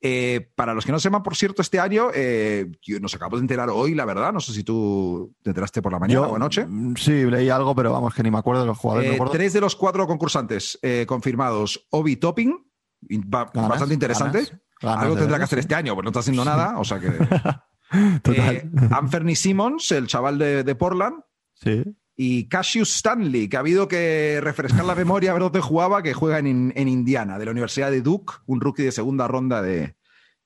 Eh, 0.00 0.50
para 0.54 0.74
los 0.74 0.86
que 0.86 0.92
no 0.92 1.00
sepan, 1.00 1.22
por 1.22 1.34
cierto, 1.34 1.60
este 1.60 1.80
año, 1.80 2.08
eh, 2.14 2.70
nos 3.00 3.14
acabo 3.14 3.36
de 3.36 3.42
enterar 3.42 3.68
hoy, 3.70 3.94
la 3.94 4.04
verdad. 4.04 4.32
No 4.32 4.40
sé 4.40 4.52
si 4.52 4.62
tú 4.62 5.34
te 5.42 5.50
enteraste 5.50 5.82
por 5.82 5.92
la 5.92 5.98
mañana 5.98 6.28
o 6.28 6.36
anoche. 6.36 6.66
mm, 6.66 6.94
Sí, 6.96 7.24
leí 7.24 7.48
algo, 7.48 7.74
pero 7.74 7.92
vamos, 7.92 8.14
que 8.14 8.22
ni 8.22 8.30
me 8.30 8.38
acuerdo 8.38 8.60
de 8.62 8.66
los 8.68 8.78
jugadores. 8.78 9.10
Eh, 9.10 9.14
acuerdo. 9.14 9.32
tres 9.32 9.52
de 9.52 9.60
los 9.60 9.74
cuatro 9.74 10.06
concursantes 10.06 10.78
eh, 10.82 11.04
confirmados, 11.08 11.86
Obi 11.90 12.16
Topping, 12.16 12.64
Ganas, 13.00 13.52
bastante 13.54 13.94
interesante. 13.94 14.38
ganas, 14.38 14.60
ganas 14.80 15.02
Algo 15.02 15.16
tendrá 15.16 15.38
que 15.38 15.44
hacer 15.44 15.58
este 15.60 15.74
año, 15.74 15.94
pues 15.94 16.04
no 16.04 16.10
está 16.10 16.20
haciendo 16.20 16.44
nada. 16.44 16.78
O 16.78 16.84
sea 16.84 17.00
que. 17.00 17.08
Total. 18.22 18.56
Eh, 18.56 18.70
Anthony 18.90 19.34
Simmons, 19.34 19.90
el 19.92 20.06
chaval 20.06 20.38
de, 20.38 20.64
de 20.64 20.74
Portland, 20.74 21.22
sí. 21.54 21.84
y 22.16 22.48
Cassius 22.48 22.94
Stanley, 22.96 23.48
que 23.48 23.56
ha 23.56 23.60
habido 23.60 23.88
que 23.88 24.40
refrescar 24.42 24.84
la 24.84 24.94
memoria 24.94 25.30
a 25.30 25.34
ver 25.34 25.42
dónde 25.42 25.60
jugaba, 25.60 26.02
que 26.02 26.14
juega 26.14 26.38
en, 26.38 26.72
en 26.76 26.88
Indiana, 26.88 27.38
de 27.38 27.44
la 27.44 27.50
Universidad 27.50 27.90
de 27.90 28.02
Duke, 28.02 28.34
un 28.46 28.60
rookie 28.60 28.82
de 28.82 28.92
segunda 28.92 29.26
ronda 29.28 29.62
de, 29.62 29.96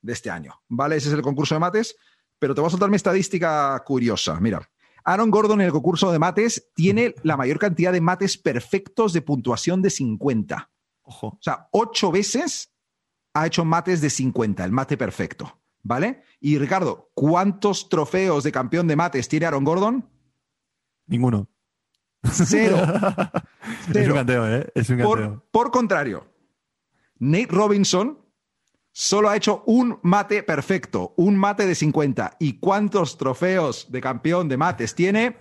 de 0.02 0.12
este 0.12 0.30
año. 0.30 0.60
¿Vale? 0.68 0.96
Ese 0.96 1.08
es 1.08 1.14
el 1.14 1.22
concurso 1.22 1.54
de 1.54 1.60
mates. 1.60 1.96
Pero 2.38 2.54
te 2.54 2.60
voy 2.60 2.68
a 2.68 2.70
soltar 2.72 2.90
mi 2.90 2.96
estadística 2.96 3.80
curiosa. 3.86 4.38
Mira. 4.40 4.68
Aaron 5.04 5.30
Gordon 5.30 5.60
en 5.60 5.66
el 5.66 5.72
concurso 5.72 6.12
de 6.12 6.18
mates 6.18 6.70
tiene 6.74 7.14
la 7.22 7.36
mayor 7.36 7.58
cantidad 7.58 7.92
de 7.92 8.00
mates 8.00 8.36
perfectos 8.36 9.12
de 9.12 9.22
puntuación 9.22 9.82
de 9.82 9.90
50. 9.90 10.70
Ojo. 11.02 11.26
O 11.26 11.38
sea, 11.40 11.68
ocho 11.72 12.12
veces 12.12 12.72
ha 13.34 13.46
hecho 13.46 13.64
mates 13.64 14.00
de 14.00 14.10
50, 14.10 14.64
el 14.64 14.72
mate 14.72 14.96
perfecto. 14.96 15.61
¿Vale? 15.82 16.22
Y 16.40 16.58
Ricardo, 16.58 17.10
¿cuántos 17.14 17.88
trofeos 17.88 18.44
de 18.44 18.52
campeón 18.52 18.86
de 18.86 18.96
mates 18.96 19.28
tiene 19.28 19.46
Aaron 19.46 19.64
Gordon? 19.64 20.08
Ninguno. 21.06 21.48
Cero. 22.30 22.76
Es 23.94 24.06
un 24.08 24.14
canteo, 24.14 24.48
¿eh? 24.48 24.70
Es 24.74 24.88
un 24.90 24.98
canteo. 24.98 25.08
Por, 25.08 25.42
por 25.50 25.70
contrario, 25.72 26.26
Nate 27.18 27.48
Robinson 27.50 28.18
solo 28.92 29.28
ha 29.28 29.36
hecho 29.36 29.62
un 29.66 29.98
mate 30.02 30.42
perfecto, 30.42 31.14
un 31.16 31.36
mate 31.36 31.66
de 31.66 31.74
50. 31.74 32.36
¿Y 32.38 32.58
cuántos 32.60 33.18
trofeos 33.18 33.90
de 33.90 34.00
campeón 34.00 34.48
de 34.48 34.56
mates 34.56 34.94
tiene? 34.94 35.36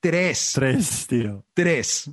Tres. 0.00 0.52
Tres, 0.54 1.06
tío. 1.06 1.44
Tres. 1.54 2.10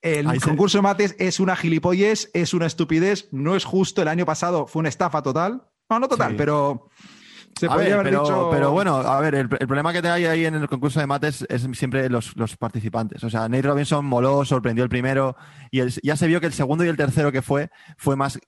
El 0.00 0.28
Ahí 0.28 0.38
se- 0.38 0.46
concurso 0.46 0.78
de 0.78 0.82
mates 0.82 1.16
es 1.18 1.40
una 1.40 1.56
gilipollez, 1.56 2.30
es 2.34 2.54
una 2.54 2.66
estupidez, 2.66 3.28
no 3.32 3.56
es 3.56 3.64
justo. 3.64 4.02
El 4.02 4.08
año 4.08 4.24
pasado 4.26 4.66
fue 4.66 4.80
una 4.80 4.88
estafa 4.88 5.22
total. 5.22 5.67
No, 5.90 5.98
no 5.98 6.08
total, 6.08 6.32
Sí. 6.32 6.36
pero 6.36 6.88
se 7.58 7.66
A 7.66 7.70
podría 7.70 7.88
ver, 7.88 7.98
haber 8.00 8.06
pero, 8.12 8.22
dicho. 8.22 8.48
pero 8.52 8.70
bueno, 8.72 8.96
a 8.96 9.20
ver, 9.20 9.34
el, 9.34 9.48
el 9.58 9.66
problema 9.66 9.92
que 9.92 10.02
te 10.02 10.08
hay 10.08 10.26
ahí 10.26 10.44
en 10.44 10.54
el 10.54 10.68
concurso 10.68 11.00
de 11.00 11.06
mates 11.06 11.44
es 11.48 11.66
siempre 11.72 12.08
los, 12.08 12.36
los 12.36 12.56
participantes. 12.56 13.24
O 13.24 13.30
sea, 13.30 13.48
Nate 13.48 13.62
Robinson 13.62 14.04
moló, 14.04 14.44
sorprendió 14.44 14.84
el 14.84 14.90
primero 14.90 15.34
y 15.70 15.80
el- 15.80 15.92
ya 16.02 16.16
se 16.16 16.26
vio 16.26 16.40
que 16.40 16.46
el 16.46 16.52
segundo 16.52 16.84
y 16.84 16.88
el 16.88 16.96
tercero 16.96 17.32
que 17.32 17.42
fue 17.42 17.70
fue 17.96 18.16
más 18.16 18.38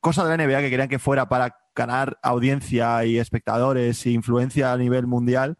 cosa 0.00 0.22
de 0.24 0.36
la 0.36 0.42
NBA 0.44 0.60
que 0.60 0.70
querían 0.70 0.88
que 0.88 0.98
fuera 0.98 1.28
para 1.28 1.56
ganar 1.74 2.18
audiencia 2.22 3.04
y 3.04 3.18
espectadores 3.18 4.04
e 4.06 4.10
influencia 4.10 4.72
a 4.72 4.76
nivel 4.76 5.06
mundial. 5.06 5.56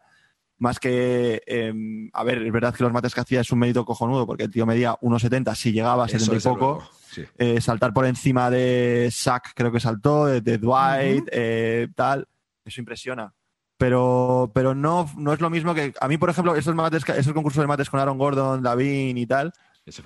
Más 0.61 0.81
que, 0.81 1.41
eh, 1.47 1.73
a 2.13 2.25
ver, 2.25 2.43
es 2.43 2.53
verdad 2.53 2.75
que 2.75 2.83
los 2.83 2.93
mates 2.93 3.15
que 3.15 3.21
hacía 3.21 3.41
es 3.41 3.53
un 3.53 3.61
mérito 3.61 3.85
cojonudo, 3.85 4.27
porque 4.27 4.43
el 4.45 4.51
tío 4.51 4.67
medía 4.67 4.97
1,70, 5.01 5.55
si 5.55 5.71
llegaba 5.73 6.05
a 6.05 6.07
Eso, 6.09 6.19
70 6.19 6.37
y 6.37 6.53
poco. 6.53 6.65
luego, 6.75 6.91
sí. 7.21 7.29
Eh, 7.39 7.61
saltar 7.61 7.93
por 7.93 8.07
encima 8.07 8.51
de 8.51 9.09
Sack, 9.13 9.53
creo 9.55 9.73
que 9.73 9.81
saltó, 9.81 10.27
de, 10.27 10.41
de 10.41 10.59
Dwight, 10.59 11.29
eh, 11.33 11.89
tal. 11.95 12.27
Eso 12.65 12.81
impresiona. 12.81 13.33
Pero, 13.77 14.51
pero 14.55 14.75
no, 14.75 15.11
no 15.17 15.33
es 15.33 15.41
lo 15.41 15.51
mismo 15.51 15.75
que. 15.75 15.95
A 16.01 16.09
mí, 16.09 16.19
por 16.19 16.31
ejemplo, 16.31 16.57
esos, 16.57 16.75
mates, 16.75 17.09
esos 17.09 17.33
concursos 17.33 17.63
de 17.63 17.69
mates 17.69 17.89
con 17.89 18.01
Aaron 18.01 18.19
Gordon, 18.19 18.63
Lavin 18.63 19.17
y 19.17 19.27
tal, 19.27 19.53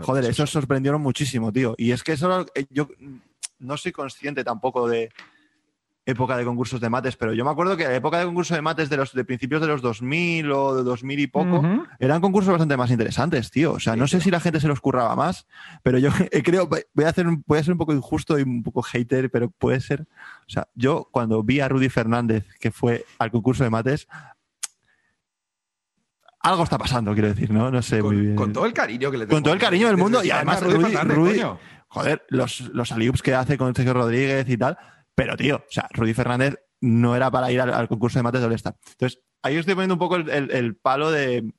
joder, 0.01 0.25
esos 0.27 0.51
sorprendieron 0.51 1.01
muchísimo, 1.01 1.53
tío. 1.53 1.75
Y 1.79 1.93
es 1.93 2.03
que 2.03 2.13
eso 2.13 2.47
yo 2.71 2.89
no 3.59 3.77
soy 3.77 3.93
consciente 3.93 4.45
tampoco 4.45 4.89
de, 4.89 5.11
época 6.05 6.37
de 6.37 6.45
concursos 6.45 6.81
de 6.81 6.91
mates, 6.91 7.17
pero 7.17 7.33
yo 7.33 7.45
me 7.45 7.51
acuerdo 7.53 7.77
que 7.77 7.85
la 7.85 7.95
época 7.95 8.19
de 8.19 8.25
concursos 8.25 8.57
de 8.57 8.61
mates 8.63 8.91
de 8.91 8.97
los 8.97 9.13
de 9.13 9.25
principios 9.25 9.61
de 9.61 9.69
los 9.69 9.83
2000 9.83 10.51
o 10.51 10.75
de 10.75 10.83
2000 10.83 11.21
y 11.21 11.27
poco 11.29 11.61
Ujú. 11.61 11.85
eran 12.01 12.21
concursos 12.21 12.51
bastante 12.51 12.77
más 12.77 12.91
interesantes, 12.91 13.51
tío. 13.53 13.73
O 13.75 13.79
sea, 13.81 13.95
no 13.95 14.09
sé 14.09 14.21
si 14.21 14.31
la 14.31 14.41
gente 14.41 14.59
se 14.59 14.67
los 14.67 14.81
curraba 14.81 15.15
más, 15.15 15.47
pero 15.85 15.99
yo 15.99 16.11
creo, 16.45 16.67
voy 16.69 17.05
a, 17.05 17.09
hacer 17.09 17.29
un- 17.29 17.45
voy 17.47 17.59
a 17.59 17.63
ser 17.63 17.73
un 17.73 17.79
poco 17.79 17.93
injusto 17.95 18.37
y 18.39 18.43
un 18.43 18.63
poco 18.65 18.83
hater, 18.83 19.31
pero 19.31 19.49
puede 19.51 19.81
ser. 19.81 20.03
O 20.03 20.51
sea, 20.51 20.67
yo 20.75 21.09
cuando 21.13 21.43
vi 21.45 21.61
a 21.61 21.69
Rudy 21.69 21.89
Fernández, 21.89 22.47
que 22.59 22.73
fue 22.73 23.05
al 23.21 23.31
concurso 23.31 23.63
de 23.63 23.71
mates, 23.71 24.09
algo 26.41 26.65
está 26.65 26.79
pasando, 26.79 27.13
quiero 27.13 27.29
decir, 27.29 27.51
¿no? 27.53 27.71
No 27.71 27.81
sé 27.83 28.03
muy 28.03 28.17
bien. 28.17 28.35
Con, 28.35 28.47
con 28.47 28.53
todo 28.53 28.67
el 28.67 28.73
cariño 28.73 29.11
que 29.13 29.19
le 29.19 29.27
tengo. 29.27 29.37
Con 29.37 29.43
todo 29.45 29.55
el 29.55 29.61
cariño 29.61 29.87
del 29.87 29.97
mundo 29.97 30.25
y 30.25 30.31
además 30.33 30.61
Rudy 30.63 30.97
Rudy, 30.97 31.41
Rudy- 31.41 31.59
joder, 31.87 32.25
los, 32.29 32.61
los 32.75 32.91
alley-oops 32.91 33.23
que 33.23 33.35
hace 33.35 33.57
con 33.57 33.73
Sergio 33.75 33.95
Rodríguez 33.95 34.49
y 34.49 34.57
tal, 34.57 34.77
pero 35.15 35.37
tío, 35.37 35.57
o 35.57 35.65
sea, 35.73 35.89
Rudy 35.93 36.15
Fernández 36.15 36.57
no 36.81 37.15
era 37.17 37.31
para 37.31 37.51
ir 37.53 37.61
al, 37.61 37.73
al 37.73 37.89
concurso 37.89 38.19
de 38.19 38.23
mates 38.25 38.41
de 38.41 38.47
All-Star. 38.47 38.75
Entonces, 38.93 39.21
ahí 39.43 39.57
estoy 39.57 39.75
poniendo 39.75 39.95
un 39.95 39.99
poco 40.01 40.17
el, 40.17 40.29
el- 40.31 40.51
el 40.51 40.77
palo 40.77 41.11
de, 41.11 41.53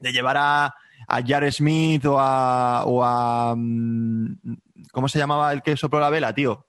de 0.00 0.12
llevar 0.12 0.36
a, 0.38 0.66
a 1.06 1.22
Jared 1.26 1.50
Smith 1.52 2.04
o 2.06 2.18
a, 2.20 2.84
o 2.84 3.02
a 3.04 3.54
mm, 3.56 4.36
¿cómo 4.92 5.08
se 5.08 5.18
llamaba 5.18 5.52
el 5.52 5.62
que 5.62 5.76
sopló 5.76 6.00
la 6.00 6.10
vela, 6.10 6.34
tío? 6.34 6.66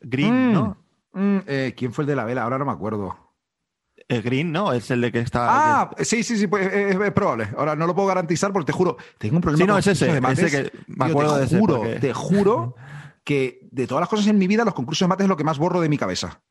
Green, 0.00 0.50
Mm. 0.50 0.52
¿no? 0.52 0.76
Mm, 1.12 1.38
eh, 1.46 1.74
¿Quién 1.76 1.92
fue 1.92 2.02
el 2.04 2.08
de 2.08 2.16
la 2.16 2.24
vela? 2.24 2.44
Ahora 2.44 2.58
no 2.58 2.64
me 2.64 2.72
acuerdo. 2.72 3.16
El 4.08 4.22
Green, 4.22 4.50
¿no? 4.50 4.72
Es 4.72 4.90
el 4.90 5.00
de 5.00 5.12
que 5.12 5.20
está. 5.20 5.82
Ah, 5.82 5.90
sí, 5.98 6.22
sí, 6.24 6.36
sí, 6.36 6.46
pues, 6.46 6.72
es, 6.72 6.96
es 6.98 7.12
probable. 7.12 7.48
Ahora 7.56 7.76
no 7.76 7.86
lo 7.86 7.94
puedo 7.94 8.08
garantizar 8.08 8.52
porque 8.52 8.66
te 8.66 8.72
juro, 8.72 8.96
tengo 9.18 9.36
un 9.36 9.42
problema 9.42 9.62
Sí, 9.62 9.66
no, 9.66 9.72
con 9.74 9.78
es 9.80 9.86
ese, 9.86 10.46
ese 10.46 10.70
que 10.72 10.78
me 10.88 11.04
Tío, 11.04 11.12
acuerdo 11.12 11.34
te 11.34 11.40
de 11.40 11.46
ese, 11.46 11.58
juro, 11.58 11.76
porque- 11.78 11.98
te 12.00 12.12
juro 12.14 12.74
que 13.24 13.68
de 13.70 13.86
todas 13.86 14.00
las 14.02 14.08
cosas 14.08 14.26
en 14.26 14.38
mi 14.38 14.46
vida, 14.46 14.64
los 14.64 14.74
concursos 14.74 15.04
de 15.06 15.08
mates 15.08 15.24
es 15.24 15.28
lo 15.28 15.36
que 15.36 15.44
más 15.44 15.58
borro 15.58 15.80
de 15.80 15.88
mi 15.88 15.98
cabeza. 15.98 16.42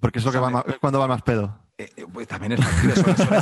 porque 0.00 0.18
es 0.18 0.24
lo 0.24 0.32
que 0.32 0.38
va 0.38 0.50
más- 0.50 0.64
es 0.66 0.78
cuando 0.78 0.98
va 0.98 1.06
más 1.08 1.22
pedo. 1.22 1.60
Eh, 1.78 1.88
eh, 1.96 2.04
pues 2.12 2.28
también 2.28 2.52
es 2.52 2.60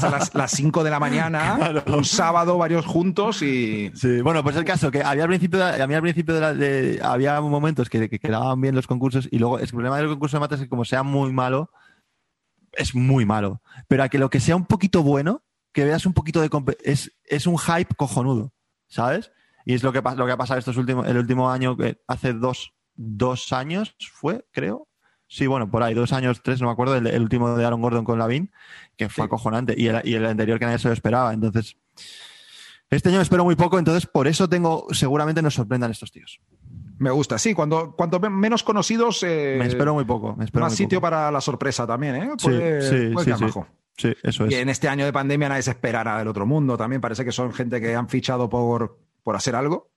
son, 0.01 0.11
las, 0.13 0.35
las 0.35 0.51
5 0.53 0.83
de 0.85 0.91
la 0.91 0.99
mañana, 1.01 1.57
Claro. 1.59 1.83
un 1.99 2.05
sábado, 2.05 2.57
varios 2.57 2.87
juntos 2.87 3.43
y. 3.43 3.91
Sí, 3.95 4.21
bueno, 4.23 4.43
pues 4.45 4.57
el 4.57 4.65
caso 4.65 4.91
que 4.91 5.03
había 5.03 5.25
al 5.25 5.29
principio, 5.29 5.59
de- 5.59 5.83
a 5.83 5.87
mí 5.87 5.95
al 5.95 6.03
principio 6.03 6.35
de 6.35 6.41
la- 6.41 6.55
de- 6.55 7.01
había 7.03 7.41
momentos 7.41 7.91
que, 7.91 8.09
que 8.09 8.19
quedaban 8.21 8.61
bien 8.61 8.75
los 8.77 8.87
concursos 8.87 9.29
y 9.31 9.39
luego 9.39 9.59
el 9.59 9.69
problema 9.69 9.99
del 9.99 10.09
concurso 10.09 10.37
de 10.37 10.41
mates 10.41 10.61
es 10.61 10.65
que 10.65 10.69
como 10.71 10.85
sea 10.85 11.03
muy 11.03 11.33
malo, 11.33 11.71
es 12.73 12.95
muy 12.95 13.27
malo. 13.27 13.61
Pero 13.89 14.05
a 14.05 14.09
que 14.09 14.19
lo 14.19 14.31
que 14.31 14.41
sea 14.41 14.57
un 14.57 14.65
poquito 14.67 15.03
bueno, 15.03 15.43
que 15.73 15.85
veas 15.85 16.07
un 16.07 16.13
poquito 16.15 16.41
de 16.41 16.49
es, 16.85 17.13
es 17.25 17.47
un 17.47 17.59
hype 17.59 17.95
cojonudo, 17.97 18.53
¿sabes? 18.89 19.31
Y 19.65 19.75
es 19.75 19.83
lo 19.83 19.93
que, 19.93 20.01
lo 20.17 20.27
que 20.27 20.33
ha 20.33 20.37
pasado 20.37 20.59
estos 20.59 20.77
últimos, 20.77 21.07
el 21.07 21.17
último 21.17 21.51
año, 21.51 21.77
que 21.77 22.01
hace 22.09 22.33
dos, 22.33 22.75
dos 22.95 23.53
años 23.53 23.95
fue, 24.13 24.45
creo. 24.51 24.89
Sí, 25.29 25.47
bueno, 25.47 25.71
por 25.71 25.83
ahí, 25.83 25.95
dos 25.95 26.13
años, 26.13 26.43
tres, 26.43 26.61
no 26.61 26.67
me 26.67 26.73
acuerdo, 26.73 26.95
el, 26.97 27.07
el 27.07 27.23
último 27.23 27.55
de 27.57 27.65
Aaron 27.65 27.81
Gordon 27.81 28.05
con 28.05 28.19
Lavin, 28.19 28.51
que 28.97 29.09
fue 29.09 29.23
Sí. 29.23 29.27
acojonante, 29.27 29.75
y 29.77 29.87
el, 29.87 30.01
y 30.05 30.15
el 30.15 30.27
anterior 30.27 30.59
que 30.59 30.67
nadie 30.67 30.79
se 30.79 30.89
lo 30.89 30.95
esperaba. 30.95 31.33
Entonces, 31.33 31.77
este 32.91 33.09
año 33.09 33.21
espero 33.23 33.43
muy 33.45 33.57
poco, 33.57 33.79
entonces 33.79 34.07
por 34.07 34.27
eso 34.29 34.49
tengo, 34.49 34.87
seguramente 34.91 35.41
nos 35.41 35.55
sorprendan 35.55 35.91
estos 35.91 36.13
tíos. 36.13 36.39
Me 36.99 37.11
gusta, 37.11 37.39
sí, 37.39 37.55
cuando, 37.55 37.97
cuanto 37.97 38.21
me- 38.21 38.29
menos 38.29 38.63
conocidos, 38.63 39.23
eh, 39.23 39.57
Me 39.59 39.67
espero 39.67 39.95
muy 39.95 40.05
poco, 40.05 40.37
me 40.37 40.45
espero 40.45 40.65
más 40.67 40.73
muy 40.73 40.77
sitio 40.77 40.99
poco. 41.01 41.11
para 41.11 41.31
la 41.31 41.41
sorpresa 41.41 41.87
también, 41.87 42.17
¿eh? 42.17 42.31
Sí, 42.37 42.49
Puede- 42.49 42.83
sí, 42.83 43.15
puede 43.15 43.37
sí, 43.37 43.45
sí. 43.97 44.15
eso 44.23 44.47
Y 44.47 44.55
es. 44.55 44.61
en 44.61 44.69
este 44.69 44.89
año 44.89 45.05
de 45.07 45.13
pandemia 45.13 45.49
nadie 45.49 45.63
se 45.63 45.71
espera 45.71 46.05
nada 46.05 46.19
del 46.19 46.29
otro 46.29 46.45
mundo. 46.47 46.77
También 46.77 47.01
parece 47.01 47.25
que 47.25 47.33
son 47.33 47.53
gente 47.55 47.81
que 47.81 47.95
han 47.97 48.09
fichado 48.09 48.49
por, 48.51 48.99
por 49.23 49.37
hacer 49.37 49.55
algo. 49.55 49.91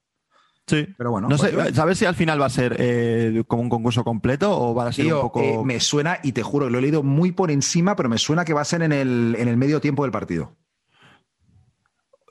Sí. 0.67 0.87
Pero 0.97 1.11
bueno, 1.11 1.27
no 1.29 1.37
sé, 1.37 1.49
pues, 1.49 1.75
¿sabes 1.75 1.99
si 1.99 2.05
al 2.05 2.15
final 2.15 2.41
va 2.41 2.47
a 2.47 2.49
ser 2.49 2.75
eh, 2.79 3.43
como 3.47 3.61
un 3.61 3.69
concurso 3.69 4.03
completo 4.03 4.57
o 4.59 4.73
va 4.73 4.87
a 4.87 4.91
ser 4.91 5.05
Tío, 5.05 5.17
un 5.17 5.21
poco... 5.21 5.39
eh, 5.41 5.59
me 5.63 5.79
suena, 5.79 6.17
y 6.23 6.31
te 6.31 6.41
juro, 6.41 6.69
lo 6.71 6.79
he 6.79 6.81
leído 6.81 7.03
muy 7.03 7.31
por 7.31 7.51
encima, 7.51 7.95
pero 7.95 8.09
me 8.09 8.17
suena 8.17 8.45
que 8.45 8.53
va 8.53 8.61
a 8.61 8.65
ser 8.65 8.81
en 8.81 8.91
el, 8.91 9.35
en 9.37 9.47
el 9.47 9.57
medio 9.57 9.79
tiempo 9.79 10.01
del 10.03 10.11
partido. 10.11 10.55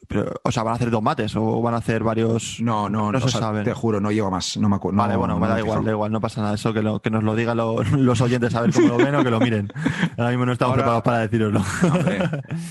pero, 0.08 0.32
o 0.42 0.50
sea, 0.52 0.62
van 0.64 0.72
a 0.72 0.76
hacer 0.76 0.90
dos 0.90 1.02
mates 1.02 1.34
o 1.36 1.62
van 1.62 1.74
a 1.74 1.78
hacer 1.78 2.02
varios... 2.02 2.58
No, 2.60 2.88
no, 2.88 3.10
No 3.12 3.18
o 3.18 3.20
se 3.20 3.28
sea, 3.30 3.40
sabe. 3.40 3.62
Te 3.62 3.72
juro, 3.72 4.00
no 4.00 4.10
llego 4.10 4.30
más. 4.32 4.56
No 4.56 4.68
me 4.68 4.76
acuerdo. 4.76 4.98
Vale, 4.98 5.12
no- 5.14 5.18
bueno, 5.20 5.34
no 5.34 5.40
me 5.40 5.46
da 5.48 5.58
igual, 5.60 5.70
fijado. 5.78 5.84
da 5.86 5.90
igual, 5.92 6.10
no 6.12 6.20
pasa 6.20 6.42
nada. 6.42 6.54
Eso 6.54 6.72
que, 6.74 6.82
lo- 6.82 7.00
que 7.00 7.10
nos 7.10 7.22
lo 7.22 7.36
digan 7.36 7.56
lo- 7.56 7.82
los 7.96 8.20
oyentes 8.20 8.52
a 8.56 8.60
ver 8.62 8.72
cómo 8.72 8.88
lo 8.88 8.96
ven 8.96 9.14
o 9.14 9.22
que 9.22 9.30
lo 9.30 9.38
miren. 9.38 9.72
Ahora 10.18 10.30
mismo 10.30 10.44
no 10.44 10.52
estamos 10.52 10.72
Ahora- 10.72 10.82
preparados 10.82 11.04
para 11.04 11.18
deciroslo. 11.20 11.62
Hombre, 11.84 12.18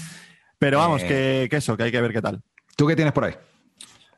Pero 0.60 0.78
vamos, 0.80 1.02
Eh. 1.04 1.08
que, 1.08 1.48
que 1.50 1.56
eso, 1.58 1.76
que 1.78 1.84
hay 1.84 1.92
que 1.92 2.02
ver 2.02 2.12
qué 2.14 2.22
tal. 2.22 2.42
¿Tú 2.76 2.86
qué 2.86 2.96
tienes 2.98 3.14
por 3.14 3.24
ahí? 3.24 3.34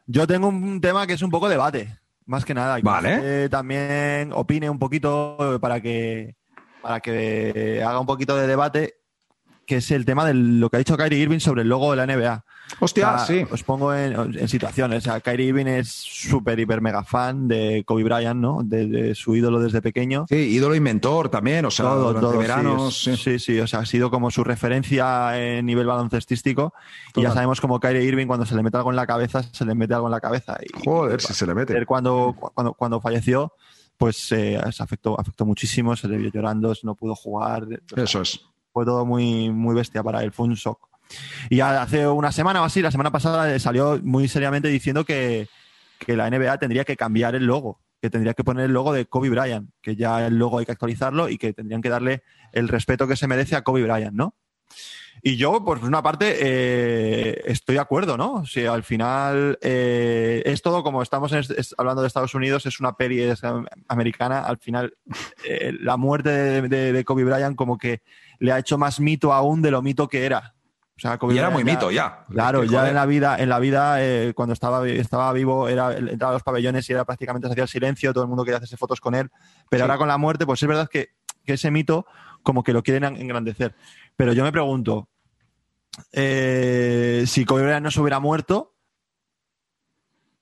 Yo 0.08 0.28
tengo 0.28 0.48
un 0.48 0.82
tema 0.82 1.08
que 1.08 1.14
es 1.14 1.22
un 1.22 1.32
poco 1.32 1.50
debate, 1.50 1.98
más 2.26 2.46
que 2.46 2.54
nada. 2.54 2.80
y 2.80 2.82
Vale. 2.82 3.10
gente 3.10 3.50
también 3.50 4.32
opine 4.34 4.70
un 4.70 4.80
poquito 4.80 5.58
para 5.62 5.82
que, 5.82 6.36
para 6.82 7.00
que 7.00 7.84
haga 7.86 8.00
un 8.00 8.06
poquito 8.06 8.36
de 8.36 8.48
debate, 8.48 8.95
que 9.66 9.78
es 9.78 9.92
el 9.92 10.06
tema 10.06 10.26
de 10.26 10.34
lo 10.34 10.70
que 10.70 10.78
ha 10.78 10.80
dicho 10.80 10.98
Kyrie 10.98 11.20
Irving 11.20 11.40
sobre 11.40 11.64
el 11.64 11.70
logo 11.70 11.92
de 11.92 11.98
la 11.98 12.06
NBA. 12.06 12.44
Hostia, 12.80 13.14
O 13.14 13.18
sea, 13.18 13.26
sí. 13.26 13.46
Os 13.52 13.64
pongo 13.64 13.94
en, 13.94 14.38
en 14.38 14.48
situaciones. 14.48 15.00
O 15.00 15.02
sea, 15.02 15.20
Kyrie 15.20 15.48
Irving 15.48 15.68
es 15.68 15.90
súper, 15.90 16.60
hiper, 16.60 16.82
mega 16.82 17.04
fan 17.04 17.48
de 17.48 17.84
Kobe 17.86 18.04
Bryant, 18.04 18.40
¿no? 18.40 18.62
De, 18.64 18.88
de 18.88 19.16
su 19.16 19.36
ídolo 19.36 19.60
desde 19.60 19.82
pequeño. 19.82 20.26
Sí, 20.28 20.36
ídolo 20.36 20.76
y 20.76 20.80
mentor 20.80 21.30
también, 21.30 21.66
o 21.66 21.72
sea, 21.72 21.86
todo, 21.86 22.08
durante 22.08 22.28
todo, 22.28 22.38
veranos. 22.38 23.04
sí. 23.04 23.16
sí, 23.18 23.40
sí, 23.40 23.60
o 23.60 23.68
sea, 23.68 23.80
ha 23.80 23.86
sido 23.86 24.10
como 24.10 24.32
su 24.32 24.44
referencia 24.44 25.40
en 25.40 25.66
nivel 25.66 25.88
baloncestístico. 25.88 26.74
Y 27.16 27.22
ya 27.22 27.32
sabemos 27.32 27.62
como 27.62 27.80
Kyrie 27.80 28.04
Irving, 28.04 28.28
cuando 28.28 28.46
se 28.46 28.56
le 28.56 28.64
mete 28.64 28.78
algo 28.78 28.90
en 28.90 28.96
la 28.96 29.08
cabeza, 29.08 29.44
se 29.44 29.66
le 29.66 29.76
mete 29.76 29.94
algo 29.94 30.08
en 30.08 30.12
la 30.12 30.22
cabeza. 30.22 30.58
Y, 30.62 30.86
Joder, 30.86 31.22
si 31.22 31.34
se 31.34 31.46
le 31.46 31.54
mete. 31.54 31.86
Cuando, 31.86 32.36
cuando, 32.38 32.74
cuando 32.74 33.00
falleció, 33.00 33.54
pues 33.98 34.32
eh, 34.32 34.60
se 34.72 34.84
afectó, 34.84 35.20
afectó 35.20 35.46
muchísimo, 35.46 35.96
se 35.96 36.08
le 36.08 36.18
vio 36.18 36.30
llorando, 36.32 36.74
no 36.84 36.96
pudo 36.96 37.16
jugar. 37.16 37.68
Sea, 37.68 38.04
Eso 38.04 38.22
es. 38.22 38.42
Fue 38.76 38.84
todo 38.84 39.06
muy, 39.06 39.52
muy 39.52 39.74
bestia 39.74 40.04
para 40.04 40.22
él, 40.22 40.34
fue 40.34 40.48
un 40.48 40.56
shock. 40.56 40.90
Y 41.50 41.62
hace 41.62 42.10
una 42.10 42.34
semana 42.34 42.62
o 42.62 42.66
así, 42.66 42.82
la 42.82 42.92
semana 42.92 43.10
pasada 43.10 43.58
salió 43.58 44.02
muy 44.04 44.28
seriamente 44.28 44.68
diciendo 44.68 45.06
que, 45.06 45.48
que 45.98 46.18
la 46.18 46.30
NBA 46.30 46.58
tendría 46.58 46.84
que 46.84 46.98
cambiar 46.98 47.36
el 47.36 47.46
logo, 47.46 47.80
que 48.02 48.10
tendría 48.10 48.34
que 48.34 48.44
poner 48.44 48.66
el 48.66 48.74
logo 48.74 48.92
de 48.92 49.06
Kobe 49.06 49.30
Bryant, 49.30 49.70
que 49.82 49.96
ya 49.96 50.28
el 50.28 50.38
logo 50.38 50.60
hay 50.60 50.66
que 50.66 50.74
actualizarlo 50.74 51.30
y 51.30 51.38
que 51.38 51.54
tendrían 51.54 51.82
que 51.82 51.88
darle 51.88 52.24
el 52.52 52.68
respeto 52.68 53.08
que 53.08 53.16
se 53.16 53.28
merece 53.28 53.56
a 53.56 53.62
Kobe 53.62 53.82
Bryant, 53.82 54.14
¿no? 54.14 54.36
Y 55.28 55.38
yo, 55.38 55.64
pues, 55.66 55.80
por 55.80 55.88
una 55.88 56.04
parte, 56.04 56.38
eh, 56.40 57.42
estoy 57.46 57.74
de 57.76 57.82
acuerdo, 57.82 58.16
¿no? 58.16 58.46
Si 58.46 58.64
al 58.68 58.84
final 58.84 59.58
eh, 59.60 60.44
es 60.46 60.62
todo 60.62 60.84
como 60.84 61.02
estamos 61.02 61.32
en 61.32 61.40
est- 61.40 61.50
es- 61.58 61.74
hablando 61.80 62.04
de 62.04 62.08
Estados 62.08 62.36
Unidos, 62.36 62.68
es 62.68 62.80
una 62.80 62.94
peli 62.96 63.22
es, 63.22 63.42
americana, 63.88 64.42
al 64.42 64.60
final 64.60 64.94
eh, 65.44 65.74
la 65.80 65.98
muerte 65.98 66.30
de, 66.30 66.62
de- 66.70 66.94
de 66.94 67.04
Kobe 67.04 67.24
Bryant 67.24 67.56
como 67.56 67.80
que 67.80 68.04
le 68.38 68.52
ha 68.52 68.60
hecho 68.60 68.78
más 68.78 69.00
mito 69.00 69.34
aún 69.34 69.64
de 69.64 69.72
lo 69.72 69.82
mito 69.82 70.08
que 70.08 70.26
era. 70.28 70.54
O 70.96 71.00
sea, 71.00 71.18
Kobe 71.18 71.34
Y 71.34 71.38
era 71.40 71.48
Bryant 71.50 71.66
muy 71.66 71.74
mito 71.74 71.90
ya. 71.90 72.24
Claro, 72.30 72.64
ya 72.64 72.70
joder, 72.82 72.90
en 72.90 72.96
la 72.96 73.06
vida, 73.08 73.36
en 73.40 73.50
la 73.50 73.58
vida 73.58 74.04
eh, 74.06 74.34
cuando 74.36 74.54
estaba, 74.54 74.88
estaba 74.88 75.34
vivo, 75.34 75.68
era, 75.70 75.92
entraba 75.98 76.30
a 76.30 76.36
los 76.36 76.44
pabellones 76.44 76.88
y 76.88 76.94
era 76.94 77.04
prácticamente 77.04 77.48
se 77.48 77.54
hacía 77.54 77.64
el 77.64 77.70
silencio, 77.70 78.14
todo 78.14 78.24
el 78.26 78.30
mundo 78.30 78.44
quería 78.46 78.58
hacerse 78.58 78.78
fotos 78.78 79.02
con 79.02 79.16
él. 79.16 79.32
Pero 79.72 79.80
Sí. 79.86 79.90
ahora 79.90 79.98
con 79.98 80.08
la 80.08 80.20
muerte, 80.20 80.46
pues 80.46 80.62
es 80.62 80.70
verdad 80.70 80.88
que, 80.88 81.10
que 81.44 81.54
ese 81.54 81.72
mito 81.72 82.06
como 82.44 82.62
que 82.62 82.74
lo 82.74 82.84
quieren 82.84 83.06
en- 83.06 83.18
engrandecer. 83.18 83.74
Pero 84.16 84.32
yo 84.32 84.44
me 84.44 84.52
pregunto, 84.52 85.10
eh, 86.12 87.24
si 87.28 87.46
Kobe 87.46 87.64
Bryant 87.64 87.84
no 87.84 87.92
se 87.92 88.00
hubiera 88.02 88.20
muerto, 88.20 88.74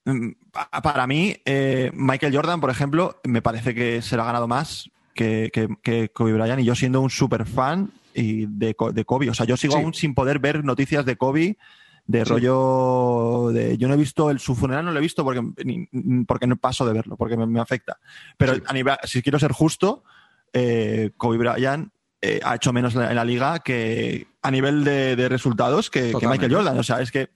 mm, 0.05 0.29
pa- 0.51 0.69
para 0.81 1.07
mí, 1.07 1.35
eh, 1.45 1.91
Michael 1.93 2.35
Jordan, 2.35 2.61
por 2.61 2.69
ejemplo, 2.69 3.19
me 3.23 3.41
parece 3.41 3.73
que 3.75 4.01
se 4.01 4.15
lo 4.15 4.23
ha 4.23 4.27
ganado 4.27 4.47
más 4.47 4.89
que, 5.13 5.49
que, 5.53 5.69
que 5.81 6.09
Kobe 6.09 6.33
Bryant. 6.33 6.59
Y 6.61 6.65
yo 6.65 6.75
siendo 6.75 7.01
un 7.01 7.09
super 7.09 7.45
fan 7.45 7.91
y 8.13 8.45
de, 8.47 8.75
Kobe. 8.75 9.29
O 9.29 9.33
sea, 9.33 9.45
yo 9.45 9.57
sigo 9.57 9.73
Sí. 9.75 9.81
aún 9.81 9.93
sin 9.93 10.13
poder 10.13 10.39
ver 10.39 10.63
noticias 10.63 11.05
de 11.05 11.15
Kobe. 11.15 11.57
De 12.05 12.25
Sí. 12.25 12.31
rollo 12.31 13.51
de. 13.53 13.77
Yo 13.77 13.87
no 13.87 13.93
he 13.93 13.97
visto 13.97 14.29
el, 14.29 14.37
su 14.39 14.55
funeral, 14.55 14.83
no 14.83 14.91
lo 14.91 14.99
he 14.99 15.01
visto 15.01 15.23
porque, 15.23 15.41
ni- 15.63 15.87
ni- 15.93 16.25
porque 16.25 16.47
no 16.47 16.57
paso 16.57 16.85
de 16.85 16.91
verlo, 16.91 17.15
porque 17.15 17.37
me, 17.37 17.45
me 17.47 17.61
afecta. 17.61 17.97
Pero 18.35 18.55
Sí. 18.55 18.61
a 18.65 18.73
nivel, 18.73 18.97
si 19.05 19.21
quiero 19.21 19.39
ser 19.39 19.53
justo, 19.53 20.03
eh, 20.51 21.11
Kobe 21.15 21.37
Bryant 21.37 21.92
eh, 22.25 22.39
ha 22.43 22.55
hecho 22.55 22.71
menos 22.71 22.95
en 22.95 23.13
la, 23.15 23.25
liga 23.25 23.59
que 23.59 24.27
a 24.41 24.49
nivel 24.49 24.83
de, 24.85 25.15
de 25.17 25.27
resultados 25.29 25.89
que. 25.89 26.13
Michael 26.29 26.53
Jordan. 26.55 26.79
O 26.79 26.83
sea, 26.83 27.01
es 27.01 27.11
que 27.11 27.29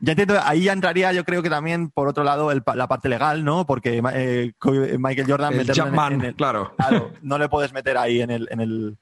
ya 0.00 0.12
entiendo, 0.12 0.38
ahí 0.44 0.64
ya 0.64 0.72
entraría 0.74 1.12
yo 1.14 1.24
creo 1.24 1.42
que 1.42 1.48
también 1.48 1.88
por 1.88 2.08
otro 2.08 2.24
lado 2.24 2.50
el 2.52 2.62
la 2.74 2.86
parte 2.86 3.08
legal, 3.08 3.42
¿no? 3.42 3.64
Porque 3.64 4.02
eh, 4.12 4.52
Kobe- 4.58 4.98
Michael 4.98 5.26
Jordan 5.30 5.54
El 5.54 5.70
en- 5.70 5.74
Jumpman, 5.74 6.12
en 6.14 6.24
el- 6.26 6.34
claro. 6.34 6.74
Claro, 6.76 7.12
no 7.22 7.38
le 7.38 7.48
puedes 7.48 7.72
meter 7.72 7.96
ahí 7.96 8.20
en 8.20 8.30
el, 8.30 8.46
en 8.50 8.60
el 8.60 8.98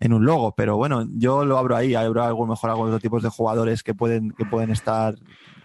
en 0.00 0.12
un 0.12 0.24
logo, 0.24 0.52
pero 0.56 0.76
bueno, 0.76 1.06
yo 1.16 1.44
lo 1.44 1.58
abro 1.58 1.76
ahí, 1.76 1.94
abro 1.94 2.24
algo 2.24 2.44
mejor 2.44 2.70
algunos 2.70 3.00
tipos 3.00 3.22
de 3.22 3.28
jugadores 3.28 3.84
que 3.84 3.94
pueden 3.94 4.32
que 4.32 4.44
pueden 4.44 4.70
estar 4.72 5.14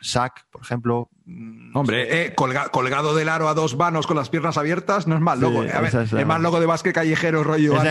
Sack, 0.01 0.45
por 0.49 0.61
ejemplo. 0.61 1.09
mm, 1.25 1.75
Hombre, 1.75 2.25
eh, 2.25 2.35
colga- 2.35 2.69
colgado 2.69 3.15
del 3.15 3.29
aro 3.29 3.49
a 3.49 3.53
dos 3.53 3.77
vanos 3.77 4.07
con 4.07 4.15
las 4.17 4.29
piernas 4.29 4.57
abiertas 4.57 5.07
no 5.07 5.15
es 5.15 5.21
mal 5.21 5.37
Sí, 5.39 5.41
logo. 5.43 5.59
A 5.61 5.81
ver, 5.81 5.95
es 5.95 6.25
más 6.27 6.41
logo 6.41 6.59
de 6.59 6.65
básquet 6.65 6.93
callejero 6.93 7.43
rollo. 7.43 7.75
es 7.77 7.83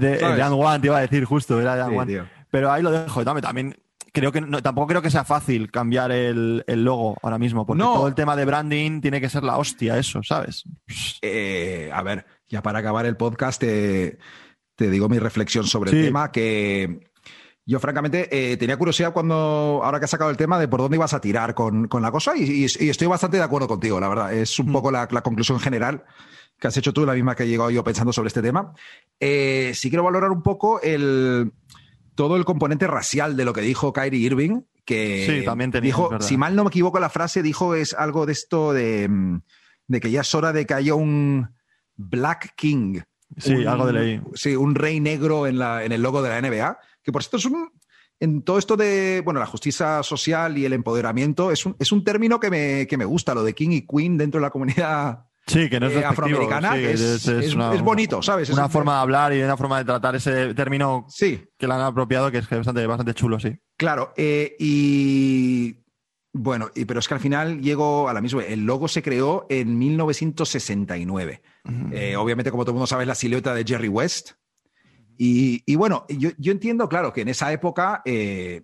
de, 0.00 0.24
And 0.42 0.52
One, 0.54 0.80
te 0.80 0.86
iba 0.88 0.98
a 0.98 1.00
decir 1.02 1.24
justo, 1.24 1.60
era 1.60 1.86
Sí, 1.88 1.94
One. 1.94 2.06
tío. 2.12 2.26
Pero 2.50 2.70
ahí 2.70 2.82
lo 2.82 2.90
dejo. 2.90 3.24
También, 3.24 3.42
también 3.42 3.76
creo 4.12 4.30
que 4.32 4.40
no- 4.42 4.60
tampoco 4.62 4.88
creo 4.88 5.00
que 5.02 5.10
sea 5.10 5.24
fácil 5.24 5.70
cambiar 5.70 6.12
el, 6.12 6.64
el 6.66 6.84
logo 6.84 7.16
ahora 7.22 7.38
mismo, 7.38 7.64
porque 7.64 7.82
No. 7.82 7.94
todo 7.94 8.08
el 8.08 8.14
tema 8.14 8.36
de 8.36 8.44
branding 8.44 9.00
tiene 9.00 9.20
que 9.20 9.30
ser 9.30 9.42
la 9.42 9.56
hostia, 9.56 9.96
eso, 9.96 10.20
¿sabes? 10.22 10.64
Eh, 11.22 11.90
a 11.92 12.02
ver, 12.02 12.26
ya 12.48 12.62
para 12.62 12.80
acabar 12.80 13.06
el 13.06 13.16
podcast, 13.16 13.62
eh, 13.64 14.18
te 14.76 14.90
digo 14.90 15.08
mi 15.08 15.18
reflexión 15.18 15.66
sobre 15.66 15.90
Sí. 15.90 15.96
el 15.98 16.04
tema, 16.06 16.30
que 16.32 17.00
yo 17.64 17.78
francamente 17.78 18.28
eh, 18.30 18.56
tenía 18.56 18.76
curiosidad 18.76 19.12
cuando, 19.12 19.80
ahora 19.84 19.98
que 19.98 20.04
has 20.06 20.10
sacado 20.10 20.30
el 20.30 20.36
tema, 20.36 20.58
de 20.58 20.68
por 20.68 20.80
dónde 20.80 20.96
ibas 20.96 21.14
a 21.14 21.20
tirar 21.20 21.54
con, 21.54 21.86
con 21.88 22.02
la 22.02 22.10
cosa 22.10 22.36
y, 22.36 22.42
y- 22.42 22.66
y 22.80 22.88
estoy 22.88 23.06
bastante 23.06 23.36
de 23.36 23.42
acuerdo 23.44 23.68
contigo, 23.68 24.00
la 24.00 24.08
verdad. 24.08 24.32
Es 24.34 24.58
un 24.58 24.72
poco 24.72 24.90
la, 24.90 25.06
la 25.10 25.22
conclusión 25.22 25.60
general 25.60 26.04
que 26.58 26.68
has 26.68 26.76
hecho 26.76 26.92
tú, 26.92 27.04
la 27.06 27.14
misma 27.14 27.34
que 27.34 27.42
he 27.44 27.48
llegado 27.48 27.70
yo 27.70 27.82
pensando 27.84 28.12
sobre 28.12 28.28
este 28.28 28.42
tema. 28.42 28.72
Eh, 29.20 29.72
sí 29.74 29.90
quiero 29.90 30.04
valorar 30.04 30.30
un 30.30 30.42
poco 30.42 30.80
el, 30.80 31.52
todo 32.14 32.36
el 32.36 32.44
componente 32.44 32.86
racial 32.86 33.36
de 33.36 33.44
lo 33.44 33.52
que 33.52 33.60
dijo 33.62 33.92
Kyrie 33.92 34.20
Irving, 34.26 34.62
que 34.84 35.24
Sí, 35.40 35.44
también 35.44 35.70
tenía, 35.70 35.86
dijo, 35.86 36.08
verdad. 36.10 36.26
si 36.26 36.36
mal 36.36 36.56
no 36.56 36.64
me 36.64 36.68
equivoco 36.68 36.98
la 37.00 37.10
frase, 37.10 37.42
dijo 37.42 37.74
es 37.76 37.94
algo 37.94 38.26
de 38.26 38.32
esto 38.32 38.72
de, 38.72 39.08
mm, 39.08 39.40
de 39.88 40.00
que 40.00 40.10
ya 40.10 40.20
es 40.22 40.34
hora 40.34 40.52
de 40.52 40.66
que 40.66 40.74
haya 40.74 40.94
un 40.94 41.48
Black 41.96 42.54
King. 42.56 43.00
Sí, 43.38 43.54
Un- 43.54 43.68
algo 43.68 43.86
de 43.86 43.92
ley. 43.92 44.20
Sí, 44.34 44.54
un 44.56 44.74
rey 44.74 44.98
negro 45.00 45.46
en, 45.46 45.58
la, 45.58 45.84
en 45.84 45.92
el 45.92 46.02
logo 46.02 46.20
de 46.22 46.28
la 46.30 46.38
NBA, 46.40 46.78
que 47.02 47.12
por 47.12 47.22
cierto 47.22 47.36
es 47.38 47.44
un... 47.46 47.70
En 48.20 48.42
todo 48.42 48.58
esto 48.58 48.76
de, 48.76 49.20
bueno, 49.24 49.40
la 49.40 49.46
justicia 49.46 50.02
social 50.04 50.56
y 50.56 50.64
el 50.64 50.72
empoderamiento, 50.74 51.50
es 51.50 51.66
un, 51.66 51.74
es 51.80 51.90
un 51.90 52.04
término 52.04 52.38
que 52.38 52.50
me, 52.50 52.86
que 52.86 52.96
me 52.96 53.04
gusta, 53.04 53.34
lo 53.34 53.42
de 53.42 53.52
king 53.54 53.70
y 53.72 53.84
queen 53.86 54.16
dentro 54.16 54.38
de 54.38 54.42
la 54.46 54.50
comunidad 54.50 55.24
Sí, 55.44 55.68
que 55.68 55.80
no 55.80 55.88
es 55.88 55.96
eh, 55.96 56.04
afroamericana, 56.04 56.72
sí, 56.76 56.84
es, 56.84 57.00
es- 57.26 57.26
es 57.56 57.82
bonito, 57.82 58.22
¿sabes? 58.22 58.48
Es 58.48 58.54
Una 58.54 58.66
un- 58.66 58.70
forma 58.70 58.94
de 58.94 59.00
hablar 59.00 59.34
y 59.34 59.42
una 59.42 59.56
forma 59.56 59.78
de 59.78 59.84
tratar 59.86 60.14
ese 60.14 60.54
término 60.54 61.04
Sí, 61.08 61.42
que 61.58 61.66
le 61.66 61.74
han 61.74 61.80
apropiado 61.80 62.30
que 62.30 62.38
es 62.38 62.48
bastante, 62.48 62.86
bastante 62.86 63.12
chulo, 63.14 63.40
sí. 63.40 63.58
Claro, 63.76 64.12
eh, 64.16 64.54
y 64.60 65.78
bueno, 66.32 66.70
y, 66.76 66.84
pero 66.84 67.00
es 67.00 67.08
que 67.08 67.14
al 67.14 67.20
final 67.20 67.60
llego 67.60 68.08
a 68.08 68.14
la 68.14 68.20
misma. 68.20 68.44
El 68.44 68.64
logo 68.64 68.86
se 68.86 69.02
creó 69.02 69.46
en 69.50 69.76
1969. 69.78 71.42
Eh, 71.92 72.16
obviamente, 72.16 72.50
como 72.50 72.62
todo 72.64 72.70
el 72.72 72.74
mundo 72.74 72.86
sabe, 72.86 73.02
es 73.02 73.08
la 73.08 73.14
silueta 73.16 73.52
de 73.52 73.64
Jerry 73.64 73.88
West. 73.88 74.32
Y, 75.24 75.62
y 75.66 75.76
bueno, 75.76 76.04
yo, 76.08 76.30
yo 76.36 76.50
entiendo, 76.50 76.88
claro, 76.88 77.12
que 77.12 77.20
en 77.20 77.28
esa 77.28 77.52
época, 77.52 78.02
eh, 78.04 78.62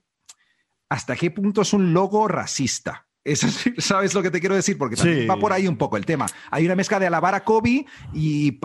¿hasta 0.88 1.14
qué 1.14 1.30
punto 1.30 1.62
es 1.62 1.72
un 1.72 1.92
logo 1.92 2.26
racista? 2.26 3.06
¿Sabes 3.78 4.12
lo 4.12 4.22
que 4.22 4.30
te 4.32 4.40
quiero 4.40 4.56
decir? 4.56 4.76
Porque 4.76 4.96
también 4.96 5.20
Sí. 5.20 5.26
va 5.28 5.36
por 5.36 5.52
ahí 5.52 5.68
un 5.68 5.76
poco 5.76 5.96
el 5.96 6.04
tema. 6.04 6.26
Hay 6.50 6.64
una 6.64 6.74
mezcla 6.74 6.98
de 6.98 7.06
alabar 7.06 7.36
a 7.36 7.44
Kobe 7.44 7.86
y, 8.12 8.59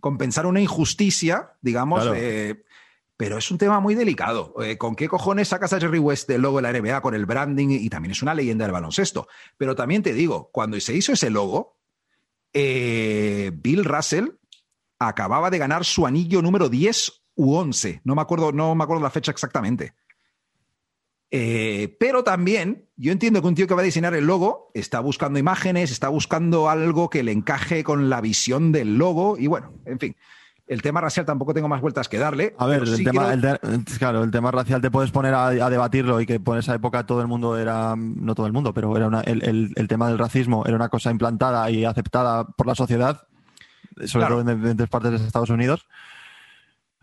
compensar 0.00 0.44
una 0.46 0.60
injusticia, 0.60 1.52
digamos, 1.60 2.00
Claro. 2.02 2.16
eh, 2.18 2.64
pero 3.16 3.38
es 3.38 3.48
un 3.52 3.58
tema 3.58 3.78
muy 3.78 3.94
delicado. 3.94 4.54
Eh, 4.60 4.76
¿Con 4.76 4.96
qué 4.96 5.06
cojones 5.06 5.46
sacas 5.48 5.72
a 5.72 5.78
Jerry 5.78 6.00
West 6.00 6.26
del 6.28 6.40
logo 6.42 6.56
de 6.56 6.62
la 6.62 6.72
NBA 6.72 7.00
con 7.00 7.14
el 7.14 7.26
branding? 7.26 7.68
Y 7.68 7.88
también 7.90 8.10
es 8.10 8.22
una 8.22 8.34
leyenda 8.34 8.64
del 8.64 8.72
baloncesto. 8.72 9.28
Pero 9.56 9.76
también 9.76 10.02
te 10.02 10.14
digo, 10.14 10.50
cuando 10.52 10.80
se 10.80 10.96
hizo 10.96 11.12
ese 11.12 11.30
logo, 11.30 11.76
eh, 12.54 13.52
Bill 13.54 13.84
Russell 13.84 14.30
acababa 15.00 15.50
de 15.50 15.58
ganar 15.58 15.84
su 15.84 16.06
anillo 16.06 16.40
número 16.42 16.68
10 16.68 17.22
u 17.34 17.54
11. 17.56 18.02
No 18.04 18.14
me 18.14 18.22
acuerdo, 18.22 18.52
no 18.52 18.74
me 18.76 18.84
acuerdo 18.84 19.02
la 19.02 19.10
fecha 19.10 19.32
exactamente. 19.32 19.94
Eh, 21.32 21.96
pero 22.00 22.24
también, 22.24 22.88
yo 22.96 23.12
entiendo 23.12 23.40
que 23.40 23.46
un 23.48 23.54
tío 23.54 23.66
que 23.68 23.74
va 23.74 23.82
a 23.82 23.84
diseñar 23.84 24.14
el 24.14 24.26
logo 24.26 24.70
está 24.74 24.98
buscando 25.00 25.38
imágenes, 25.38 25.92
está 25.92 26.08
buscando 26.08 26.68
algo 26.68 27.08
que 27.08 27.22
le 27.22 27.30
encaje 27.32 27.84
con 27.84 28.10
la 28.10 28.20
visión 28.20 28.72
del 28.72 28.98
logo. 28.98 29.36
Y 29.38 29.46
bueno, 29.46 29.72
en 29.84 30.00
fin, 30.00 30.16
el 30.66 30.82
tema 30.82 31.00
racial 31.00 31.24
tampoco 31.26 31.54
tengo 31.54 31.68
más 31.68 31.80
vueltas 31.80 32.08
que 32.08 32.18
darle. 32.18 32.54
A 32.58 32.66
ver, 32.66 32.82
el 32.82 32.96
sí 32.96 33.04
tema, 33.04 33.32
quiero- 33.32 33.58
el 33.62 33.84
te- 33.84 33.98
claro, 33.98 34.24
el 34.24 34.30
tema 34.32 34.50
racial 34.50 34.80
te 34.80 34.90
puedes 34.90 35.12
poner 35.12 35.34
a, 35.34 35.46
a 35.46 35.70
debatirlo 35.70 36.20
y 36.20 36.26
que 36.26 36.40
por 36.40 36.58
esa 36.58 36.74
época 36.74 37.06
todo 37.06 37.20
el 37.20 37.28
mundo 37.28 37.56
era, 37.56 37.94
no 37.96 38.34
todo 38.34 38.46
el 38.46 38.52
mundo, 38.52 38.74
pero 38.74 38.96
era 38.96 39.06
una- 39.06 39.20
el, 39.20 39.44
el- 39.44 39.72
el 39.76 39.86
tema 39.88 40.08
del 40.08 40.18
racismo 40.18 40.64
era 40.66 40.74
una 40.74 40.88
cosa 40.88 41.12
implantada 41.12 41.70
y 41.70 41.84
aceptada 41.84 42.44
por 42.44 42.66
la 42.66 42.74
sociedad, 42.74 43.22
sobre 44.06 44.26
Claro. 44.26 44.40
todo 44.42 44.50
en 44.50 44.56
diferentes 44.56 44.88
partes 44.88 45.10
de 45.20 45.26
Estados 45.26 45.50
Unidos. 45.50 45.86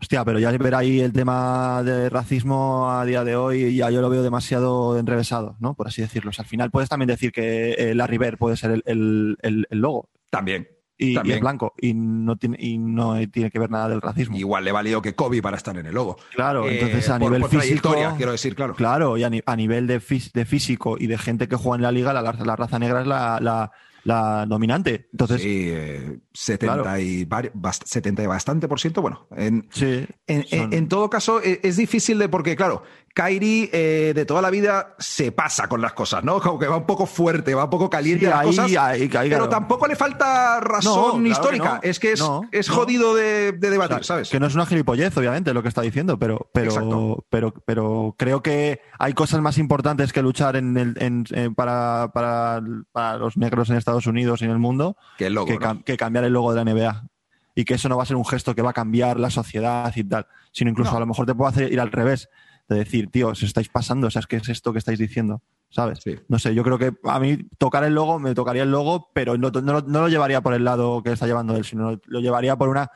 Hostia, 0.00 0.24
pero 0.24 0.38
ya 0.38 0.52
ver 0.52 0.74
ahí 0.76 1.00
el 1.00 1.12
tema 1.12 1.82
de 1.82 2.08
racismo 2.08 2.88
a 2.88 3.04
día 3.04 3.24
de 3.24 3.34
hoy, 3.34 3.74
ya 3.74 3.90
yo 3.90 4.00
lo 4.00 4.08
veo 4.08 4.22
demasiado 4.22 4.96
enrevesado, 4.96 5.56
¿no? 5.58 5.74
Por 5.74 5.88
así 5.88 6.02
decirlo. 6.02 6.30
O 6.30 6.32
sea, 6.32 6.44
al 6.44 6.48
final 6.48 6.70
puedes 6.70 6.88
también 6.88 7.08
decir 7.08 7.32
que 7.32 7.72
eh, 7.72 7.94
Larry 7.96 8.16
Bird 8.18 8.38
puede 8.38 8.56
ser 8.56 8.70
el, 8.70 8.82
el- 8.86 9.36
el- 9.42 9.66
el 9.68 9.78
logo 9.80 10.08
También. 10.30 10.68
y, 10.96 11.10
y 11.10 11.14
También. 11.14 11.34
es 11.38 11.40
blanco 11.40 11.74
y 11.80 11.94
no 11.94 12.36
tiene 12.36 12.56
y 12.60 12.78
no 12.78 13.16
tiene 13.28 13.50
que 13.50 13.58
ver 13.58 13.70
nada 13.72 13.88
del 13.88 14.00
racismo. 14.00 14.36
Igual 14.36 14.64
le 14.64 14.70
valió 14.70 15.02
que 15.02 15.16
Kobe 15.16 15.42
para 15.42 15.56
estar 15.56 15.76
en 15.76 15.86
el 15.86 15.94
logo. 15.94 16.16
Claro, 16.32 16.68
Eh, 16.68 16.74
entonces 16.80 17.10
a 17.10 17.18
por- 17.18 17.22
nivel 17.32 17.40
por 17.40 17.50
físico. 17.60 17.94
quiero 18.16 18.30
decir, 18.32 18.54
claro. 18.54 18.74
Claro, 18.76 19.16
y 19.18 19.24
a, 19.24 19.30
ni- 19.30 19.42
a 19.44 19.56
nivel 19.56 19.88
de, 19.88 20.00
fis- 20.00 20.30
de 20.32 20.44
físico 20.44 20.96
y 20.96 21.08
de 21.08 21.18
gente 21.18 21.48
que 21.48 21.56
juega 21.56 21.74
en 21.74 21.82
la 21.82 21.90
liga, 21.90 22.12
la, 22.12 22.22
la 22.22 22.54
raza 22.56 22.78
negra 22.78 23.00
es 23.00 23.06
la, 23.08 23.40
la- 23.40 23.72
la 24.04 24.46
dominante. 24.46 25.08
Entonces, 25.12 25.42
sí, 25.42 25.64
eh, 25.70 26.20
70, 26.40 26.82
Claro. 26.82 26.98
y 27.00 27.24
bast- 27.26 27.82
70 27.84 28.22
y 28.22 28.26
bastante 28.26 28.68
por 28.68 28.78
ciento. 28.78 29.02
Bueno, 29.02 29.26
en, 29.36 29.68
en, 29.80 30.06
en- 30.28 30.46
son- 30.48 30.72
en 30.72 30.88
todo 30.88 31.10
caso, 31.10 31.40
e- 31.42 31.58
es 31.64 31.76
difícil 31.76 32.16
de 32.18 32.28
porque, 32.28 32.54
claro, 32.54 32.82
Kairi 33.12 33.68
eh, 33.72 34.12
de 34.14 34.24
toda 34.24 34.40
la 34.40 34.50
vida 34.50 34.94
se 35.00 35.32
pasa 35.32 35.68
con 35.68 35.80
las 35.82 35.92
cosas, 35.94 36.22
¿no? 36.22 36.40
Como 36.40 36.60
que 36.60 36.68
va 36.68 36.76
un 36.76 36.86
poco 36.86 37.06
fuerte, 37.06 37.52
va 37.56 37.64
un 37.64 37.70
poco 37.70 37.90
caliente 37.90 38.26
Sí, 38.26 38.30
las 38.30 38.38
ahí- 38.40 38.46
cosas. 38.46 38.64
ahí- 38.66 38.76
ahí, 39.02 39.08
pero 39.10 39.28
claro. 39.28 39.48
tampoco 39.48 39.88
le 39.88 39.96
falta 39.96 40.60
razón 40.60 40.94
No, 40.94 41.02
claro 41.10 41.22
que 41.24 41.28
histórica. 41.30 41.74
no. 41.74 41.80
Es 41.82 41.98
que 41.98 42.12
es, 42.12 42.20
No, 42.20 42.42
es 42.52 42.68
jodido 42.68 43.16
de, 43.16 43.50
de 43.52 43.68
o 43.68 43.70
debatir, 43.72 43.96
sea, 43.96 44.04
¿sabes? 44.04 44.28
que 44.30 44.38
no 44.38 44.46
es 44.46 44.54
una 44.54 44.66
gilipollez, 44.66 45.16
obviamente, 45.16 45.52
lo 45.52 45.62
que 45.62 45.68
está 45.68 45.80
diciendo, 45.82 46.16
pero, 46.20 46.48
pero, 46.54 47.24
pero, 47.28 47.54
pero 47.66 48.14
creo 48.16 48.42
que 48.44 48.80
hay 49.00 49.12
cosas 49.14 49.40
más 49.40 49.58
importantes 49.58 50.12
que 50.12 50.22
luchar 50.22 50.54
en 50.54 50.76
el, 50.76 50.94
en- 51.00 51.24
en- 51.32 51.54
para, 51.56 52.12
para, 52.14 52.60
para 52.92 53.16
los 53.18 53.36
negros 53.36 53.68
en 53.70 53.76
Estados 53.76 54.06
Unidos 54.06 54.42
y 54.42 54.44
en 54.44 54.52
el 54.52 54.58
mundo 54.58 54.96
logo, 55.18 55.46
que, 55.46 55.58
que 55.84 55.96
cambiar 55.96 56.24
el 56.24 56.27
logo 56.32 56.52
de 56.54 56.64
la 56.64 56.70
NBA. 56.72 57.08
Y 57.54 57.64
que 57.64 57.74
eso 57.74 57.88
no 57.88 57.96
va 57.96 58.04
a 58.04 58.06
ser 58.06 58.16
un 58.16 58.24
gesto 58.24 58.54
que 58.54 58.62
va 58.62 58.70
a 58.70 58.74
cambiar 58.74 59.18
la 59.18 59.30
sociedad 59.30 59.92
y 59.96 60.04
tal, 60.04 60.26
sino 60.52 60.70
incluso 60.70 60.92
No. 60.92 60.96
a 60.98 61.00
lo 61.00 61.06
mejor 61.06 61.26
te 61.26 61.34
puede 61.34 61.50
hacer 61.50 61.72
ir 61.72 61.80
al 61.80 61.90
revés, 61.90 62.28
de 62.68 62.76
decir, 62.76 63.10
tío, 63.10 63.28
os 63.28 63.42
estáis 63.42 63.68
pasando, 63.68 64.06
o 64.06 64.10
sea, 64.10 64.20
es 64.20 64.26
que 64.26 64.36
es 64.36 64.48
esto 64.48 64.72
que 64.72 64.78
estáis 64.78 64.98
diciendo, 64.98 65.42
¿sabes? 65.70 65.98
Sí. 66.04 66.16
No 66.28 66.38
sé, 66.38 66.54
yo 66.54 66.62
creo 66.62 66.78
que 66.78 66.92
a 67.04 67.18
mí 67.18 67.38
tocar 67.58 67.82
el 67.82 67.94
logo, 67.94 68.18
me 68.20 68.34
tocaría 68.34 68.62
el 68.62 68.70
logo, 68.70 69.10
pero 69.12 69.36
no, 69.36 69.50
no 69.50 69.72
lo- 69.72 69.80
no 69.82 70.00
lo 70.02 70.08
llevaría 70.08 70.40
por 70.40 70.54
el 70.54 70.62
lado 70.64 71.02
que 71.02 71.10
está 71.12 71.26
llevando 71.26 71.56
él, 71.56 71.64
sino 71.64 71.98
lo 72.04 72.20
llevaría 72.20 72.56
por 72.56 72.68
una... 72.68 72.90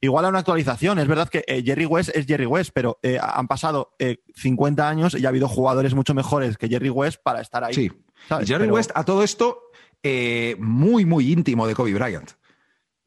Igual 0.00 0.24
a 0.26 0.28
una 0.28 0.38
actualización. 0.38 1.00
Es 1.00 1.08
verdad 1.08 1.28
que 1.28 1.42
eh, 1.48 1.60
Jerry 1.64 1.84
West 1.84 2.10
es 2.14 2.24
Jerry 2.24 2.46
West, 2.46 2.70
pero 2.72 3.00
eh, 3.02 3.18
han 3.20 3.48
pasado 3.48 3.90
eh, 3.98 4.18
50 4.36 4.88
años 4.88 5.14
y 5.18 5.26
ha 5.26 5.28
habido 5.28 5.48
jugadores 5.48 5.92
mucho 5.92 6.14
mejores 6.14 6.56
que 6.56 6.68
Jerry 6.68 6.88
West 6.88 7.20
para 7.20 7.40
estar 7.40 7.64
ahí. 7.64 7.74
Sí. 7.74 7.90
Jerry 8.28 8.64
Pero- 8.66 8.74
West, 8.74 8.92
a 8.94 9.04
todo 9.04 9.24
esto, 9.24 9.58
eh, 10.04 10.54
muy, 10.60 11.04
muy 11.04 11.32
íntimo 11.32 11.66
de 11.66 11.74
Kobe 11.74 11.92
Bryant. 11.94 12.30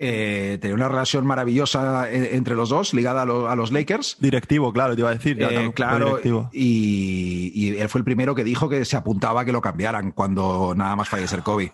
Eh, 0.04 0.58
tenía 0.60 0.74
una 0.74 0.88
relación 0.90 1.28
maravillosa 1.28 2.12
eh, 2.12 2.36
entre 2.36 2.56
los 2.56 2.70
dos, 2.70 2.94
ligada 2.96 3.22
a, 3.22 3.26
lo- 3.26 3.48
a 3.50 3.56
los 3.56 3.72
Lakers. 3.72 4.18
Directivo, 4.20 4.74
claro, 4.74 4.96
te 4.96 5.02
iba 5.02 5.12
a 5.12 5.14
decir. 5.14 5.38
ya, 5.38 5.50
Eh, 5.52 5.72
claro, 5.76 6.20
y, 6.52 7.52
y 7.54 7.78
él 7.78 7.88
fue 7.88 8.00
el 8.00 8.06
primero 8.06 8.34
que 8.34 8.44
dijo 8.44 8.68
que 8.68 8.84
se 8.84 8.98
apuntaba 8.98 9.42
a 9.42 9.46
que 9.46 9.52
lo 9.52 9.62
cambiaran 9.62 10.12
cuando 10.12 10.74
nada 10.76 10.96
más 10.96 11.08
fallecer 11.08 11.42
Kobe. 11.44 11.72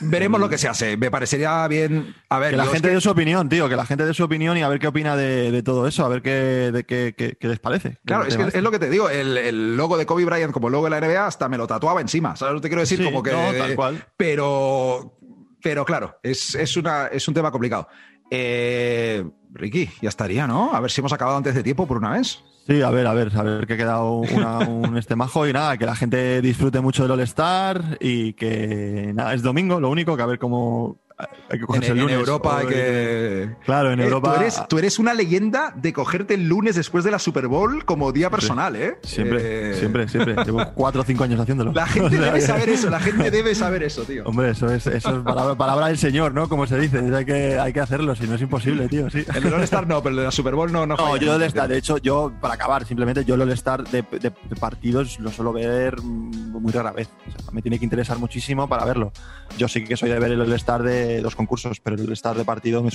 Veremos 0.00 0.40
lo 0.40 0.48
que 0.48 0.58
se 0.58 0.66
hace. 0.68 0.96
Me 0.96 1.08
parecería 1.10 1.66
bien. 1.68 2.16
A 2.28 2.40
ver, 2.40 2.50
Que 2.50 2.56
la 2.56 2.66
gente 2.66 2.88
que- 2.88 2.94
dé 2.94 3.00
su 3.00 3.10
opinión, 3.10 3.48
tío, 3.48 3.68
que 3.68 3.76
la 3.76 3.86
gente 3.86 4.04
dé 4.04 4.12
su 4.12 4.24
opinión 4.24 4.56
y 4.58 4.62
a 4.62 4.68
ver 4.68 4.80
qué 4.80 4.88
opina 4.88 5.16
de, 5.16 5.52
de 5.52 5.62
todo 5.62 5.86
eso, 5.86 6.04
a 6.04 6.08
ver 6.08 6.20
qué, 6.22 6.30
de 6.72 6.84
qué, 6.84 7.14
qué- 7.16 7.36
qué 7.38 7.48
les 7.48 7.60
parece. 7.60 7.98
Claro, 8.04 8.24
es, 8.26 8.36
que 8.36 8.42
es 8.58 8.62
lo 8.62 8.70
que 8.72 8.80
te 8.80 8.90
digo. 8.90 9.08
El, 9.08 9.36
el 9.38 9.76
logo 9.76 9.96
de 9.96 10.04
Kobe 10.04 10.24
Bryant 10.24 10.52
como 10.52 10.68
logo 10.68 10.84
de 10.84 10.90
la 10.90 11.00
NBA 11.00 11.26
hasta 11.26 11.48
me 11.48 11.58
lo 11.58 11.66
tatuaba 11.68 12.00
encima. 12.00 12.34
¿Sabes 12.34 12.54
lo 12.54 12.60
que 12.60 12.62
te 12.62 12.68
quiero 12.70 12.80
decir? 12.82 12.98
Sí, 12.98 13.04
como 13.04 13.22
que. 13.22 13.30
no, 13.32 13.52
tal 13.56 13.74
cual. 13.76 14.04
Pero. 14.16 15.16
Pero 15.64 15.84
claro, 15.84 16.18
es, 16.22 16.54
es, 16.54 16.76
una, 16.76 17.06
es 17.08 17.26
un 17.26 17.32
tema 17.34 17.50
complicado. 17.50 17.88
Eh, 18.30 19.24
Ricky, 19.52 19.88
ya 20.02 20.10
estaría, 20.10 20.46
¿no? 20.46 20.74
A 20.74 20.80
ver 20.80 20.90
si 20.90 21.00
hemos 21.00 21.12
acabado 21.12 21.38
antes 21.38 21.54
de 21.54 21.62
tiempo 21.62 21.86
por 21.86 21.96
una 21.96 22.10
vez. 22.10 22.38
Sí, 22.66 22.82
a 22.82 22.90
ver, 22.90 23.06
a 23.06 23.14
ver, 23.14 23.30
a 23.36 23.42
ver 23.42 23.66
que 23.66 23.74
ha 23.74 23.76
quedado 23.76 24.12
una- 24.16 24.58
un 24.58 24.96
este 24.98 25.16
majo 25.16 25.46
y 25.48 25.52
nada, 25.52 25.76
que 25.78 25.86
la 25.86 25.96
gente 25.96 26.40
disfrute 26.42 26.80
mucho 26.80 27.02
del 27.02 27.12
All-Star 27.12 27.98
y 28.00 28.34
que 28.34 29.12
nada, 29.14 29.32
es 29.34 29.42
domingo, 29.42 29.80
lo 29.80 29.88
único, 29.90 30.16
que 30.16 30.22
a 30.22 30.26
ver 30.26 30.38
cómo 30.38 30.98
hay 31.16 31.26
que 31.50 31.56
En, 31.56 31.66
cogerse 31.66 31.92
el 31.92 31.98
en 31.98 32.02
lunes. 32.04 32.18
Europa 32.18 32.58
hay 32.58 32.66
que. 32.66 33.50
Claro, 33.64 33.92
en 33.92 34.00
Eh, 34.00 34.04
Europa. 34.04 34.34
Tú 34.34 34.40
eres, 34.40 34.62
tú 34.68 34.78
eres 34.78 34.98
una 34.98 35.14
leyenda 35.14 35.72
de 35.76 35.92
cogerte 35.92 36.34
el 36.34 36.48
lunes 36.48 36.74
después 36.74 37.04
de 37.04 37.10
la 37.12 37.18
Super 37.18 37.46
Bowl 37.46 37.84
como 37.84 38.10
día 38.12 38.30
personal, 38.30 38.74
¿eh? 38.76 38.96
Siempre, 39.02 39.70
Eh, 39.70 39.74
siempre, 39.74 40.08
siempre. 40.08 40.34
Llevo 40.44 40.64
cuatro 40.74 41.02
o 41.02 41.04
cinco 41.04 41.24
años 41.24 41.38
haciéndolo. 41.40 41.72
La 41.72 41.86
gente 41.86 42.06
O 42.16 42.20
sea 42.20 42.20
debe 42.32 42.40
saber 42.40 42.68
eso, 42.68 42.90
la 42.90 43.00
gente 43.00 43.30
debe 43.30 43.54
saber 43.54 43.82
eso, 43.84 44.02
tío. 44.02 44.24
Hombre, 44.24 44.50
eso 44.50 44.68
es, 44.72 44.86
eso 44.86 45.16
es 45.18 45.22
palabra, 45.22 45.54
palabra 45.54 45.86
del 45.88 45.98
señor, 45.98 46.34
¿no? 46.34 46.48
Como 46.48 46.66
se 46.66 46.78
dice. 46.78 46.98
Hay 47.14 47.24
que, 47.24 47.58
hay 47.58 47.72
que 47.72 47.80
hacerlo, 47.80 48.14
si 48.16 48.26
no 48.26 48.34
es 48.34 48.40
imposible, 48.42 48.88
tío. 48.88 49.08
Sí. 49.10 49.24
El 49.34 49.42
del 49.44 49.54
All-Star 49.54 49.86
no, 49.86 50.02
pero 50.02 50.10
el 50.10 50.16
de 50.16 50.24
la 50.24 50.30
Super 50.32 50.54
Bowl 50.54 50.72
no. 50.72 50.84
No, 50.86 50.96
No, 50.96 51.16
yo 51.16 51.34
el 51.36 51.42
All-Star, 51.42 51.68
de 51.68 51.78
hecho, 51.78 51.98
yo, 51.98 52.32
para 52.40 52.54
acabar, 52.54 52.84
simplemente 52.86 53.24
yo 53.24 53.36
el 53.36 53.42
All-Star 53.42 53.84
de, 53.84 54.02
de- 54.10 54.18
de 54.20 54.56
partidos 54.58 55.20
lo 55.20 55.30
suelo 55.30 55.52
ver 55.52 56.00
muy 56.02 56.72
rara 56.72 56.90
vez. 56.92 57.08
O 57.28 57.30
sea, 57.42 57.50
me 57.52 57.62
tiene 57.62 57.78
que 57.78 57.84
interesar 57.84 58.18
muchísimo 58.18 58.68
para 58.68 58.84
verlo. 58.84 59.12
Yo 59.58 59.68
sí 59.68 59.84
que 59.84 59.96
soy 59.96 60.10
de 60.10 60.18
ver 60.18 60.32
el 60.32 60.40
All-Star 60.40 60.82
de 60.82 61.03
los 61.22 61.36
concursos, 61.36 61.80
pero 61.80 61.96
el 61.96 62.02
All-Star 62.06 62.36
de 62.36 62.44
partido 62.44 62.82
me, 62.82 62.90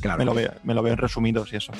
Claro. 0.00 0.18
me, 0.18 0.24
lo 0.24 0.34
veo, 0.34 0.52
me 0.64 0.74
lo 0.74 0.82
veo 0.82 0.92
en 0.92 0.98
resumidos 0.98 1.52
y 1.52 1.56
eso. 1.56 1.72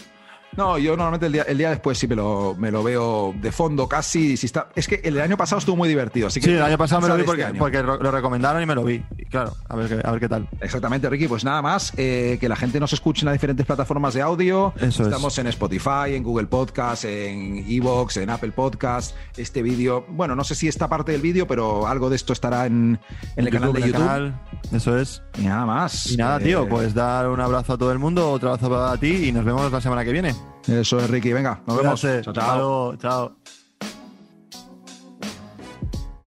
No, 0.56 0.76
yo 0.76 0.90
normalmente 0.96 1.26
el 1.26 1.32
día, 1.32 1.42
el 1.44 1.56
día 1.56 1.70
después 1.70 1.96
sí 1.98 2.06
me 2.06 2.14
lo, 2.14 2.54
me 2.58 2.70
lo 2.70 2.82
veo 2.82 3.34
de 3.40 3.50
fondo 3.52 3.88
casi. 3.88 4.36
Si 4.36 4.46
está, 4.46 4.68
es 4.74 4.86
que 4.86 5.00
el 5.02 5.18
año 5.20 5.36
pasado 5.36 5.58
estuvo 5.58 5.76
muy 5.76 5.88
divertido. 5.88 6.26
Así 6.26 6.40
que 6.40 6.46
Sí, 6.46 6.52
el 6.52 6.62
año 6.62 6.76
pasado 6.76 7.00
me 7.00 7.08
lo 7.08 7.16
vi 7.16 7.22
este 7.22 7.54
porque, 7.58 7.82
lo 7.82 8.10
recomendaron 8.10 8.62
y 8.62 8.66
me 8.66 8.74
lo 8.74 8.84
vi. 8.84 9.02
claro, 9.30 9.54
a 9.68 9.76
ver, 9.76 10.02
a 10.06 10.10
ver 10.10 10.20
qué 10.20 10.28
tal. 10.28 10.48
Exactamente, 10.60 11.08
Ricky. 11.08 11.26
Pues 11.26 11.42
nada 11.44 11.62
más, 11.62 11.92
eh, 11.96 12.36
que 12.38 12.48
la 12.48 12.56
gente 12.56 12.78
nos 12.80 12.92
escuche 12.92 13.22
en 13.22 13.26
las 13.26 13.34
diferentes 13.34 13.64
plataformas 13.64 14.12
de 14.12 14.20
audio. 14.20 14.74
Eso 14.76 15.02
es. 15.02 15.08
Estamos 15.08 15.36
en 15.38 15.46
Spotify, 15.46 16.14
en 16.14 16.22
Google 16.22 16.46
Podcast, 16.48 17.04
en 17.04 17.64
Evox, 17.66 18.18
en 18.18 18.28
Apple 18.28 18.52
Podcast. 18.52 19.16
Este 19.36 19.62
vídeo, 19.62 20.04
bueno, 20.08 20.34
no 20.36 20.44
sé 20.44 20.54
si 20.54 20.68
esta 20.68 20.86
parte 20.88 21.12
del 21.12 21.22
vídeo, 21.22 21.46
pero 21.46 21.86
algo 21.86 22.10
de 22.10 22.16
esto 22.16 22.34
estará 22.34 22.66
en, 22.66 23.00
en 23.36 23.46
el 23.46 23.50
canal 23.52 23.72
de 23.72 23.80
YouTube. 23.80 23.92
canal, 23.92 24.40
eso 24.70 24.98
es. 24.98 25.22
Y 25.38 25.42
nada 25.46 25.64
más. 25.64 26.10
Y 26.10 26.16
nada, 26.18 26.38
Eh, 26.40 26.44
tío, 26.44 26.68
pues 26.68 26.92
dar 26.92 27.28
un 27.28 27.40
abrazo 27.40 27.72
a 27.72 27.78
todo 27.78 27.90
el 27.92 27.98
mundo, 27.98 28.30
otro 28.30 28.50
abrazo 28.50 28.68
para 28.68 28.96
ti 28.98 29.28
y 29.28 29.32
nos 29.32 29.44
vemos 29.46 29.72
la 29.72 29.80
semana 29.80 30.04
que 30.04 30.12
viene. 30.12 30.34
Eso 30.68 30.98
es, 30.98 31.10
Ricky. 31.10 31.32
Venga, 31.32 31.60
nos 31.66 31.76
vemos. 31.76 32.00
Chao, 32.00 32.96
chao. 32.96 33.36